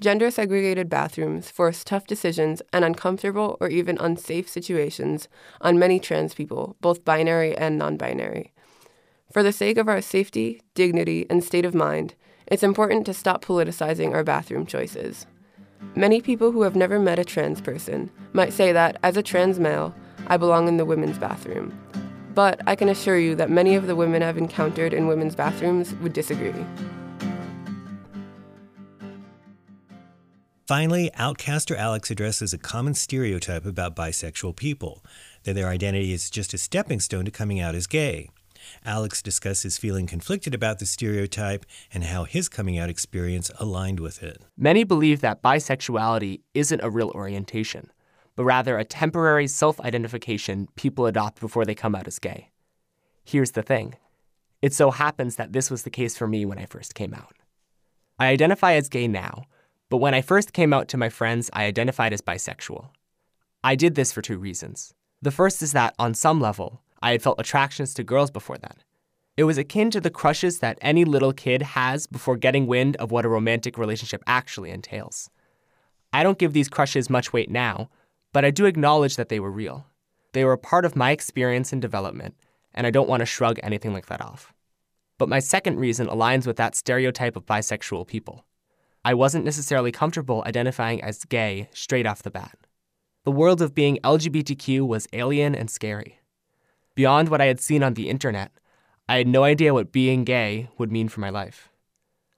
Gender 0.01 0.31
segregated 0.31 0.89
bathrooms 0.89 1.51
force 1.51 1.85
tough 1.85 2.07
decisions 2.07 2.63
and 2.73 2.85
uncomfortable 2.85 3.59
or 3.61 3.69
even 3.69 3.99
unsafe 4.01 4.49
situations 4.49 5.29
on 5.61 5.79
many 5.79 6.01
trans 6.01 6.35
people, 6.35 6.77
both 6.81 7.05
binary 7.05 7.57
and 7.57 7.79
non 7.79 7.97
binary. 7.97 8.53
For 9.33 9.43
the 9.43 9.53
sake 9.53 9.77
of 9.77 9.89
our 9.89 10.01
safety, 10.01 10.63
dignity, 10.75 11.27
and 11.31 11.45
state 11.45 11.65
of 11.65 11.75
mind, 11.75 12.15
it's 12.47 12.63
important 12.63 13.07
to 13.07 13.15
stop 13.15 13.45
politicizing 13.45 14.13
our 14.13 14.25
bathroom 14.25 14.67
choices. 14.67 15.27
Many 15.97 16.21
people 16.21 16.53
who 16.53 16.63
have 16.63 16.77
never 16.77 16.99
met 16.99 17.19
a 17.19 17.25
trans 17.25 17.61
person 17.61 18.11
might 18.33 18.53
say 18.53 18.73
that, 18.73 18.99
as 19.03 19.17
a 19.17 19.23
trans 19.23 19.59
male, 19.59 19.95
I 20.29 20.37
belong 20.37 20.69
in 20.69 20.77
the 20.77 20.85
women's 20.85 21.19
bathroom. 21.19 21.77
But 22.35 22.61
I 22.67 22.77
can 22.77 22.89
assure 22.89 23.19
you 23.19 23.35
that 23.35 23.51
many 23.51 23.75
of 23.75 23.87
the 23.87 23.97
women 23.97 24.23
I've 24.23 24.39
encountered 24.39 24.95
in 24.95 25.09
women's 25.09 25.35
bathrooms 25.35 25.95
would 25.97 26.13
disagree. 26.13 26.65
Finally, 30.69 31.11
Outcaster 31.17 31.77
Alex 31.77 32.13
addresses 32.13 32.53
a 32.53 32.59
common 32.59 32.95
stereotype 32.95 33.67
about 33.67 33.97
bisexual 33.97 34.55
people 34.55 35.05
that 35.43 35.55
their 35.55 35.67
identity 35.67 36.13
is 36.13 36.31
just 36.31 36.55
a 36.55 36.59
stepping 36.59 37.01
stone 37.01 37.25
to 37.25 37.31
coming 37.33 37.59
out 37.59 37.75
as 37.75 37.89
gay. 37.89 38.31
Alex 38.85 39.23
discusses 39.23 39.79
feeling 39.79 40.07
conflicted 40.07 40.55
about 40.55 40.79
the 40.79 40.87
stereotype 40.87 41.65
and 41.93 42.05
how 42.05 42.25
his 42.25 42.49
coming 42.49 42.79
out 42.79 42.91
experience 42.91 43.51
aligned 43.59 44.01
with 44.01 44.23
it. 44.23 44.43
Many 44.57 44.85
believe 44.85 45.21
that 45.21 45.43
bisexuality 45.43 46.41
isn't 46.55 46.83
a 46.83 46.91
real 46.91 47.11
orientation, 47.11 47.91
but 48.37 48.45
rather 48.45 48.79
a 48.79 48.85
temporary 48.85 49.47
self 49.47 49.81
identification 49.81 50.69
people 50.77 51.07
adopt 51.07 51.41
before 51.41 51.65
they 51.65 51.75
come 51.75 51.95
out 51.95 52.07
as 52.07 52.19
gay. 52.19 52.51
Here's 53.25 53.53
the 53.53 53.63
thing 53.63 53.95
it 54.63 54.75
so 54.75 54.91
happens 54.91 55.37
that 55.37 55.53
this 55.53 55.71
was 55.71 55.83
the 55.83 55.91
case 55.91 56.17
for 56.17 56.27
me 56.27 56.45
when 56.45 56.59
I 56.59 56.67
first 56.67 56.95
came 56.95 57.15
out. 57.15 57.37
I 58.19 58.29
identify 58.29 58.75
as 58.75 58.89
gay 58.89 59.09
now, 59.09 59.45
but 59.89 59.97
when 59.99 60.15
I 60.15 60.21
first 60.21 60.53
came 60.53 60.73
out 60.73 60.89
to 60.89 60.97
my 60.97 61.09
friends, 61.09 61.51
I 61.53 61.65
identified 61.65 62.13
as 62.13 62.21
bisexual. 62.21 62.91
I 63.65 63.75
did 63.75 63.95
this 63.95 64.13
for 64.13 64.23
two 64.23 64.39
reasons. 64.39 64.95
The 65.23 65.31
first 65.31 65.63
is 65.63 65.73
that, 65.73 65.95
on 65.99 66.15
some 66.15 66.41
level, 66.41 66.81
I 67.03 67.13
had 67.13 67.23
felt 67.23 67.41
attractions 67.41 67.95
to 67.95 68.05
girls 68.05 68.31
before 68.31 68.59
then. 68.59 68.75
It 69.37 69.45
was 69.45 69.59
akin 69.59 69.91
to 69.93 70.01
the 70.01 70.11
crushes 70.11 70.59
that 70.59 70.79
any 70.83 71.05
little 71.05 71.33
kid 71.33 71.63
has 71.63 72.07
before 72.07 72.37
getting 72.37 72.67
wind 72.67 72.97
of 72.97 73.11
what 73.11 73.25
a 73.25 73.29
romantic 73.29 73.79
relationship 73.79 74.23
actually 74.27 74.71
entails. 74.71 75.31
I 76.13 76.23
don't 76.23 76.39
give 76.39 76.53
these 76.53 76.69
crushes 76.69 77.09
much 77.09 77.33
weight 77.33 77.51
now, 77.51 77.89
but 78.33 78.45
I 78.45 78.51
do 78.51 78.67
acknowledge 78.67 79.17
that 79.17 79.29
they 79.29 79.41
were 79.41 79.51
real. 79.51 79.87
They 80.33 80.45
were 80.45 80.53
a 80.53 80.59
part 80.59 80.85
of 80.85 80.97
my 80.97 81.11
experience 81.11 81.73
and 81.73 81.81
development, 81.81 82.35
and 82.75 82.87
I 82.87 82.91
don't 82.91 83.09
want 83.09 83.21
to 83.21 83.27
shrug 83.27 83.59
anything 83.63 83.93
like 83.93 84.07
that 84.07 84.21
off. 84.21 84.53
But 85.19 85.29
my 85.29 85.41
second 85.41 85.79
reason 85.79 86.07
aligns 86.07 86.47
with 86.47 86.57
that 86.57 86.75
stereotype 86.75 87.37
of 87.37 87.47
bisexual 87.47 88.07
people. 88.07 88.45
I 89.05 89.15
wasn't 89.15 89.45
necessarily 89.45 89.93
comfortable 89.93 90.43
identifying 90.47 91.03
as 91.03 91.25
gay 91.25 91.69
straight 91.73 92.07
off 92.07 92.23
the 92.23 92.31
bat. 92.31 92.59
The 93.25 93.31
world 93.31 93.63
of 93.63 93.75
being 93.75 93.99
LGBTQ 94.05 94.87
was 94.87 95.09
alien 95.13 95.55
and 95.55 95.71
scary. 95.71 96.20
Beyond 97.01 97.31
what 97.31 97.41
I 97.41 97.47
had 97.47 97.61
seen 97.63 97.83
on 97.83 97.95
the 97.95 98.11
internet, 98.11 98.53
I 99.09 99.17
had 99.17 99.27
no 99.27 99.43
idea 99.43 99.73
what 99.73 99.91
being 99.91 100.23
gay 100.23 100.69
would 100.77 100.93
mean 100.93 101.09
for 101.09 101.21
my 101.21 101.31
life. 101.31 101.71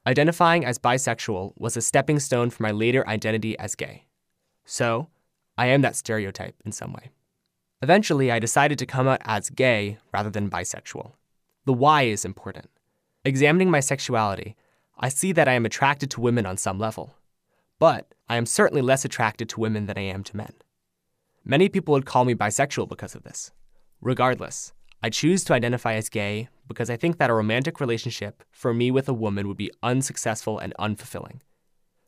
Identifying 0.06 0.64
as 0.64 0.78
bisexual 0.78 1.54
was 1.56 1.76
a 1.76 1.82
stepping 1.82 2.20
stone 2.20 2.48
for 2.48 2.62
my 2.62 2.70
later 2.70 3.04
identity 3.08 3.58
as 3.58 3.74
gay. 3.74 4.04
So, 4.64 5.08
I 5.58 5.66
am 5.66 5.82
that 5.82 5.96
stereotype 5.96 6.54
in 6.64 6.70
some 6.70 6.92
way. 6.92 7.10
Eventually, 7.82 8.30
I 8.30 8.38
decided 8.38 8.78
to 8.78 8.86
come 8.86 9.08
out 9.08 9.20
as 9.24 9.50
gay 9.50 9.98
rather 10.12 10.30
than 10.30 10.48
bisexual. 10.48 11.10
The 11.64 11.72
why 11.72 12.02
is 12.02 12.24
important. 12.24 12.70
Examining 13.24 13.68
my 13.68 13.80
sexuality, 13.80 14.54
I 14.96 15.08
see 15.08 15.32
that 15.32 15.48
I 15.48 15.54
am 15.54 15.66
attracted 15.66 16.08
to 16.12 16.20
women 16.20 16.46
on 16.46 16.56
some 16.56 16.78
level, 16.78 17.16
but 17.80 18.14
I 18.28 18.36
am 18.36 18.46
certainly 18.46 18.80
less 18.80 19.04
attracted 19.04 19.48
to 19.48 19.60
women 19.60 19.86
than 19.86 19.98
I 19.98 20.02
am 20.02 20.22
to 20.22 20.36
men. 20.36 20.52
Many 21.44 21.68
people 21.68 21.94
would 21.94 22.06
call 22.06 22.24
me 22.24 22.36
bisexual 22.36 22.88
because 22.88 23.16
of 23.16 23.24
this. 23.24 23.50
Regardless, 24.02 24.72
I 25.00 25.10
choose 25.10 25.44
to 25.44 25.54
identify 25.54 25.94
as 25.94 26.08
gay 26.08 26.48
because 26.66 26.90
I 26.90 26.96
think 26.96 27.18
that 27.18 27.30
a 27.30 27.34
romantic 27.34 27.78
relationship 27.78 28.42
for 28.50 28.74
me 28.74 28.90
with 28.90 29.08
a 29.08 29.14
woman 29.14 29.46
would 29.46 29.56
be 29.56 29.70
unsuccessful 29.80 30.58
and 30.58 30.74
unfulfilling. 30.76 31.38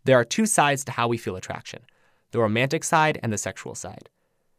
There 0.03 0.19
are 0.19 0.25
two 0.25 0.45
sides 0.45 0.85
to 0.85 0.93
how 0.93 1.07
we 1.07 1.17
feel 1.17 1.37
attraction 1.37 1.83
the 2.33 2.41
romantic 2.41 2.83
side 2.83 3.21
and 3.23 3.33
the 3.33 3.39
sexual 3.39 3.77
side. 3.77 4.09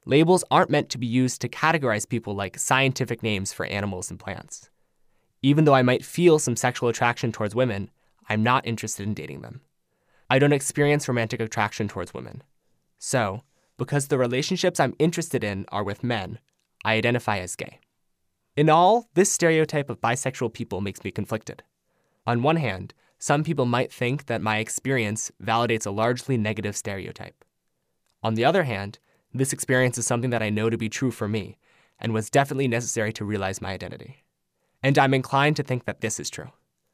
Labels 0.05 0.45
aren't 0.49 0.69
meant 0.69 0.89
to 0.91 0.97
be 0.97 1.07
used 1.07 1.41
to 1.41 1.49
categorize 1.49 2.07
people 2.07 2.33
like 2.33 2.57
scientific 2.57 3.21
names 3.21 3.51
for 3.51 3.65
animals 3.65 4.09
and 4.09 4.17
plants. 4.17 4.69
Even 5.41 5.65
though 5.65 5.75
I 5.75 5.81
might 5.81 6.05
feel 6.05 6.39
some 6.39 6.55
sexual 6.55 6.87
attraction 6.87 7.33
towards 7.33 7.53
women, 7.53 7.89
I'm 8.29 8.43
not 8.43 8.65
interested 8.65 9.05
in 9.05 9.13
dating 9.13 9.41
them. 9.41 9.59
I 10.29 10.39
don't 10.39 10.53
experience 10.53 11.09
romantic 11.09 11.41
attraction 11.41 11.89
towards 11.89 12.13
women. 12.13 12.43
So, 12.97 13.43
because 13.77 14.07
the 14.07 14.17
relationships 14.17 14.79
I'm 14.79 14.95
interested 14.99 15.43
in 15.43 15.65
are 15.67 15.83
with 15.83 16.01
men, 16.01 16.39
I 16.85 16.93
identify 16.93 17.39
as 17.39 17.55
gay. 17.55 17.79
In 18.55 18.69
all, 18.69 19.09
this 19.15 19.31
stereotype 19.31 19.89
of 19.89 19.99
bisexual 19.99 20.53
people 20.53 20.81
makes 20.81 21.03
me 21.03 21.09
conflicted. 21.09 21.63
On 22.27 22.43
one 22.43 22.57
hand, 22.57 22.93
some 23.17 23.43
people 23.43 23.65
might 23.65 23.91
think 23.91 24.27
that 24.27 24.41
my 24.41 24.59
experience 24.59 25.31
validates 25.43 25.87
a 25.87 25.91
largely 25.91 26.37
negative 26.37 26.77
stereotype. 26.77 27.43
On 28.21 28.35
the 28.35 28.45
other 28.45 28.63
hand, 28.63 28.99
this 29.33 29.51
experience 29.51 29.97
is 29.97 30.05
something 30.05 30.29
that 30.29 30.43
I 30.43 30.51
know 30.51 30.69
to 30.69 30.77
be 30.77 30.87
true 30.87 31.09
for 31.09 31.27
me 31.27 31.57
and 31.99 32.13
was 32.13 32.29
definitely 32.29 32.67
necessary 32.67 33.11
to 33.13 33.25
realize 33.25 33.61
my 33.61 33.71
identity. 33.71 34.23
And 34.83 34.99
I'm 34.99 35.15
inclined 35.15 35.55
to 35.55 35.63
think 35.63 35.85
that 35.85 36.01
this 36.01 36.19
is 36.19 36.29
true. 36.29 36.51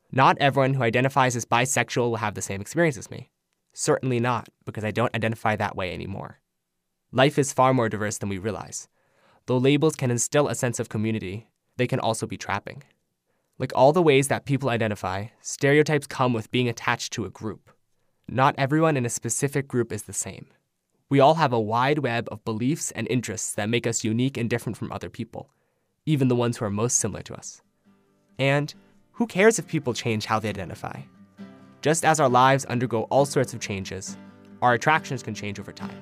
Not 0.09 0.37
everyone 0.39 0.75
who 0.75 0.83
identifies 0.83 1.35
as 1.35 1.45
bisexual 1.45 2.09
will 2.09 2.15
have 2.15 2.35
the 2.35 2.41
same 2.41 2.61
experience 2.61 2.97
as 2.97 3.11
me. 3.11 3.29
Certainly 3.73 4.21
not, 4.21 4.47
because 4.65 4.85
I 4.85 4.91
don't 4.91 5.13
identify 5.13 5.57
that 5.57 5.75
way 5.75 5.93
anymore. 5.93 6.39
Life 7.11 7.37
is 7.37 7.51
far 7.51 7.73
more 7.73 7.89
diverse 7.89 8.17
than 8.19 8.29
we 8.29 8.37
realize. 8.37 8.87
Though 9.45 9.57
labels 9.57 9.95
can 9.95 10.11
instill 10.11 10.47
a 10.47 10.55
sense 10.55 10.79
of 10.79 10.89
community, 10.89 11.47
they 11.77 11.87
can 11.87 11.99
also 11.99 12.27
be 12.27 12.37
trapping. 12.37 12.83
Like 13.57 13.71
all 13.75 13.93
the 13.93 14.01
ways 14.01 14.27
that 14.27 14.45
people 14.45 14.69
identify, 14.69 15.27
stereotypes 15.41 16.07
come 16.07 16.33
with 16.33 16.51
being 16.51 16.67
attached 16.67 17.13
to 17.13 17.25
a 17.25 17.29
group. 17.29 17.69
Not 18.27 18.55
everyone 18.57 18.97
in 18.97 19.05
a 19.05 19.09
specific 19.09 19.67
group 19.67 19.91
is 19.91 20.03
the 20.03 20.13
same. 20.13 20.47
We 21.09 21.19
all 21.19 21.35
have 21.35 21.51
a 21.51 21.59
wide 21.59 21.99
web 21.99 22.29
of 22.31 22.45
beliefs 22.45 22.91
and 22.91 23.07
interests 23.09 23.53
that 23.55 23.69
make 23.69 23.85
us 23.85 24.03
unique 24.03 24.37
and 24.37 24.49
different 24.49 24.77
from 24.77 24.91
other 24.91 25.09
people, 25.09 25.49
even 26.05 26.27
the 26.27 26.35
ones 26.35 26.57
who 26.57 26.65
are 26.65 26.69
most 26.69 26.97
similar 26.97 27.21
to 27.23 27.35
us. 27.35 27.61
And 28.39 28.73
who 29.11 29.27
cares 29.27 29.59
if 29.59 29.67
people 29.67 29.93
change 29.93 30.25
how 30.25 30.39
they 30.39 30.49
identify? 30.49 31.01
Just 31.81 32.05
as 32.05 32.19
our 32.19 32.29
lives 32.29 32.65
undergo 32.65 33.03
all 33.09 33.25
sorts 33.25 33.53
of 33.53 33.59
changes, 33.59 34.15
our 34.61 34.73
attractions 34.73 35.21
can 35.21 35.35
change 35.35 35.59
over 35.59 35.71
time. 35.71 36.01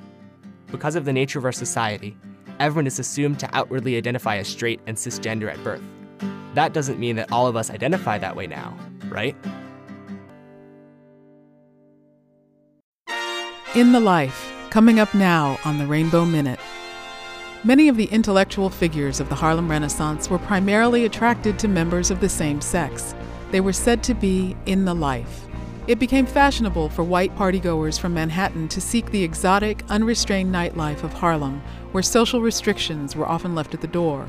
Because 0.68 0.96
of 0.96 1.06
the 1.06 1.14
nature 1.14 1.40
of 1.40 1.46
our 1.46 1.52
society, 1.52 2.16
everyone 2.60 2.88
is 2.88 3.00
assumed 3.00 3.40
to 3.40 3.50
outwardly 3.56 3.98
identify 3.98 4.38
as 4.38 4.48
straight 4.48 4.80
and 4.86 4.98
cisgender 4.98 5.52
at 5.52 5.64
birth. 5.64 5.82
That 6.56 6.74
doesn't 6.74 7.00
mean 7.00 7.16
that 7.16 7.32
all 7.32 7.48
of 7.48 7.56
us 7.56 7.70
identify 7.70 8.18
that 8.18 8.36
way 8.36 8.48
now, 8.48 8.78
right? 9.10 9.36
In 13.76 13.92
the 13.92 14.00
Life, 14.00 14.52
coming 14.72 15.00
up 15.00 15.14
now 15.14 15.58
on 15.64 15.78
the 15.78 15.86
Rainbow 15.86 16.26
Minute. 16.26 16.60
Many 17.64 17.88
of 17.88 17.98
the 17.98 18.06
intellectual 18.06 18.70
figures 18.70 19.20
of 19.20 19.30
the 19.30 19.36
Harlem 19.36 19.70
Renaissance 19.70 20.30
were 20.30 20.40
primarily 20.40 21.06
attracted 21.06 21.60
to 21.60 21.68
members 21.68 22.10
of 22.10 22.20
the 22.20 22.30
same 22.30 22.62
sex. 22.62 23.14
They 23.52 23.62
were 23.62 23.74
said 23.74 24.02
to 24.04 24.14
be 24.14 24.56
in 24.66 24.86
the 24.86 24.94
life. 24.94 25.46
It 25.86 26.00
became 26.00 26.26
fashionable 26.26 26.90
for 26.90 27.04
white 27.04 27.36
partygoers 27.36 28.00
from 28.00 28.14
Manhattan 28.14 28.68
to 28.70 28.80
seek 28.80 29.12
the 29.12 29.24
exotic, 29.24 29.84
unrestrained 29.90 30.54
nightlife 30.54 31.04
of 31.04 31.14
Harlem, 31.14 31.62
where 31.92 32.04
social 32.04 32.42
restrictions 32.42 33.16
were 33.16 33.28
often 33.28 33.56
left 33.56 33.74
at 33.74 33.82
the 33.82 33.88
door. 33.88 34.28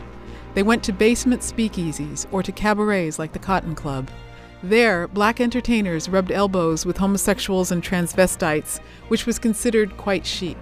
They 0.54 0.62
went 0.62 0.82
to 0.84 0.92
basement 0.92 1.42
speakeasies 1.42 2.26
or 2.32 2.42
to 2.42 2.52
cabarets 2.52 3.18
like 3.18 3.32
the 3.32 3.38
Cotton 3.38 3.74
Club. 3.74 4.10
There, 4.62 5.08
black 5.08 5.40
entertainers 5.40 6.08
rubbed 6.08 6.32
elbows 6.32 6.84
with 6.84 6.98
homosexuals 6.98 7.72
and 7.72 7.82
transvestites, 7.82 8.78
which 9.08 9.24
was 9.24 9.38
considered 9.38 9.96
quite 9.96 10.26
chic. 10.26 10.58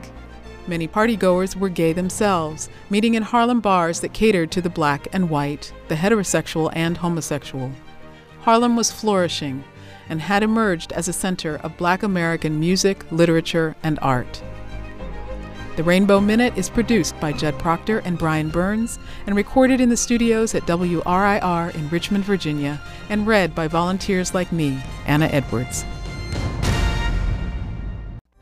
Many 0.69 0.87
partygoers 0.87 1.57
were 1.57 1.71
gay 1.71 1.95
themselves, 1.95 2.69
meeting 2.91 3.15
in 3.15 3.23
Harlem 3.23 3.61
bars 3.61 4.01
that 4.01 4.13
catered 4.13 4.51
to 4.53 4.61
the 4.61 4.69
black 4.69 5.09
and 5.13 5.31
white, 5.31 5.73
the 5.89 5.95
heterosexual 5.95 6.71
and 6.75 6.99
homosexual. 6.99 7.73
Harlem 8.43 8.77
was 8.77 8.93
flourishing, 8.93 9.65
and 10.09 10.21
had 10.21 10.43
emerged 10.43 10.93
as 10.93 11.09
a 11.09 11.13
center 11.13 11.57
of 11.57 11.77
black 11.77 12.03
American 12.03 12.61
music, 12.61 13.11
literature, 13.11 13.77
and 13.83 13.99
art. 14.01 14.43
The 15.79 15.85
Rainbow 15.85 16.19
Minute 16.19 16.59
is 16.59 16.69
produced 16.69 17.15
by 17.21 17.33
Judd 17.33 17.57
Proctor 17.57 18.01
and 18.01 18.19
Brian 18.19 18.49
Burns 18.49 18.99
and 19.29 19.37
recorded 19.37 19.81
in 19.81 19.91
the 19.91 19.97
studios 19.97 20.53
at 20.57 20.67
WRIR 20.67 21.73
in 21.73 21.89
Richmond, 21.89 22.25
Virginia, 22.25 22.81
and 23.09 23.29
read 23.29 23.55
by 23.55 23.69
volunteers 23.69 24.35
like 24.35 24.51
me, 24.51 24.83
Anna 25.07 25.27
Edwards. 25.27 25.85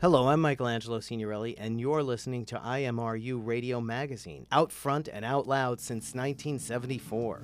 Hello, 0.01 0.29
I'm 0.29 0.41
Michelangelo 0.41 0.99
Signorile, 0.99 1.53
and 1.59 1.79
you're 1.79 2.01
listening 2.01 2.43
to 2.45 2.57
IMRU 2.57 3.45
Radio 3.45 3.81
Magazine, 3.81 4.47
out 4.51 4.71
front 4.71 5.07
and 5.07 5.23
out 5.23 5.47
loud 5.47 5.79
since 5.79 6.15
1974. 6.15 7.41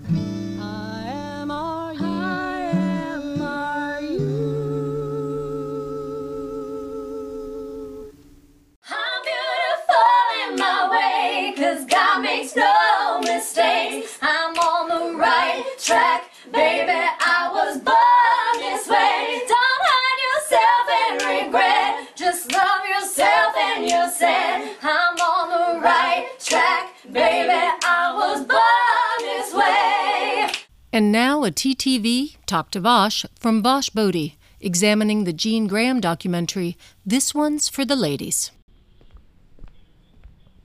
No 12.34 13.19
mistakes. 13.19 14.17
I'm 14.19 14.57
on 14.57 14.89
the 14.89 15.17
right 15.19 15.63
track, 15.77 16.31
baby. 16.51 16.91
I 16.91 17.49
was 17.53 17.77
born 17.77 18.55
this 18.59 18.88
way. 18.88 19.41
Don't 19.47 19.81
hide 19.91 20.21
yourself 20.27 20.86
and 21.01 21.45
regret. 21.45 22.15
Just 22.15 22.51
love 22.51 22.86
yourself 22.89 23.55
and 23.55 23.88
you're 23.88 24.09
sad. 24.09 24.75
I'm 24.81 25.15
on 25.17 25.75
the 25.75 25.79
right 25.81 26.27
track, 26.39 26.95
baby. 27.05 27.51
I 27.51 28.13
was 28.15 28.43
born 28.45 29.19
this 29.21 29.53
way. 29.53 30.49
And 30.91 31.11
now 31.11 31.43
a 31.43 31.51
TTV, 31.51 32.38
Talk 32.47 32.71
to 32.71 32.79
Vash, 32.79 33.27
from 33.39 33.61
Vash 33.61 33.91
Bodie, 33.91 34.39
examining 34.59 35.25
the 35.25 35.34
Gene 35.34 35.67
Graham 35.67 36.01
documentary, 36.01 36.77
This 37.05 37.36
One's 37.36 37.69
for 37.69 37.86
the 37.86 37.95
Ladies. 37.95 38.51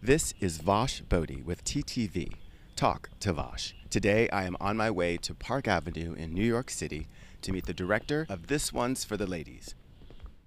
This 0.01 0.33
is 0.39 0.59
Vash 0.59 1.01
Bodie 1.01 1.43
with 1.43 1.65
TTV, 1.65 2.33
Talk 2.77 3.11
to 3.19 3.33
Vash. 3.33 3.75
Today 3.91 4.29
I 4.31 4.45
am 4.45 4.57
on 4.61 4.77
my 4.77 4.93
way 4.93 5.17
to 5.17 5.35
Park 5.35 5.67
Avenue 5.67 6.15
in 6.15 6.33
New 6.33 6.45
York 6.45 6.71
City 6.71 7.09
to 7.43 7.51
meet 7.51 7.67
the 7.67 7.75
director 7.75 8.25
of 8.29 8.47
This 8.47 8.73
One's 8.73 9.05
for 9.05 9.17
the 9.17 9.27
Ladies. 9.27 9.75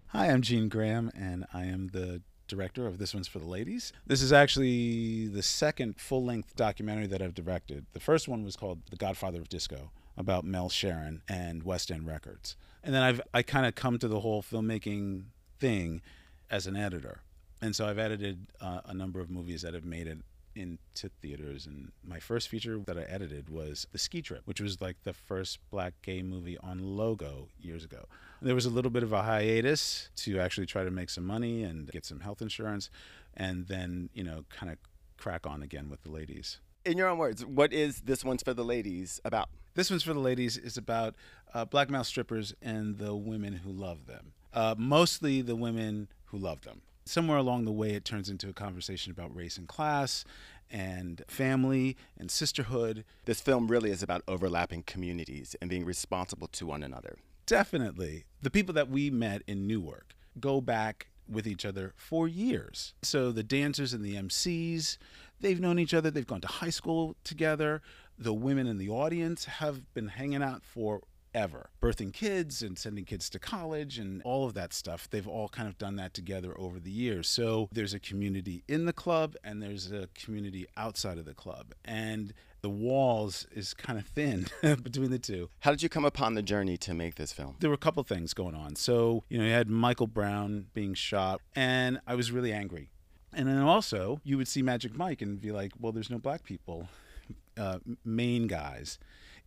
Hi, 0.07 0.27
I'm 0.27 0.41
Gene 0.41 0.69
Graham, 0.69 1.11
and 1.13 1.45
I 1.53 1.65
am 1.65 1.89
the 1.89 2.21
director 2.47 2.87
of 2.87 2.97
This 2.97 3.13
One's 3.13 3.27
for 3.27 3.39
the 3.39 3.45
Ladies. 3.45 3.91
This 4.07 4.21
is 4.21 4.31
actually 4.31 5.27
the 5.27 5.43
second 5.43 5.99
full 5.99 6.23
length 6.23 6.55
documentary 6.55 7.07
that 7.07 7.21
I've 7.21 7.35
directed. 7.35 7.85
The 7.91 7.99
first 7.99 8.29
one 8.29 8.45
was 8.45 8.55
called 8.55 8.79
The 8.89 8.95
Godfather 8.95 9.41
of 9.41 9.49
Disco, 9.49 9.91
about 10.15 10.45
Mel 10.45 10.69
Cheren 10.69 11.19
and 11.27 11.63
West 11.63 11.91
End 11.91 12.07
Records. 12.07 12.55
And 12.85 12.95
then 12.95 13.03
I've 13.03 13.19
I 13.33 13.43
kind 13.43 13.65
of 13.65 13.75
come 13.75 13.99
to 13.99 14.07
the 14.07 14.21
whole 14.21 14.41
filmmaking 14.41 15.23
thing 15.59 16.01
as 16.49 16.67
an 16.67 16.77
editor 16.77 17.19
and 17.61 17.75
so 17.75 17.87
I've 17.87 17.99
edited 17.99 18.47
uh, 18.59 18.81
a 18.85 18.93
number 18.93 19.19
of 19.19 19.29
movies 19.29 19.61
that 19.61 19.73
have 19.73 19.85
made 19.85 20.07
it 20.07 20.19
into 20.55 21.09
theaters 21.21 21.65
and 21.65 21.91
my 22.03 22.19
first 22.19 22.49
feature 22.49 22.77
that 22.85 22.97
I 22.97 23.03
edited 23.03 23.49
was 23.49 23.87
The 23.91 23.97
Ski 23.97 24.21
Trip, 24.21 24.41
which 24.45 24.59
was 24.59 24.81
like 24.81 24.97
the 25.03 25.13
first 25.13 25.59
black 25.69 25.93
gay 26.01 26.21
movie 26.21 26.57
on 26.57 26.79
Logo 26.79 27.47
years 27.59 27.85
ago. 27.85 28.05
There 28.41 28.55
was 28.55 28.65
a 28.65 28.69
little 28.69 28.91
bit 28.91 29.03
of 29.03 29.13
a 29.13 29.21
hiatus 29.21 30.09
to 30.17 30.39
actually 30.39 30.65
try 30.65 30.83
to 30.83 30.91
make 30.91 31.09
some 31.09 31.25
money 31.25 31.63
and 31.63 31.89
get 31.89 32.05
some 32.05 32.19
health 32.21 32.41
insurance 32.41 32.89
and 33.35 33.67
then, 33.67 34.09
you 34.13 34.23
know, 34.23 34.43
kind 34.49 34.71
of 34.71 34.77
crack 35.17 35.47
on 35.47 35.61
again 35.61 35.89
with 35.89 36.01
the 36.03 36.11
ladies. 36.11 36.59
In 36.83 36.97
your 36.97 37.07
own 37.07 37.19
words, 37.19 37.45
what 37.45 37.71
is 37.71 38.01
This 38.01 38.25
One's 38.25 38.43
for 38.43 38.53
the 38.53 38.65
Ladies 38.65 39.21
about? 39.23 39.49
This 39.75 39.89
One's 39.89 40.03
for 40.03 40.13
the 40.13 40.19
Ladies 40.19 40.57
is 40.57 40.75
about 40.75 41.15
uh, 41.53 41.63
black 41.63 41.89
male 41.89 42.03
strippers 42.03 42.53
and 42.61 42.97
the 42.97 43.15
women 43.15 43.53
who 43.53 43.71
love 43.71 44.07
them. 44.07 44.33
Uh, 44.51 44.75
mostly 44.77 45.41
the 45.41 45.55
women 45.55 46.09
who 46.25 46.37
love 46.37 46.61
them 46.61 46.81
somewhere 47.05 47.37
along 47.37 47.65
the 47.65 47.71
way, 47.71 47.91
it 47.91 48.05
turns 48.05 48.29
into 48.29 48.49
a 48.49 48.53
conversation 48.53 49.11
about 49.11 49.35
race 49.35 49.57
and 49.57 49.67
class 49.67 50.23
and 50.69 51.23
family 51.27 51.97
and 52.17 52.31
sisterhood. 52.31 53.03
This 53.25 53.41
film 53.41 53.67
really 53.67 53.91
is 53.91 54.01
about 54.01 54.23
overlapping 54.27 54.83
communities 54.83 55.55
and 55.61 55.69
being 55.69 55.85
responsible 55.85 56.47
to 56.47 56.65
one 56.65 56.83
another. 56.83 57.17
Definitely. 57.45 58.25
The 58.41 58.51
people 58.51 58.73
that 58.75 58.89
we 58.89 59.09
met 59.09 59.41
in 59.47 59.67
Newark 59.67 60.15
go 60.39 60.61
back 60.61 61.07
with 61.27 61.47
each 61.47 61.65
other 61.65 61.93
for 61.95 62.27
years. 62.27 62.93
So 63.01 63.31
the 63.31 63.43
dancers 63.43 63.93
and 63.93 64.03
the 64.03 64.15
MCs, 64.15 64.97
they've 65.39 65.59
known 65.59 65.79
each 65.79 65.93
other, 65.93 66.11
they've 66.11 66.27
gone 66.27 66.41
to 66.41 66.47
high 66.47 66.69
school 66.69 67.15
together. 67.23 67.81
The 68.17 68.33
women 68.33 68.67
in 68.67 68.77
the 68.77 68.89
audience 68.89 69.45
have 69.45 69.93
been 69.93 70.09
hanging 70.09 70.43
out 70.43 70.63
for 70.63 71.01
ever. 71.33 71.69
Birthing 71.81 72.13
kids 72.13 72.61
and 72.61 72.77
sending 72.77 73.05
kids 73.05 73.29
to 73.31 73.39
college 73.39 73.97
and 73.97 74.21
all 74.23 74.45
of 74.45 74.53
that 74.53 74.73
stuff. 74.73 75.09
They've 75.09 75.27
all 75.27 75.49
kind 75.49 75.67
of 75.67 75.77
done 75.77 75.95
that 75.97 76.13
together 76.13 76.53
over 76.57 76.79
the 76.79 76.91
years. 76.91 77.29
So 77.29 77.69
there's 77.71 77.93
a 77.93 77.99
community 77.99 78.63
in 78.67 78.85
the 78.85 78.93
club 78.93 79.35
and 79.43 79.61
there's 79.61 79.91
a 79.91 80.07
community 80.13 80.67
outside 80.77 81.17
of 81.17 81.25
the 81.25 81.33
club. 81.33 81.73
And 81.85 82.33
the 82.61 82.69
walls 82.69 83.47
is 83.53 83.73
kind 83.73 83.97
of 83.97 84.05
thin 84.05 84.47
between 84.61 85.11
the 85.11 85.19
two. 85.19 85.49
How 85.61 85.71
did 85.71 85.81
you 85.81 85.89
come 85.89 86.05
upon 86.05 86.35
the 86.35 86.43
journey 86.43 86.77
to 86.77 86.93
make 86.93 87.15
this 87.15 87.33
film? 87.33 87.55
There 87.59 87.69
were 87.69 87.75
a 87.75 87.79
couple 87.79 88.03
things 88.03 88.33
going 88.33 88.55
on. 88.55 88.75
So, 88.75 89.23
you 89.29 89.37
know, 89.37 89.45
you 89.45 89.51
had 89.51 89.69
Michael 89.69 90.07
Brown 90.07 90.67
being 90.73 90.93
shot, 90.93 91.41
and 91.55 91.99
I 92.05 92.15
was 92.15 92.31
really 92.31 92.53
angry. 92.53 92.89
And 93.33 93.47
then 93.47 93.57
also, 93.59 94.19
you 94.23 94.37
would 94.37 94.47
see 94.47 94.61
Magic 94.61 94.95
Mike 94.95 95.21
and 95.21 95.41
be 95.41 95.51
like, 95.51 95.71
well, 95.79 95.91
there's 95.91 96.09
no 96.09 96.19
black 96.19 96.43
people, 96.43 96.89
uh, 97.57 97.79
main 98.03 98.47
guys 98.47 98.99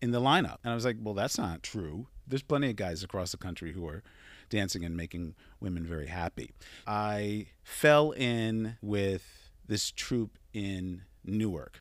in 0.04 0.10
the 0.10 0.20
lineup. 0.20 0.58
And 0.62 0.70
I 0.70 0.74
was 0.74 0.84
like, 0.84 0.98
well, 1.00 1.14
that's 1.14 1.38
not 1.38 1.62
true. 1.62 2.08
There's 2.26 2.42
plenty 2.42 2.68
of 2.68 2.76
guys 2.76 3.02
across 3.02 3.30
the 3.30 3.38
country 3.38 3.72
who 3.72 3.88
are 3.88 4.02
dancing 4.50 4.84
and 4.84 4.94
making 4.94 5.34
women 5.60 5.86
very 5.86 6.08
happy. 6.08 6.52
I 6.86 7.46
fell 7.62 8.10
in 8.10 8.76
with 8.82 9.50
this 9.66 9.90
troupe 9.90 10.36
in 10.52 11.04
Newark. 11.24 11.80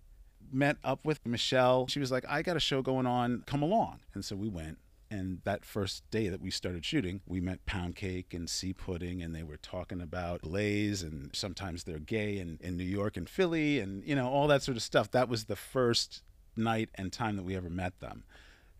Met 0.53 0.77
up 0.85 1.05
with 1.05 1.25
Michelle. 1.25 1.85
She 1.87 1.99
was 1.99 2.13
like, 2.13 2.23
I 2.29 2.41
got 2.41 2.55
a 2.55 2.61
show 2.61 2.81
going 2.81 3.05
on. 3.05 3.43
Come 3.45 3.61
along. 3.61 3.99
And 4.13 4.23
so 4.23 4.37
we 4.37 4.47
went. 4.47 4.77
And 5.11 5.41
that 5.43 5.65
first 5.65 6.09
day 6.09 6.29
that 6.29 6.39
we 6.41 6.49
started 6.49 6.85
shooting, 6.85 7.19
we 7.27 7.41
met 7.41 7.65
Pound 7.65 7.97
Cake 7.97 8.33
and 8.33 8.49
Sea 8.49 8.71
Pudding, 8.71 9.21
and 9.21 9.35
they 9.35 9.43
were 9.43 9.57
talking 9.57 10.01
about 10.01 10.41
Blaze, 10.41 11.03
and 11.03 11.29
sometimes 11.35 11.83
they're 11.83 11.99
gay 11.99 12.39
in, 12.39 12.57
in 12.61 12.77
New 12.77 12.83
York 12.85 13.17
and 13.17 13.29
Philly, 13.29 13.79
and 13.79 14.03
you 14.07 14.15
know 14.15 14.27
all 14.27 14.47
that 14.47 14.63
sort 14.63 14.75
of 14.75 14.81
stuff. 14.81 15.11
That 15.11 15.29
was 15.29 15.43
the 15.43 15.55
first 15.55 16.23
night 16.55 16.89
and 16.95 17.11
time 17.11 17.35
that 17.37 17.43
we 17.43 17.55
ever 17.55 17.69
met 17.69 17.99
them. 17.99 18.23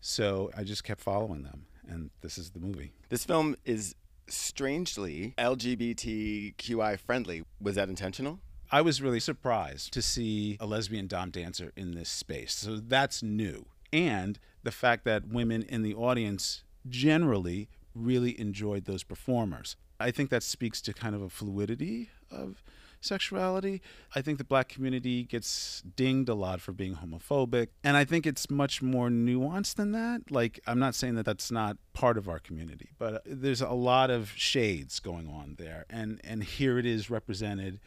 So 0.00 0.50
I 0.56 0.64
just 0.64 0.84
kept 0.84 1.00
following 1.00 1.42
them, 1.42 1.66
and 1.88 2.10
this 2.20 2.36
is 2.36 2.50
the 2.50 2.60
movie. 2.60 2.92
This 3.08 3.24
film 3.24 3.56
is 3.64 3.94
strangely 4.26 5.34
LGBTQI 5.38 6.98
friendly. 6.98 7.44
Was 7.60 7.76
that 7.76 7.88
intentional? 7.88 8.40
I 8.70 8.80
was 8.80 9.00
really 9.00 9.20
surprised 9.20 9.92
to 9.92 10.02
see 10.02 10.56
a 10.60 10.66
lesbian 10.66 11.06
dom 11.06 11.30
dancer 11.30 11.72
in 11.76 11.92
this 11.92 12.08
space. 12.08 12.54
So 12.54 12.76
that's 12.76 13.22
new. 13.22 13.66
And 13.92 14.38
the 14.62 14.72
fact 14.72 15.04
that 15.04 15.28
women 15.28 15.62
in 15.62 15.82
the 15.82 15.94
audience 15.94 16.64
generally 16.88 17.68
really 17.94 18.38
enjoyed 18.40 18.84
those 18.86 19.04
performers. 19.04 19.76
I 20.00 20.10
think 20.10 20.30
that 20.30 20.42
speaks 20.42 20.80
to 20.82 20.92
kind 20.92 21.14
of 21.14 21.22
a 21.22 21.28
fluidity 21.28 22.10
of 22.30 22.62
sexuality. 23.04 23.82
I 24.14 24.22
think 24.22 24.38
the 24.38 24.44
black 24.44 24.68
community 24.68 25.24
gets 25.24 25.82
dinged 25.96 26.28
a 26.28 26.34
lot 26.34 26.60
for 26.60 26.72
being 26.72 26.96
homophobic. 26.96 27.68
And 27.82 27.96
I 27.96 28.04
think 28.04 28.26
it's 28.26 28.50
much 28.50 28.82
more 28.82 29.08
nuanced 29.08 29.74
than 29.74 29.92
that. 29.92 30.30
Like, 30.30 30.60
I'm 30.66 30.78
not 30.78 30.94
saying 30.94 31.14
that 31.16 31.26
that's 31.26 31.50
not 31.50 31.76
part 31.92 32.18
of 32.18 32.28
our 32.28 32.38
community, 32.38 32.90
but 32.98 33.14
uh, 33.14 33.18
there's 33.26 33.60
a 33.60 33.70
lot 33.70 34.10
of 34.10 34.32
shades 34.36 35.00
going 35.00 35.28
on 35.28 35.56
there. 35.58 35.84
And, 35.88 36.20
and 36.24 36.42
here 36.42 36.78
it 36.78 36.86
is 36.86 37.10
represented 37.10 37.80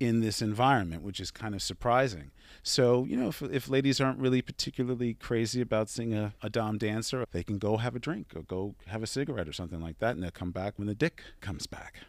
in 0.00 0.20
this 0.20 0.42
environment, 0.42 1.02
which 1.02 1.20
is 1.20 1.30
kind 1.30 1.54
of 1.54 1.62
surprising. 1.62 2.30
So, 2.62 3.04
you 3.04 3.16
know, 3.16 3.28
if, 3.28 3.42
if 3.42 3.68
ladies 3.68 4.00
aren't 4.00 4.18
really 4.18 4.42
particularly 4.42 5.14
crazy 5.14 5.60
about 5.60 5.88
seeing 5.88 6.14
a, 6.14 6.34
a 6.42 6.50
Dom 6.50 6.78
dancer, 6.78 7.24
they 7.30 7.42
can 7.42 7.58
go 7.58 7.76
have 7.76 7.94
a 7.94 7.98
drink 7.98 8.32
or 8.34 8.42
go 8.42 8.74
have 8.86 9.02
a 9.02 9.06
cigarette 9.06 9.48
or 9.48 9.52
something 9.52 9.80
like 9.80 9.98
that, 10.00 10.14
and 10.14 10.22
they'll 10.22 10.30
come 10.30 10.50
back 10.50 10.74
when 10.78 10.88
the 10.88 10.94
dick 10.94 11.22
comes 11.40 11.66
back. 11.66 12.00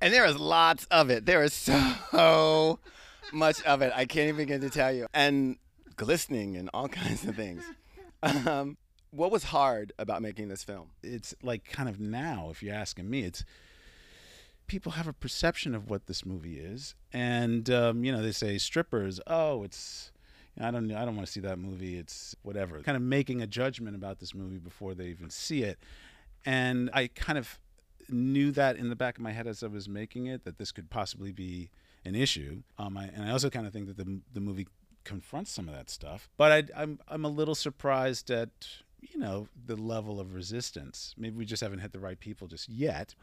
And 0.00 0.12
there 0.12 0.26
is 0.26 0.38
lots 0.38 0.86
of 0.90 1.10
it. 1.10 1.26
There 1.26 1.42
is 1.42 1.52
so 1.52 2.78
much 3.32 3.62
of 3.62 3.82
it. 3.82 3.92
I 3.94 4.04
can't 4.04 4.28
even 4.28 4.36
begin 4.36 4.60
to 4.60 4.70
tell 4.70 4.92
you. 4.92 5.06
And 5.14 5.56
glistening 5.96 6.56
and 6.56 6.70
all 6.72 6.88
kinds 7.02 7.24
of 7.24 7.36
things. 7.36 7.62
Um, 8.22 8.76
what 9.10 9.30
was 9.30 9.44
hard 9.44 9.92
about 9.98 10.22
making 10.22 10.48
this 10.48 10.62
film? 10.62 10.90
It's 11.02 11.34
like 11.42 11.64
kind 11.64 11.88
of 11.88 11.98
now, 11.98 12.48
if 12.50 12.62
you're 12.62 12.74
asking 12.74 13.08
me, 13.08 13.22
it's 13.22 13.44
people 14.66 14.92
have 14.92 15.06
a 15.06 15.12
perception 15.12 15.74
of 15.74 15.88
what 15.88 16.06
this 16.06 16.24
movie 16.26 16.58
is, 16.58 16.94
and 17.12 17.68
um, 17.70 18.04
you 18.04 18.12
know 18.12 18.22
they 18.22 18.32
say 18.32 18.58
strippers. 18.58 19.20
Oh, 19.26 19.62
it's 19.62 20.12
I 20.60 20.70
don't 20.70 20.90
I 20.92 21.04
don't 21.04 21.16
want 21.16 21.26
to 21.26 21.32
see 21.32 21.40
that 21.40 21.58
movie. 21.58 21.98
It's 21.98 22.34
whatever. 22.42 22.80
Kind 22.80 22.96
of 22.96 23.02
making 23.02 23.42
a 23.42 23.46
judgment 23.46 23.96
about 23.96 24.18
this 24.18 24.34
movie 24.34 24.58
before 24.58 24.94
they 24.94 25.06
even 25.06 25.30
see 25.30 25.62
it, 25.62 25.78
and 26.44 26.90
I 26.92 27.08
kind 27.08 27.38
of 27.38 27.58
knew 28.08 28.50
that 28.52 28.76
in 28.76 28.88
the 28.88 28.96
back 28.96 29.16
of 29.16 29.22
my 29.22 29.32
head 29.32 29.46
as 29.46 29.62
I 29.62 29.66
was 29.68 29.88
making 29.88 30.26
it 30.26 30.44
that 30.44 30.58
this 30.58 30.72
could 30.72 30.90
possibly 30.90 31.32
be 31.32 31.70
an 32.04 32.14
issue. 32.14 32.62
Um, 32.78 32.96
I, 32.96 33.04
and 33.04 33.24
I 33.24 33.30
also 33.30 33.50
kind 33.50 33.66
of 33.66 33.72
think 33.72 33.86
that 33.88 33.96
the 33.96 34.20
the 34.32 34.40
movie 34.40 34.68
confronts 35.04 35.52
some 35.52 35.68
of 35.68 35.74
that 35.74 35.88
stuff, 35.90 36.28
but 36.36 36.52
I, 36.52 36.82
I'm 36.82 36.98
I'm 37.08 37.24
a 37.24 37.28
little 37.28 37.54
surprised 37.54 38.30
at 38.30 38.50
you 39.00 39.18
know 39.18 39.48
the 39.66 39.76
level 39.76 40.20
of 40.20 40.34
resistance. 40.34 41.14
Maybe 41.16 41.36
we 41.36 41.44
just 41.44 41.62
haven't 41.62 41.80
hit 41.80 41.92
the 41.92 42.00
right 42.00 42.18
people 42.18 42.48
just 42.48 42.68
yet 42.68 43.14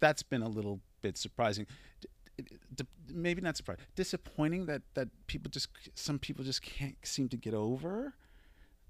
that's 0.00 0.22
been 0.22 0.42
a 0.42 0.48
little 0.48 0.80
bit 1.02 1.16
surprising. 1.16 1.66
D- 2.00 2.44
d- 2.74 2.86
maybe 3.08 3.40
not 3.40 3.56
surprising, 3.56 3.84
disappointing 3.94 4.66
that 4.66 4.82
that 4.94 5.08
people 5.26 5.50
just 5.50 5.68
some 5.94 6.18
people 6.18 6.44
just 6.44 6.62
can't 6.62 6.96
seem 7.02 7.28
to 7.28 7.36
get 7.36 7.54
over 7.54 8.14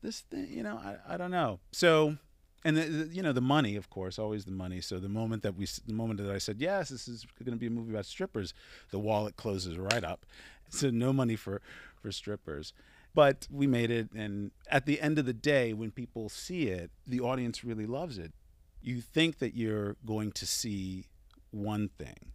this 0.03 0.20
thing. 0.20 0.49
You 0.51 0.62
know, 0.62 0.76
I, 0.76 1.14
I 1.14 1.16
don't 1.16 1.31
know. 1.31 1.61
So, 1.72 2.16
and 2.65 2.77
the, 2.77 2.83
the, 2.83 3.15
you 3.15 3.23
know 3.23 3.33
the 3.33 3.41
money, 3.41 3.77
of 3.77 3.91
course, 3.91 4.19
always 4.19 4.45
the 4.45 4.53
money. 4.53 4.81
So 4.81 4.99
the 4.99 5.09
moment 5.09 5.43
that 5.43 5.55
we, 5.55 5.67
the 5.87 5.95
moment 5.95 6.21
that 6.21 6.31
I 6.31 6.39
said 6.39 6.61
yes, 6.61 6.89
this 6.89 7.09
is 7.09 7.27
going 7.45 7.57
to 7.57 7.59
be 7.59 7.67
a 7.67 7.71
movie 7.71 7.93
about 7.93 8.07
strippers, 8.07 8.55
the 8.91 8.99
wallet 8.99 9.37
closes 9.37 9.79
right 9.79 10.05
up. 10.05 10.27
So 10.71 10.91
no 10.91 11.15
money 11.15 11.37
for 11.37 11.63
for 12.03 12.13
strippers. 12.13 12.75
But 13.15 13.49
we 13.51 13.67
made 13.67 13.91
it, 13.91 14.13
and 14.13 14.51
at 14.71 14.85
the 14.85 15.01
end 15.01 15.19
of 15.19 15.25
the 15.25 15.33
day, 15.33 15.73
when 15.73 15.91
people 15.91 16.29
see 16.29 16.69
it, 16.69 16.91
the 17.07 17.21
audience 17.21 17.65
really 17.65 17.87
loves 17.87 18.19
it 18.19 18.33
you 18.83 19.01
think 19.01 19.39
that 19.39 19.55
you're 19.55 19.97
going 20.07 20.33
to 20.33 20.47
see 20.47 21.07
one 21.51 21.89
thing. 21.99 22.33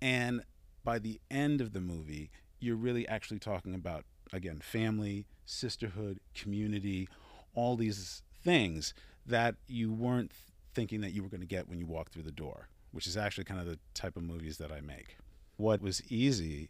And 0.00 0.42
by 0.82 0.98
the 0.98 1.20
end 1.30 1.60
of 1.60 1.72
the 1.72 1.80
movie, 1.80 2.30
you're 2.60 2.76
really 2.76 3.06
actually 3.08 3.38
talking 3.38 3.74
about, 3.74 4.04
again, 4.32 4.60
family, 4.60 5.26
sisterhood, 5.44 6.20
community, 6.34 7.08
all 7.54 7.76
these 7.76 8.22
things 8.42 8.94
that 9.26 9.56
you 9.66 9.92
weren't 9.92 10.32
thinking 10.74 11.00
that 11.00 11.12
you 11.12 11.22
were 11.22 11.28
going 11.28 11.40
to 11.40 11.46
get 11.46 11.68
when 11.68 11.78
you 11.78 11.86
walked 11.86 12.12
through 12.12 12.22
the 12.22 12.32
door, 12.32 12.68
which 12.92 13.06
is 13.06 13.16
actually 13.16 13.44
kind 13.44 13.60
of 13.60 13.66
the 13.66 13.78
type 13.94 14.16
of 14.16 14.22
movies 14.22 14.58
that 14.58 14.72
I 14.72 14.80
make. 14.80 15.16
What 15.56 15.80
was 15.80 16.02
easy 16.10 16.68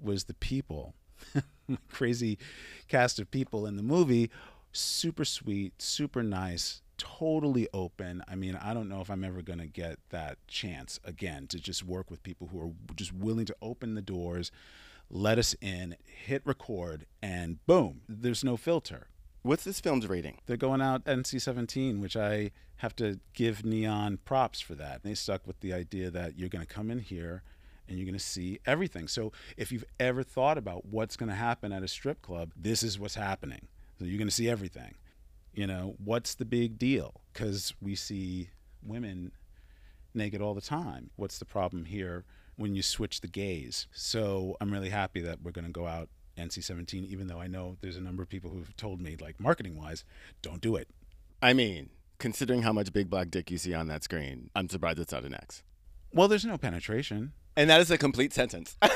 was 0.00 0.24
the 0.24 0.34
people. 0.34 0.94
crazy 1.88 2.38
cast 2.88 3.18
of 3.18 3.30
people 3.30 3.66
in 3.66 3.76
the 3.76 3.82
movie, 3.82 4.30
super 4.72 5.24
sweet, 5.24 5.80
super 5.80 6.22
nice, 6.22 6.82
totally 6.98 7.68
open. 7.72 8.22
I 8.28 8.34
mean, 8.34 8.56
I 8.56 8.74
don't 8.74 8.88
know 8.88 9.00
if 9.00 9.10
I'm 9.10 9.24
ever 9.24 9.42
going 9.42 9.58
to 9.58 9.66
get 9.66 9.98
that 10.10 10.38
chance 10.46 11.00
again 11.04 11.46
to 11.48 11.58
just 11.58 11.84
work 11.84 12.10
with 12.10 12.22
people 12.22 12.48
who 12.48 12.60
are 12.60 12.94
just 12.94 13.12
willing 13.12 13.46
to 13.46 13.56
open 13.62 13.94
the 13.94 14.02
doors, 14.02 14.50
let 15.10 15.38
us 15.38 15.54
in, 15.60 15.96
hit 16.04 16.42
record, 16.44 17.06
and 17.22 17.64
boom, 17.66 18.02
there's 18.08 18.44
no 18.44 18.56
filter. 18.56 19.08
What's 19.44 19.64
this 19.64 19.80
film's 19.80 20.08
rating? 20.08 20.38
They're 20.46 20.56
going 20.56 20.80
out 20.80 21.04
NC 21.04 21.40
17, 21.40 22.00
which 22.00 22.16
I 22.16 22.52
have 22.76 22.94
to 22.96 23.18
give 23.34 23.64
Neon 23.64 24.18
props 24.24 24.60
for 24.60 24.76
that. 24.76 25.02
They 25.02 25.14
stuck 25.14 25.46
with 25.48 25.58
the 25.60 25.72
idea 25.72 26.10
that 26.12 26.38
you're 26.38 26.48
going 26.48 26.64
to 26.64 26.72
come 26.72 26.92
in 26.92 27.00
here 27.00 27.42
and 27.88 27.98
you're 27.98 28.06
going 28.06 28.18
to 28.18 28.24
see 28.24 28.60
everything. 28.66 29.08
So 29.08 29.32
if 29.56 29.72
you've 29.72 29.84
ever 29.98 30.22
thought 30.22 30.58
about 30.58 30.86
what's 30.86 31.16
going 31.16 31.28
to 31.28 31.34
happen 31.34 31.72
at 31.72 31.82
a 31.82 31.88
strip 31.88 32.22
club, 32.22 32.52
this 32.56 32.84
is 32.84 33.00
what's 33.00 33.16
happening. 33.16 33.66
So 33.98 34.04
you're 34.04 34.18
going 34.18 34.28
to 34.28 34.34
see 34.34 34.48
everything. 34.48 34.94
You 35.52 35.66
know, 35.66 35.96
what's 36.02 36.34
the 36.34 36.44
big 36.44 36.78
deal? 36.78 37.20
Because 37.32 37.74
we 37.80 37.96
see 37.96 38.50
women 38.80 39.32
naked 40.14 40.40
all 40.40 40.54
the 40.54 40.60
time. 40.60 41.10
What's 41.16 41.38
the 41.38 41.44
problem 41.44 41.86
here 41.86 42.24
when 42.56 42.76
you 42.76 42.82
switch 42.82 43.20
the 43.20 43.28
gaze? 43.28 43.88
So 43.92 44.56
I'm 44.60 44.72
really 44.72 44.90
happy 44.90 45.20
that 45.22 45.42
we're 45.42 45.50
going 45.50 45.66
to 45.66 45.72
go 45.72 45.88
out 45.88 46.08
NC 46.36 46.64
17, 46.64 47.04
even 47.04 47.26
though 47.26 47.40
I 47.40 47.46
know 47.46 47.76
there's 47.80 47.96
a 47.96 48.00
number 48.00 48.22
of 48.22 48.28
people 48.28 48.50
who've 48.50 48.74
told 48.76 49.00
me, 49.00 49.16
like 49.20 49.40
marketing 49.40 49.76
wise, 49.76 50.04
don't 50.40 50.60
do 50.60 50.76
it. 50.76 50.88
I 51.40 51.52
mean, 51.52 51.90
considering 52.18 52.62
how 52.62 52.72
much 52.72 52.92
big 52.92 53.10
black 53.10 53.30
dick 53.30 53.50
you 53.50 53.58
see 53.58 53.74
on 53.74 53.88
that 53.88 54.04
screen, 54.04 54.50
I'm 54.54 54.68
surprised 54.68 54.98
it's 54.98 55.12
not 55.12 55.24
an 55.24 55.34
X. 55.34 55.62
Well, 56.12 56.28
there's 56.28 56.44
no 56.44 56.58
penetration. 56.58 57.32
And 57.56 57.68
that 57.68 57.80
is 57.80 57.90
a 57.90 57.98
complete 57.98 58.32
sentence. 58.32 58.76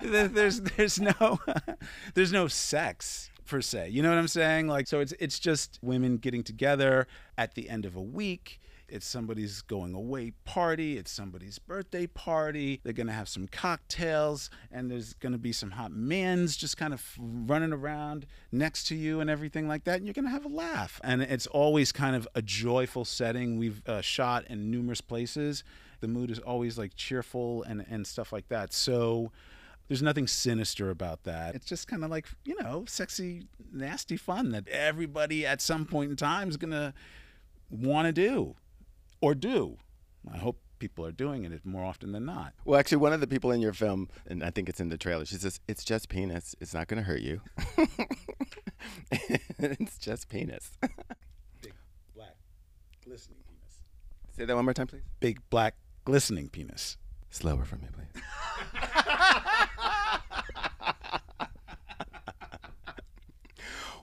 there's 0.00 0.60
there's 0.60 1.00
no 1.00 1.38
there's 2.14 2.32
no 2.32 2.48
sex 2.48 3.30
per 3.46 3.62
se. 3.62 3.90
You 3.90 4.02
know 4.02 4.10
what 4.10 4.18
I'm 4.18 4.28
saying? 4.28 4.68
Like 4.68 4.86
so 4.86 5.00
it's 5.00 5.14
it's 5.18 5.38
just 5.38 5.78
women 5.82 6.18
getting 6.18 6.42
together 6.42 7.06
at 7.38 7.54
the 7.54 7.70
end 7.70 7.86
of 7.86 7.96
a 7.96 8.02
week. 8.02 8.60
It's 8.88 9.06
somebody's 9.06 9.62
going 9.62 9.94
away 9.94 10.32
party. 10.44 10.96
It's 10.96 11.10
somebody's 11.10 11.58
birthday 11.58 12.06
party. 12.06 12.80
They're 12.84 12.92
going 12.92 13.08
to 13.08 13.12
have 13.12 13.28
some 13.28 13.48
cocktails 13.48 14.50
and 14.70 14.90
there's 14.90 15.14
going 15.14 15.32
to 15.32 15.38
be 15.38 15.52
some 15.52 15.72
hot 15.72 15.92
men's 15.92 16.56
just 16.56 16.76
kind 16.76 16.94
of 16.94 17.04
running 17.18 17.72
around 17.72 18.26
next 18.52 18.86
to 18.88 18.94
you 18.94 19.20
and 19.20 19.28
everything 19.28 19.66
like 19.68 19.84
that. 19.84 19.96
And 19.96 20.06
you're 20.06 20.14
going 20.14 20.24
to 20.24 20.30
have 20.30 20.44
a 20.44 20.48
laugh. 20.48 21.00
And 21.02 21.22
it's 21.22 21.46
always 21.46 21.92
kind 21.92 22.14
of 22.14 22.28
a 22.34 22.42
joyful 22.42 23.04
setting. 23.04 23.58
We've 23.58 23.82
uh, 23.86 24.00
shot 24.00 24.44
in 24.48 24.70
numerous 24.70 25.00
places. 25.00 25.64
The 26.00 26.08
mood 26.08 26.30
is 26.30 26.38
always 26.38 26.78
like 26.78 26.94
cheerful 26.94 27.62
and, 27.64 27.84
and 27.88 28.06
stuff 28.06 28.32
like 28.32 28.48
that. 28.48 28.72
So, 28.72 29.32
there's 29.88 30.02
nothing 30.02 30.26
sinister 30.26 30.90
about 30.90 31.22
that. 31.24 31.54
It's 31.54 31.66
just 31.66 31.86
kind 31.86 32.02
of 32.02 32.10
like, 32.10 32.26
you 32.44 32.60
know, 32.60 32.84
sexy, 32.88 33.46
nasty 33.72 34.16
fun 34.16 34.50
that 34.50 34.66
everybody 34.66 35.46
at 35.46 35.60
some 35.60 35.86
point 35.86 36.10
in 36.10 36.16
time 36.16 36.48
is 36.48 36.56
going 36.56 36.72
to 36.72 36.92
want 37.70 38.06
to 38.06 38.12
do 38.12 38.56
or 39.20 39.34
do. 39.34 39.78
I 40.32 40.38
hope 40.38 40.58
people 40.78 41.06
are 41.06 41.12
doing 41.12 41.44
it 41.44 41.64
more 41.64 41.84
often 41.84 42.12
than 42.12 42.26
not. 42.26 42.52
Well, 42.64 42.78
actually, 42.78 42.98
one 42.98 43.12
of 43.12 43.20
the 43.20 43.26
people 43.26 43.50
in 43.50 43.60
your 43.60 43.72
film, 43.72 44.08
and 44.26 44.42
I 44.42 44.50
think 44.50 44.68
it's 44.68 44.80
in 44.80 44.88
the 44.88 44.98
trailer, 44.98 45.24
she 45.24 45.36
says, 45.36 45.60
It's 45.68 45.84
just 45.84 46.08
penis. 46.08 46.54
It's 46.60 46.74
not 46.74 46.88
going 46.88 47.02
to 47.02 47.06
hurt 47.08 47.20
you. 47.20 47.40
it's 49.58 49.98
just 49.98 50.28
penis. 50.28 50.72
Big, 51.62 51.72
black, 52.14 52.36
glistening 53.04 53.38
penis. 53.46 53.80
Say 54.36 54.44
that 54.44 54.54
one 54.56 54.64
more 54.64 54.74
time, 54.74 54.86
please. 54.86 55.04
Big, 55.20 55.40
black, 55.50 55.76
glistening 56.04 56.48
penis. 56.48 56.96
Slower 57.30 57.64
for 57.64 57.76
me, 57.76 57.88
please. 57.92 58.22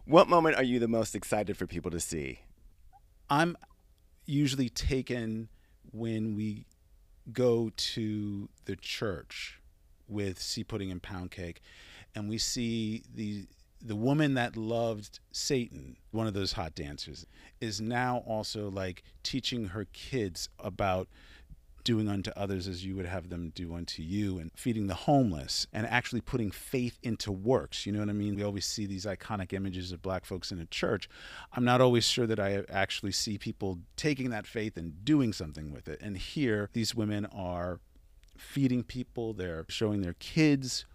What 0.06 0.28
moment 0.28 0.58
are 0.58 0.64
you 0.64 0.80
the 0.80 0.88
most 0.90 1.16
excited 1.16 1.56
for 1.56 1.66
people 1.66 1.90
to 1.90 2.00
see? 2.00 2.42
I'm 3.30 3.56
usually 4.26 4.70
taken 4.70 5.50
when 5.92 6.36
we 6.36 6.66
go 7.32 7.72
to 7.76 8.50
the 8.66 8.76
church 8.76 9.60
with 10.08 10.40
sea 10.40 10.64
pudding 10.64 10.92
and 10.92 11.02
pound 11.02 11.32
cake 11.32 11.62
and 12.16 12.30
we 12.30 12.38
see 12.38 13.04
the 13.14 13.46
the 13.86 13.96
woman 13.96 14.36
that 14.36 14.56
loved 14.56 15.20
Satan, 15.34 15.98
one 16.12 16.26
of 16.26 16.34
those 16.34 16.54
hot 16.54 16.74
dancers, 16.74 17.28
is 17.60 17.82
now 17.82 18.24
also 18.26 18.70
like 18.70 19.04
teaching 19.24 19.66
her 19.66 19.86
kids 19.92 20.48
about 20.58 21.10
doing 21.84 22.08
unto 22.08 22.32
others 22.36 22.68
as 22.68 22.86
you 22.86 22.96
would 22.96 23.06
have 23.06 23.30
them 23.30 23.52
do 23.56 23.74
unto 23.76 24.02
you 24.02 24.38
and 24.40 24.52
feeding 24.56 24.88
the 24.88 24.94
homeless 24.94 25.68
and 25.74 25.86
actually 25.88 26.22
putting 26.22 26.52
faith 26.52 26.98
into 27.04 27.32
works. 27.32 27.86
You 27.86 27.92
know 27.92 28.00
what 28.00 28.10
I 28.10 28.14
mean? 28.14 28.36
We 28.36 28.44
always 28.44 28.66
see 28.66 28.86
these 28.86 29.06
iconic 29.06 29.54
images 29.54 29.92
of 29.92 30.02
black 30.02 30.26
folks 30.26 30.52
in 30.52 30.60
a 30.60 30.66
church. 30.66 31.10
I'm 31.54 31.66
not 31.66 31.82
always 31.82 32.06
sure 32.06 32.28
that 32.28 32.40
I 32.40 32.64
actually 32.70 33.12
see 33.12 33.38
people 33.38 33.80
taking 33.96 34.30
that 34.30 34.48
faith 34.48 34.78
and 34.78 35.04
doing 35.04 35.34
something 35.34 35.72
with 35.72 35.88
it. 35.88 36.02
And 36.02 36.18
here, 36.18 36.70
these 36.74 36.96
women 36.96 37.26
are 37.28 37.80
feeding 38.38 38.84
people, 38.84 39.34
they're 39.34 39.66
showing 39.70 40.02
their 40.02 40.16
kids 40.16 40.86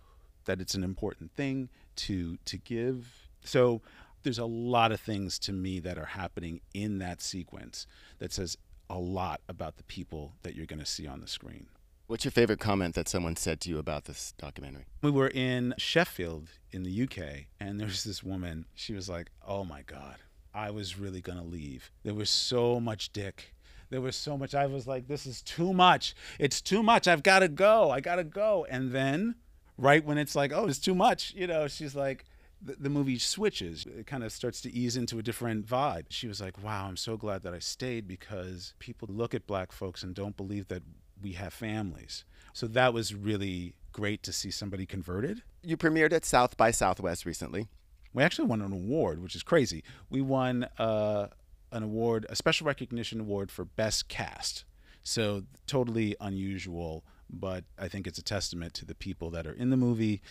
that 0.44 0.60
it's 0.60 0.74
an 0.74 0.82
important 0.82 1.30
thing 1.32 1.68
to 1.94 2.38
to 2.46 2.56
give. 2.56 3.28
So 3.42 3.82
there's 4.22 4.38
a 4.38 4.46
lot 4.46 4.92
of 4.92 5.00
things 5.00 5.38
to 5.40 5.52
me 5.52 5.78
that 5.80 5.98
are 5.98 6.06
happening 6.06 6.60
in 6.74 6.98
that 6.98 7.22
sequence 7.22 7.86
that 8.18 8.32
says 8.32 8.58
a 8.90 8.98
lot 8.98 9.40
about 9.48 9.76
the 9.76 9.84
people 9.84 10.34
that 10.42 10.54
you're 10.54 10.66
going 10.66 10.78
to 10.78 10.86
see 10.86 11.06
on 11.06 11.20
the 11.20 11.28
screen. 11.28 11.66
What's 12.06 12.24
your 12.24 12.32
favorite 12.32 12.58
comment 12.58 12.94
that 12.94 13.06
someone 13.06 13.36
said 13.36 13.60
to 13.60 13.68
you 13.68 13.78
about 13.78 14.06
this 14.06 14.32
documentary? 14.38 14.86
We 15.02 15.10
were 15.10 15.28
in 15.28 15.74
Sheffield 15.76 16.48
in 16.70 16.82
the 16.82 17.02
UK, 17.02 17.46
and 17.60 17.78
there's 17.78 18.02
this 18.02 18.22
woman. 18.22 18.64
She 18.74 18.94
was 18.94 19.10
like, 19.10 19.30
Oh 19.46 19.62
my 19.64 19.82
God, 19.82 20.16
I 20.54 20.70
was 20.70 20.98
really 20.98 21.20
going 21.20 21.36
to 21.36 21.44
leave. 21.44 21.90
There 22.04 22.14
was 22.14 22.30
so 22.30 22.80
much 22.80 23.12
dick. 23.12 23.54
There 23.90 24.00
was 24.00 24.16
so 24.16 24.38
much. 24.38 24.54
I 24.54 24.64
was 24.64 24.86
like, 24.86 25.06
This 25.06 25.26
is 25.26 25.42
too 25.42 25.74
much. 25.74 26.14
It's 26.38 26.62
too 26.62 26.82
much. 26.82 27.06
I've 27.06 27.22
got 27.22 27.40
to 27.40 27.48
go. 27.48 27.90
I 27.90 28.00
got 28.00 28.16
to 28.16 28.24
go. 28.24 28.66
And 28.70 28.90
then, 28.92 29.34
right 29.76 30.02
when 30.02 30.16
it's 30.16 30.34
like, 30.34 30.50
Oh, 30.50 30.66
it's 30.66 30.78
too 30.78 30.94
much, 30.94 31.34
you 31.34 31.46
know, 31.46 31.68
she's 31.68 31.94
like, 31.94 32.24
the, 32.60 32.76
the 32.78 32.90
movie 32.90 33.18
switches. 33.18 33.86
It 33.86 34.06
kind 34.06 34.24
of 34.24 34.32
starts 34.32 34.60
to 34.62 34.72
ease 34.72 34.96
into 34.96 35.18
a 35.18 35.22
different 35.22 35.66
vibe. 35.66 36.06
She 36.10 36.28
was 36.28 36.40
like, 36.40 36.62
Wow, 36.62 36.86
I'm 36.86 36.96
so 36.96 37.16
glad 37.16 37.42
that 37.42 37.54
I 37.54 37.58
stayed 37.58 38.06
because 38.08 38.74
people 38.78 39.08
look 39.10 39.34
at 39.34 39.46
black 39.46 39.72
folks 39.72 40.02
and 40.02 40.14
don't 40.14 40.36
believe 40.36 40.68
that 40.68 40.82
we 41.22 41.32
have 41.32 41.52
families. 41.52 42.24
So 42.52 42.66
that 42.68 42.92
was 42.92 43.14
really 43.14 43.74
great 43.92 44.22
to 44.24 44.32
see 44.32 44.50
somebody 44.50 44.86
converted. 44.86 45.42
You 45.62 45.76
premiered 45.76 46.12
at 46.12 46.24
South 46.24 46.56
by 46.56 46.70
Southwest 46.70 47.24
recently. 47.24 47.68
We 48.12 48.22
actually 48.22 48.48
won 48.48 48.62
an 48.62 48.72
award, 48.72 49.22
which 49.22 49.34
is 49.34 49.42
crazy. 49.42 49.84
We 50.08 50.20
won 50.20 50.66
uh, 50.78 51.28
an 51.72 51.82
award, 51.82 52.26
a 52.28 52.36
special 52.36 52.66
recognition 52.66 53.20
award 53.20 53.50
for 53.50 53.64
Best 53.64 54.08
Cast. 54.08 54.64
So 55.02 55.44
totally 55.66 56.16
unusual, 56.20 57.04
but 57.30 57.64
I 57.78 57.88
think 57.88 58.06
it's 58.06 58.18
a 58.18 58.22
testament 58.22 58.74
to 58.74 58.84
the 58.84 58.94
people 58.94 59.30
that 59.30 59.46
are 59.46 59.52
in 59.52 59.70
the 59.70 59.76
movie 59.76 60.22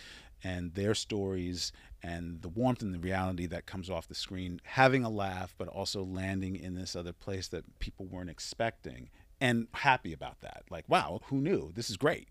and 0.44 0.74
their 0.74 0.94
stories 0.94 1.72
and 2.02 2.42
the 2.42 2.48
warmth 2.48 2.82
and 2.82 2.94
the 2.94 2.98
reality 2.98 3.46
that 3.46 3.66
comes 3.66 3.90
off 3.90 4.08
the 4.08 4.14
screen, 4.14 4.60
having 4.64 5.04
a 5.04 5.10
laugh, 5.10 5.54
but 5.58 5.68
also 5.68 6.02
landing 6.02 6.56
in 6.56 6.74
this 6.74 6.94
other 6.94 7.12
place 7.12 7.48
that 7.48 7.78
people 7.78 8.06
weren't 8.06 8.30
expecting 8.30 9.10
and 9.40 9.68
happy 9.72 10.12
about 10.12 10.40
that. 10.40 10.64
Like, 10.70 10.84
wow, 10.88 11.20
who 11.24 11.36
knew? 11.40 11.72
This 11.74 11.90
is 11.90 11.96
great. 11.96 12.28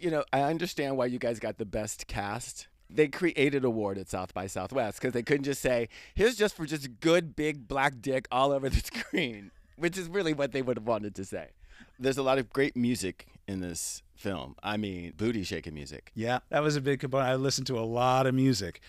You 0.00 0.10
know, 0.10 0.24
I 0.32 0.42
understand 0.42 0.96
why 0.96 1.06
you 1.06 1.18
guys 1.18 1.38
got 1.38 1.58
the 1.58 1.64
best 1.64 2.06
cast. 2.06 2.68
They 2.90 3.08
created 3.08 3.64
a 3.64 3.68
award 3.68 3.98
at 3.98 4.08
South 4.08 4.34
by 4.34 4.46
Southwest 4.46 5.00
because 5.00 5.14
they 5.14 5.22
couldn't 5.22 5.44
just 5.44 5.62
say, 5.62 5.88
"Here's 6.14 6.36
just 6.36 6.54
for 6.54 6.66
just 6.66 7.00
good 7.00 7.34
big 7.34 7.66
black 7.66 8.00
dick 8.00 8.28
all 8.30 8.52
over 8.52 8.68
the 8.68 8.80
screen," 8.84 9.50
which 9.76 9.96
is 9.96 10.08
really 10.08 10.34
what 10.34 10.52
they 10.52 10.60
would 10.60 10.76
have 10.76 10.86
wanted 10.86 11.14
to 11.14 11.24
say. 11.24 11.50
There's 11.98 12.18
a 12.18 12.22
lot 12.22 12.38
of 12.38 12.50
great 12.50 12.76
music 12.76 13.26
in 13.46 13.60
this 13.60 14.02
film. 14.14 14.54
I 14.62 14.76
mean, 14.76 15.12
booty 15.16 15.42
shaking 15.42 15.74
music. 15.74 16.10
Yeah, 16.14 16.40
that 16.50 16.62
was 16.62 16.76
a 16.76 16.80
big 16.80 17.00
component. 17.00 17.30
I 17.30 17.34
listened 17.34 17.66
to 17.68 17.78
a 17.78 17.80
lot 17.80 18.26
of 18.26 18.34
music 18.34 18.80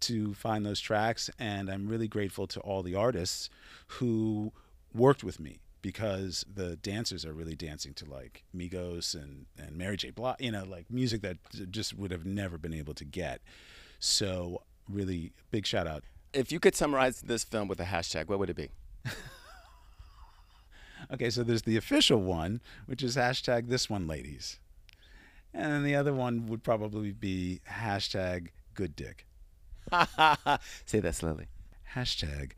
to 0.00 0.34
find 0.34 0.64
those 0.64 0.80
tracks, 0.80 1.30
and 1.38 1.70
I'm 1.70 1.88
really 1.88 2.08
grateful 2.08 2.46
to 2.48 2.60
all 2.60 2.82
the 2.82 2.94
artists 2.94 3.48
who 3.86 4.52
worked 4.94 5.24
with 5.24 5.40
me 5.40 5.60
because 5.80 6.44
the 6.52 6.76
dancers 6.76 7.24
are 7.24 7.32
really 7.32 7.56
dancing 7.56 7.92
to 7.94 8.04
like 8.04 8.44
Migos 8.56 9.14
and, 9.14 9.46
and 9.58 9.76
Mary 9.76 9.96
J. 9.96 10.10
Blige, 10.10 10.36
you 10.38 10.52
know, 10.52 10.64
like 10.64 10.90
music 10.90 11.22
that 11.22 11.38
just 11.70 11.96
would 11.96 12.12
have 12.12 12.24
never 12.24 12.56
been 12.58 12.74
able 12.74 12.94
to 12.94 13.04
get. 13.04 13.40
So, 13.98 14.62
really 14.88 15.32
big 15.50 15.66
shout 15.66 15.86
out. 15.86 16.04
If 16.32 16.52
you 16.52 16.60
could 16.60 16.74
summarize 16.74 17.22
this 17.22 17.44
film 17.44 17.68
with 17.68 17.80
a 17.80 17.84
hashtag, 17.84 18.28
what 18.28 18.38
would 18.38 18.50
it 18.50 18.56
be? 18.56 18.70
Okay, 21.12 21.30
so 21.30 21.42
there's 21.42 21.62
the 21.62 21.76
official 21.76 22.20
one, 22.20 22.60
which 22.86 23.02
is 23.02 23.16
hashtag 23.16 23.68
this 23.68 23.88
one, 23.88 24.06
ladies. 24.06 24.58
And 25.54 25.72
then 25.72 25.84
the 25.84 25.94
other 25.94 26.12
one 26.14 26.46
would 26.46 26.62
probably 26.62 27.12
be 27.12 27.60
hashtag 27.70 28.48
good 28.74 28.96
dick. 28.96 29.26
Say 30.86 31.00
that 31.00 31.14
slowly. 31.14 31.46
Hashtag 31.94 32.52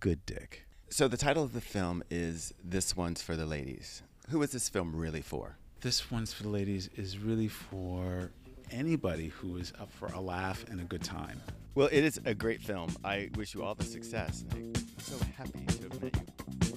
good 0.00 0.24
dick. 0.26 0.66
So 0.88 1.06
the 1.06 1.16
title 1.16 1.44
of 1.44 1.52
the 1.52 1.60
film 1.60 2.02
is 2.10 2.52
This 2.64 2.96
One's 2.96 3.22
for 3.22 3.36
the 3.36 3.46
Ladies. 3.46 4.02
Who 4.30 4.42
is 4.42 4.52
this 4.52 4.68
film 4.68 4.94
really 4.94 5.22
for? 5.22 5.56
This 5.80 6.10
one's 6.10 6.32
for 6.32 6.42
the 6.42 6.50
ladies 6.50 6.90
is 6.94 7.18
really 7.18 7.48
for 7.48 8.30
anybody 8.70 9.28
who 9.28 9.56
is 9.56 9.72
up 9.80 9.90
for 9.90 10.08
a 10.08 10.20
laugh 10.20 10.64
and 10.70 10.78
a 10.78 10.84
good 10.84 11.02
time. 11.02 11.40
Well, 11.74 11.88
it 11.90 12.04
is 12.04 12.20
a 12.24 12.34
great 12.34 12.60
film. 12.60 12.94
I 13.02 13.30
wish 13.34 13.54
you 13.54 13.62
all 13.62 13.74
the 13.74 13.84
success. 13.84 14.44
I'm 14.52 14.74
so 14.98 15.16
happy 15.36 15.64
to 15.66 15.82
have 15.84 16.02
met 16.02 16.16
you. 16.16 16.69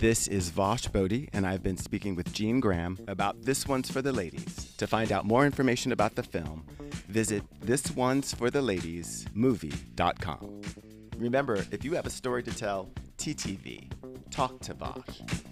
This 0.00 0.28
is 0.28 0.48
Vash 0.48 0.86
Bodie, 0.88 1.28
and 1.34 1.46
I've 1.46 1.62
been 1.62 1.76
speaking 1.76 2.16
with 2.16 2.32
Gene 2.32 2.58
Graham 2.58 2.98
about 3.06 3.42
This 3.42 3.68
One's 3.68 3.90
for 3.90 4.00
the 4.00 4.12
Ladies. 4.12 4.74
To 4.78 4.86
find 4.86 5.12
out 5.12 5.26
more 5.26 5.44
information 5.44 5.92
about 5.92 6.14
the 6.14 6.22
film, 6.22 6.64
visit 7.08 7.42
This 7.60 7.90
One's 7.90 8.32
for 8.32 8.48
the 8.48 8.62
Ladies 8.62 9.26
movie.com. 9.34 10.62
Remember, 11.18 11.66
if 11.70 11.84
you 11.84 11.92
have 11.92 12.06
a 12.06 12.10
story 12.10 12.42
to 12.44 12.50
tell, 12.50 12.88
TTV, 13.18 13.90
talk 14.30 14.58
to 14.60 14.72
Vash. 14.72 15.49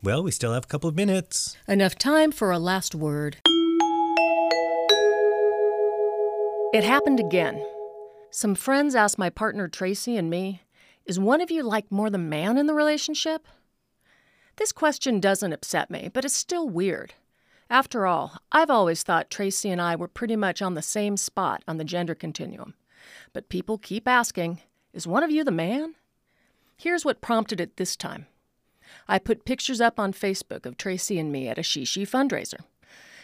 Well, 0.00 0.22
we 0.22 0.30
still 0.30 0.54
have 0.54 0.64
a 0.64 0.68
couple 0.68 0.88
of 0.88 0.94
minutes. 0.94 1.56
Enough 1.66 1.96
time 1.96 2.30
for 2.30 2.52
a 2.52 2.58
last 2.60 2.94
word. 2.94 3.38
It 6.72 6.84
happened 6.84 7.18
again. 7.18 7.66
Some 8.30 8.54
friends 8.54 8.94
asked 8.94 9.18
my 9.18 9.28
partner 9.28 9.66
Tracy 9.66 10.16
and 10.16 10.30
me, 10.30 10.62
Is 11.04 11.18
one 11.18 11.40
of 11.40 11.50
you 11.50 11.64
like 11.64 11.90
more 11.90 12.10
the 12.10 12.18
man 12.18 12.56
in 12.56 12.68
the 12.68 12.74
relationship? 12.74 13.48
This 14.54 14.70
question 14.70 15.18
doesn't 15.18 15.52
upset 15.52 15.90
me, 15.90 16.10
but 16.12 16.24
it's 16.24 16.36
still 16.36 16.68
weird. 16.68 17.14
After 17.68 18.06
all, 18.06 18.36
I've 18.52 18.70
always 18.70 19.02
thought 19.02 19.30
Tracy 19.30 19.68
and 19.68 19.82
I 19.82 19.96
were 19.96 20.06
pretty 20.06 20.36
much 20.36 20.62
on 20.62 20.74
the 20.74 20.82
same 20.82 21.16
spot 21.16 21.64
on 21.66 21.76
the 21.78 21.84
gender 21.84 22.14
continuum. 22.14 22.74
But 23.32 23.48
people 23.48 23.78
keep 23.78 24.06
asking, 24.06 24.60
Is 24.92 25.08
one 25.08 25.24
of 25.24 25.32
you 25.32 25.42
the 25.42 25.50
man? 25.50 25.96
Here's 26.76 27.04
what 27.04 27.20
prompted 27.20 27.60
it 27.60 27.78
this 27.78 27.96
time. 27.96 28.26
I 29.06 29.18
put 29.18 29.44
pictures 29.44 29.80
up 29.80 29.98
on 29.98 30.12
Facebook 30.12 30.66
of 30.66 30.76
Tracy 30.76 31.18
and 31.18 31.32
me 31.32 31.48
at 31.48 31.58
a 31.58 31.62
Shishi 31.62 32.08
fundraiser. 32.08 32.60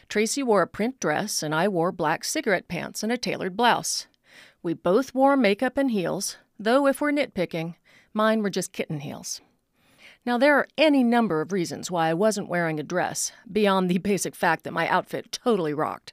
Tracy 0.09 0.43
wore 0.43 0.63
a 0.63 0.67
print 0.67 1.01
dress, 1.01 1.43
and 1.43 1.55
I 1.55 1.69
wore 1.69 1.93
black 1.93 2.25
cigarette 2.25 2.69
pants 2.69 3.03
and 3.03 3.11
a 3.11 3.19
tailored 3.19 3.57
blouse. 3.57 4.07
We 4.63 4.75
both 4.75 5.15
wore 5.15 5.37
makeup 5.37 5.77
and 5.77 5.91
heels, 5.91 6.37
though 6.59 6.87
if 6.87 7.01
we're 7.01 7.13
nitpicking, 7.13 7.75
mine 8.13 8.43
were 8.43 8.51
just 8.51 8.73
kitten 8.73 9.01
heels. 9.01 9.41
Now, 10.27 10.39
there 10.39 10.57
are 10.57 10.69
any 10.79 11.05
number 11.05 11.43
of 11.43 11.53
reasons 11.53 11.91
why 11.91 12.09
I 12.09 12.15
wasn't 12.15 12.49
wearing 12.49 12.81
a 12.81 12.83
dress, 12.83 13.33
beyond 13.51 13.91
the 13.91 13.99
basic 14.11 14.35
fact 14.35 14.65
that 14.65 14.73
my 14.73 14.89
outfit 14.89 15.33
totally 15.33 15.75
rocked. 15.75 16.13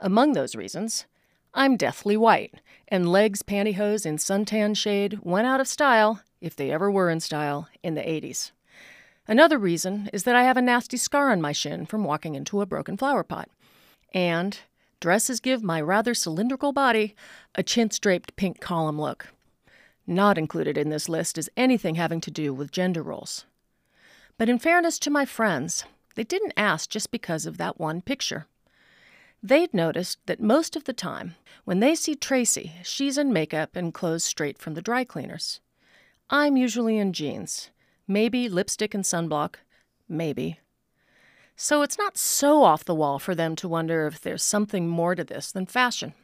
Among 0.00 0.32
those 0.32 0.54
reasons, 0.54 1.06
I'm 1.54 1.76
deathly 1.76 2.16
white, 2.16 2.54
and 2.88 3.10
legs 3.10 3.42
pantyhose 3.42 4.04
in 4.04 4.16
suntan 4.16 4.76
shade 4.76 5.20
went 5.22 5.46
out 5.46 5.60
of 5.60 5.68
style, 5.68 6.20
if 6.40 6.56
they 6.56 6.70
ever 6.70 6.90
were 6.90 7.08
in 7.08 7.20
style, 7.20 7.68
in 7.82 7.94
the 7.94 8.02
80s. 8.02 8.52
Another 9.28 9.58
reason 9.58 10.10
is 10.12 10.24
that 10.24 10.34
I 10.34 10.42
have 10.42 10.56
a 10.56 10.62
nasty 10.62 10.96
scar 10.96 11.30
on 11.30 11.40
my 11.40 11.52
shin 11.52 11.86
from 11.86 12.04
walking 12.04 12.34
into 12.34 12.60
a 12.60 12.66
broken 12.66 12.96
flower 12.96 13.22
pot. 13.22 13.48
And 14.12 14.58
dresses 15.00 15.40
give 15.40 15.62
my 15.62 15.80
rather 15.80 16.14
cylindrical 16.14 16.72
body 16.72 17.14
a 17.54 17.62
chintz 17.62 17.98
draped 17.98 18.36
pink 18.36 18.60
column 18.60 19.00
look. 19.00 19.28
Not 20.06 20.38
included 20.38 20.76
in 20.76 20.90
this 20.90 21.08
list 21.08 21.38
is 21.38 21.50
anything 21.56 21.94
having 21.94 22.20
to 22.22 22.30
do 22.30 22.52
with 22.52 22.72
gender 22.72 23.02
roles. 23.02 23.44
But 24.38 24.48
in 24.48 24.58
fairness 24.58 24.98
to 25.00 25.10
my 25.10 25.24
friends, 25.24 25.84
they 26.16 26.24
didn't 26.24 26.54
ask 26.56 26.90
just 26.90 27.10
because 27.10 27.46
of 27.46 27.58
that 27.58 27.78
one 27.78 28.02
picture. 28.02 28.46
They'd 29.42 29.74
noticed 29.74 30.18
that 30.26 30.40
most 30.40 30.76
of 30.76 30.84
the 30.84 30.92
time, 30.92 31.34
when 31.64 31.80
they 31.80 31.94
see 31.94 32.14
Tracy, 32.14 32.72
she's 32.82 33.18
in 33.18 33.32
makeup 33.32 33.74
and 33.74 33.94
clothes 33.94 34.24
straight 34.24 34.58
from 34.58 34.74
the 34.74 34.82
dry 34.82 35.04
cleaners. 35.04 35.60
I'm 36.30 36.56
usually 36.56 36.96
in 36.96 37.12
jeans, 37.12 37.70
maybe 38.06 38.48
lipstick 38.48 38.94
and 38.94 39.04
sunblock, 39.04 39.56
maybe. 40.08 40.58
So 41.56 41.82
it's 41.82 41.98
not 41.98 42.16
so 42.16 42.62
off 42.62 42.84
the 42.84 42.94
wall 42.94 43.18
for 43.18 43.34
them 43.34 43.54
to 43.56 43.68
wonder 43.68 44.06
if 44.06 44.20
there's 44.20 44.42
something 44.42 44.88
more 44.88 45.14
to 45.14 45.24
this 45.24 45.52
than 45.52 45.66
fashion. 45.66 46.14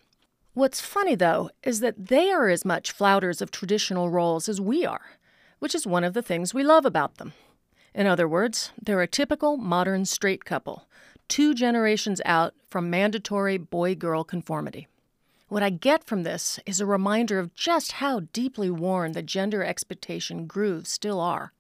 What's 0.54 0.80
funny, 0.80 1.14
though, 1.14 1.50
is 1.62 1.80
that 1.80 2.08
they 2.08 2.30
are 2.30 2.48
as 2.48 2.64
much 2.64 2.96
flouters 2.96 3.40
of 3.40 3.50
traditional 3.50 4.10
roles 4.10 4.48
as 4.48 4.60
we 4.60 4.84
are, 4.84 5.18
which 5.60 5.74
is 5.74 5.86
one 5.86 6.02
of 6.02 6.14
the 6.14 6.22
things 6.22 6.52
we 6.52 6.64
love 6.64 6.84
about 6.84 7.18
them. 7.18 7.32
In 7.94 8.06
other 8.06 8.26
words, 8.26 8.72
they're 8.80 9.02
a 9.02 9.06
typical 9.06 9.56
modern 9.56 10.04
straight 10.04 10.44
couple, 10.44 10.88
two 11.28 11.54
generations 11.54 12.20
out 12.24 12.54
from 12.66 12.90
mandatory 12.90 13.58
boy 13.58 13.94
girl 13.94 14.24
conformity. 14.24 14.88
What 15.48 15.62
I 15.62 15.70
get 15.70 16.04
from 16.04 16.24
this 16.24 16.58
is 16.66 16.80
a 16.80 16.86
reminder 16.86 17.38
of 17.38 17.54
just 17.54 17.92
how 17.92 18.20
deeply 18.32 18.68
worn 18.68 19.12
the 19.12 19.22
gender 19.22 19.64
expectation 19.64 20.46
grooves 20.46 20.90
still 20.90 21.20
are, 21.20 21.52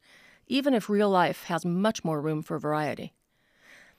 even 0.48 0.74
if 0.74 0.88
real 0.88 1.10
life 1.10 1.44
has 1.44 1.64
much 1.64 2.04
more 2.04 2.20
room 2.20 2.42
for 2.42 2.58
variety. 2.58 3.12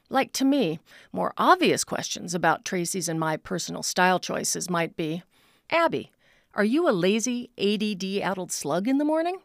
Like 0.09 0.33
to 0.33 0.45
me, 0.45 0.79
more 1.11 1.33
obvious 1.37 1.83
questions 1.83 2.33
about 2.33 2.65
Tracy's 2.65 3.07
and 3.07 3.19
my 3.19 3.37
personal 3.37 3.83
style 3.83 4.19
choices 4.19 4.69
might 4.69 4.97
be 4.97 5.23
Abby, 5.69 6.11
are 6.55 6.63
you 6.63 6.89
a 6.89 6.91
lazy, 6.91 7.51
ADD 7.57 8.23
addled 8.23 8.51
slug 8.51 8.87
in 8.87 8.97
the 8.97 9.05
morning? 9.05 9.37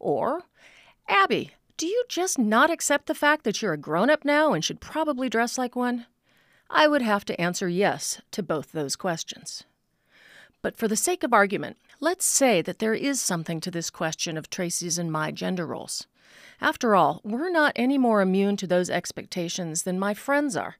Or, 0.00 0.42
Abby, 1.08 1.52
do 1.76 1.86
you 1.86 2.04
just 2.08 2.38
not 2.38 2.70
accept 2.70 3.06
the 3.06 3.14
fact 3.14 3.44
that 3.44 3.62
you're 3.62 3.72
a 3.72 3.78
grown 3.78 4.10
up 4.10 4.24
now 4.24 4.52
and 4.52 4.64
should 4.64 4.80
probably 4.80 5.28
dress 5.28 5.56
like 5.56 5.76
one? 5.76 6.06
I 6.68 6.88
would 6.88 7.02
have 7.02 7.24
to 7.26 7.40
answer 7.40 7.68
yes 7.68 8.20
to 8.32 8.42
both 8.42 8.72
those 8.72 8.96
questions. 8.96 9.64
But 10.62 10.76
for 10.76 10.88
the 10.88 10.96
sake 10.96 11.22
of 11.22 11.32
argument, 11.32 11.78
let's 12.00 12.26
say 12.26 12.62
that 12.62 12.80
there 12.80 12.94
is 12.94 13.20
something 13.20 13.60
to 13.60 13.70
this 13.70 13.90
question 13.90 14.36
of 14.36 14.50
Tracy's 14.50 14.98
and 14.98 15.10
my 15.10 15.30
gender 15.30 15.66
roles. 15.66 16.06
After 16.60 16.94
all, 16.94 17.20
we're 17.24 17.50
not 17.50 17.72
any 17.76 17.98
more 17.98 18.20
immune 18.20 18.56
to 18.58 18.66
those 18.66 18.90
expectations 18.90 19.82
than 19.82 19.98
my 19.98 20.14
friends 20.14 20.56
are. 20.56 20.76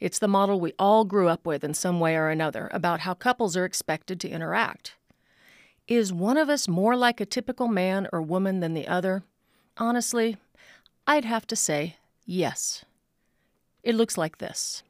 It's 0.00 0.18
the 0.18 0.28
model 0.28 0.60
we 0.60 0.74
all 0.78 1.04
grew 1.04 1.28
up 1.28 1.44
with 1.44 1.64
in 1.64 1.74
some 1.74 2.00
way 2.00 2.16
or 2.16 2.28
another 2.28 2.68
about 2.72 3.00
how 3.00 3.14
couples 3.14 3.56
are 3.56 3.64
expected 3.64 4.20
to 4.20 4.28
interact. 4.28 4.94
Is 5.86 6.12
one 6.12 6.36
of 6.36 6.48
us 6.48 6.68
more 6.68 6.96
like 6.96 7.20
a 7.20 7.26
typical 7.26 7.68
man 7.68 8.08
or 8.12 8.22
woman 8.22 8.60
than 8.60 8.74
the 8.74 8.86
other? 8.86 9.22
Honestly, 9.76 10.36
I'd 11.06 11.24
have 11.24 11.46
to 11.48 11.56
say 11.56 11.96
yes. 12.26 12.84
It 13.82 13.94
looks 13.94 14.18
like 14.18 14.38
this. 14.38 14.82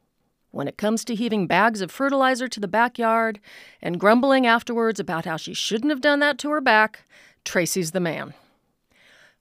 When 0.50 0.66
it 0.66 0.78
comes 0.78 1.04
to 1.04 1.14
heaving 1.14 1.46
bags 1.46 1.80
of 1.80 1.90
fertilizer 1.90 2.48
to 2.48 2.60
the 2.60 2.66
backyard 2.66 3.38
and 3.82 4.00
grumbling 4.00 4.46
afterwards 4.46 4.98
about 4.98 5.24
how 5.24 5.36
she 5.36 5.54
shouldn't 5.54 5.90
have 5.90 6.00
done 6.00 6.20
that 6.20 6.38
to 6.38 6.50
her 6.50 6.60
back, 6.60 7.04
Tracy's 7.44 7.92
the 7.92 8.00
man. 8.00 8.34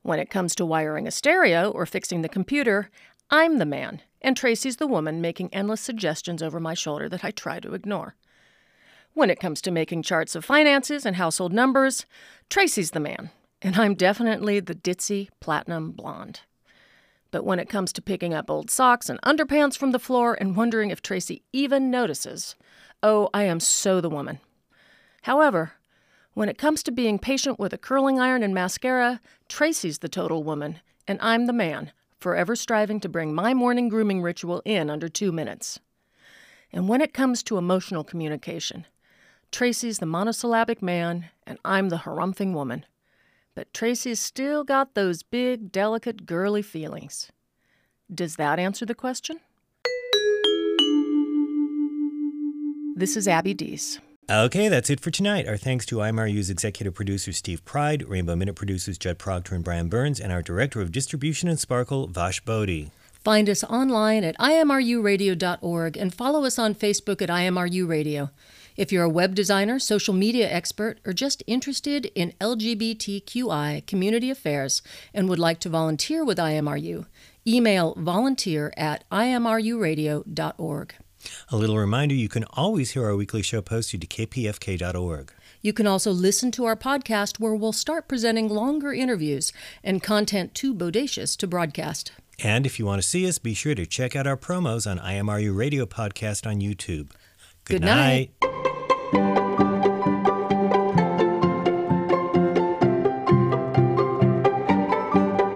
When 0.08 0.22
it 0.22 0.30
comes 0.30 0.55
to 0.55 0.66
wiring 0.66 1.05
a 1.05 1.12
stereo 1.12 1.70
or 1.70 1.86
fixing 1.86 2.22
the 2.22 2.30
computer, 2.30 2.89
I'm 3.30 3.58
the 3.58 3.66
man, 3.66 4.01
and 4.22 4.38
Tracy's 4.38 4.78
the 4.78 4.88
woman 4.88 5.20
making 5.20 5.53
endless 5.53 5.82
suggestions 5.82 6.41
over 6.41 6.62
my 6.62 6.76
shoulder 6.76 7.10
that 7.10 7.26
I 7.26 7.32
try 7.32 7.60
to 7.60 7.74
ignore. 7.74 8.16
When 9.16 9.30
it 9.30 9.41
comes 9.41 9.62
to 9.64 9.70
making 9.70 10.03
charts 10.03 10.34
of 10.34 10.45
finances 10.45 11.05
and 11.05 11.18
household 11.18 11.51
numbers, 11.51 12.05
Tracy's 12.49 12.91
the 12.91 13.01
man, 13.01 13.32
and 13.62 13.76
I'm 13.76 13.95
definitely 13.95 14.62
the 14.62 14.76
ditzy 14.76 15.28
platinum 15.41 15.91
blonde. 15.91 16.39
But 17.30 17.43
when 17.43 17.60
it 17.60 17.68
comes 17.68 17.91
to 17.91 18.01
picking 18.01 18.34
up 18.34 18.49
old 18.49 18.72
socks 18.72 19.10
and 19.10 19.20
underpants 19.24 19.78
from 19.78 19.91
the 19.91 19.99
floor 19.99 20.38
and 20.39 20.55
wondering 20.55 20.89
if 20.89 21.01
Tracy 21.01 21.43
even 21.51 21.91
notices, 21.91 22.55
oh, 23.03 23.30
I 23.34 23.43
am 23.43 23.60
so 23.60 23.99
the 23.99 24.10
woman. 24.10 24.39
However, 25.24 25.74
when 26.38 26.49
it 26.49 26.57
comes 26.59 26.83
to 26.83 26.91
being 26.91 27.17
patient 27.17 27.57
with 27.57 27.73
a 27.73 27.79
curling 27.79 28.19
iron 28.19 28.43
and 28.43 28.53
mascara, 28.53 29.19
Tracy's 29.49 29.97
the 29.97 30.07
total 30.07 30.43
woman, 30.43 30.79
and 31.07 31.17
I'm 31.19 31.47
the 31.47 31.51
man, 31.51 31.91
forever 32.19 32.55
striving 32.55 32.99
to 32.99 33.09
bring 33.09 33.33
my 33.33 33.55
morning 33.55 33.89
grooming 33.89 34.21
ritual 34.21 34.61
in 34.63 34.91
under 34.91 35.09
two 35.09 35.31
minutes. 35.31 35.79
And 36.71 36.88
when 36.88 37.01
it 37.01 37.11
comes 37.11 37.41
to 37.41 37.57
emotional 37.57 38.03
communication, 38.03 38.85
Tracy's 39.51 39.97
the 39.97 40.05
monosyllabic 40.05 40.79
man, 40.79 41.25
and 41.47 41.57
I'm 41.65 41.89
the 41.89 42.03
harumphing 42.05 42.53
woman. 42.53 42.85
But 43.55 43.73
Tracy's 43.73 44.19
still 44.19 44.63
got 44.63 44.93
those 44.93 45.23
big, 45.23 45.71
delicate, 45.71 46.27
girly 46.27 46.61
feelings. 46.61 47.31
Does 48.13 48.35
that 48.35 48.59
answer 48.59 48.85
the 48.85 48.93
question? 48.93 49.39
This 52.95 53.17
is 53.17 53.27
Abby 53.27 53.55
Dees. 53.55 53.99
Okay, 54.30 54.67
that's 54.67 54.89
it 54.89 54.99
for 54.99 55.09
tonight. 55.09 55.47
Our 55.47 55.55
thanks 55.55 55.86
to 55.86 55.99
IMRU's 55.99 56.49
executive 56.49 56.93
producer 56.93 57.32
Steve 57.32 57.63
Pride, 57.63 58.03
Rainbow 58.09 58.36
Minute 58.36 58.55
producers 58.55 58.97
Judd 58.97 59.17
Proctor 59.17 59.55
and 59.55 59.63
Brian 59.63 59.88
Burns, 59.88 60.19
and 60.19 60.34
our 60.34 60.41
director 60.41 60.82
of 60.82 60.91
distribution 60.91 61.47
and 61.47 61.57
Sparkle, 61.57 62.07
Vash 62.07 62.41
Bodhi. 62.41 62.91
Find 63.23 63.49
us 63.49 63.63
online 63.63 64.25
at 64.25 64.38
imruradio.org 64.38 65.95
and 65.95 66.13
follow 66.13 66.43
us 66.43 66.59
on 66.59 66.75
Facebook 66.75 67.21
at 67.21 67.30
IMRU 67.30 67.88
Radio. 67.88 68.30
If 68.75 68.91
you're 68.91 69.05
a 69.05 69.09
web 69.09 69.34
designer, 69.34 69.80
social 69.80 70.13
media 70.13 70.51
expert, 70.51 70.99
or 71.05 71.13
just 71.13 71.41
interested 71.47 72.07
in 72.13 72.34
LGBTQI 72.41 73.86
community 73.88 74.30
affairs 74.30 74.82
and 75.13 75.30
would 75.30 75.39
like 75.39 75.61
to 75.61 75.69
volunteer 75.69 76.25
with 76.25 76.38
IMRU, 76.38 77.05
email 77.47 77.95
volunteer 77.97 78.73
at 78.75 79.09
imruradio.org. 79.09 80.95
A 81.49 81.57
little 81.57 81.78
reminder 81.78 82.15
you 82.15 82.30
can 82.30 82.45
always 82.53 82.91
hear 82.91 83.05
our 83.05 83.15
weekly 83.15 83.41
show 83.41 83.61
posted 83.61 84.01
to 84.01 84.07
kpfk.org. 84.07 85.32
You 85.61 85.73
can 85.73 85.88
also 85.88 86.11
listen 86.11 86.51
to 86.51 86.65
our 86.65 86.75
podcast 86.75 87.39
where 87.39 87.55
we'll 87.55 87.73
start 87.73 88.07
presenting 88.07 88.47
longer 88.47 88.93
interviews 88.93 89.51
and 89.84 90.03
content 90.03 90.53
too 90.53 90.73
bodacious 90.73 91.36
to 91.38 91.47
broadcast. 91.47 92.11
And 92.39 92.65
if 92.65 92.78
you 92.78 92.86
want 92.86 93.01
to 93.01 93.07
see 93.07 93.28
us, 93.28 93.39
be 93.39 93.53
sure 93.53 93.73
to 93.73 93.86
check 93.86 94.15
out 94.15 94.28
our 94.28 94.38
promos 94.38 94.89
on 94.89 94.99
IMRU 94.99 95.55
Radio 95.55 95.86
Podcast 95.86 96.45
on 96.45 96.61
YouTube. 96.61 97.09
Good 97.65 97.82
night. 97.82 98.32
night. 98.41 98.73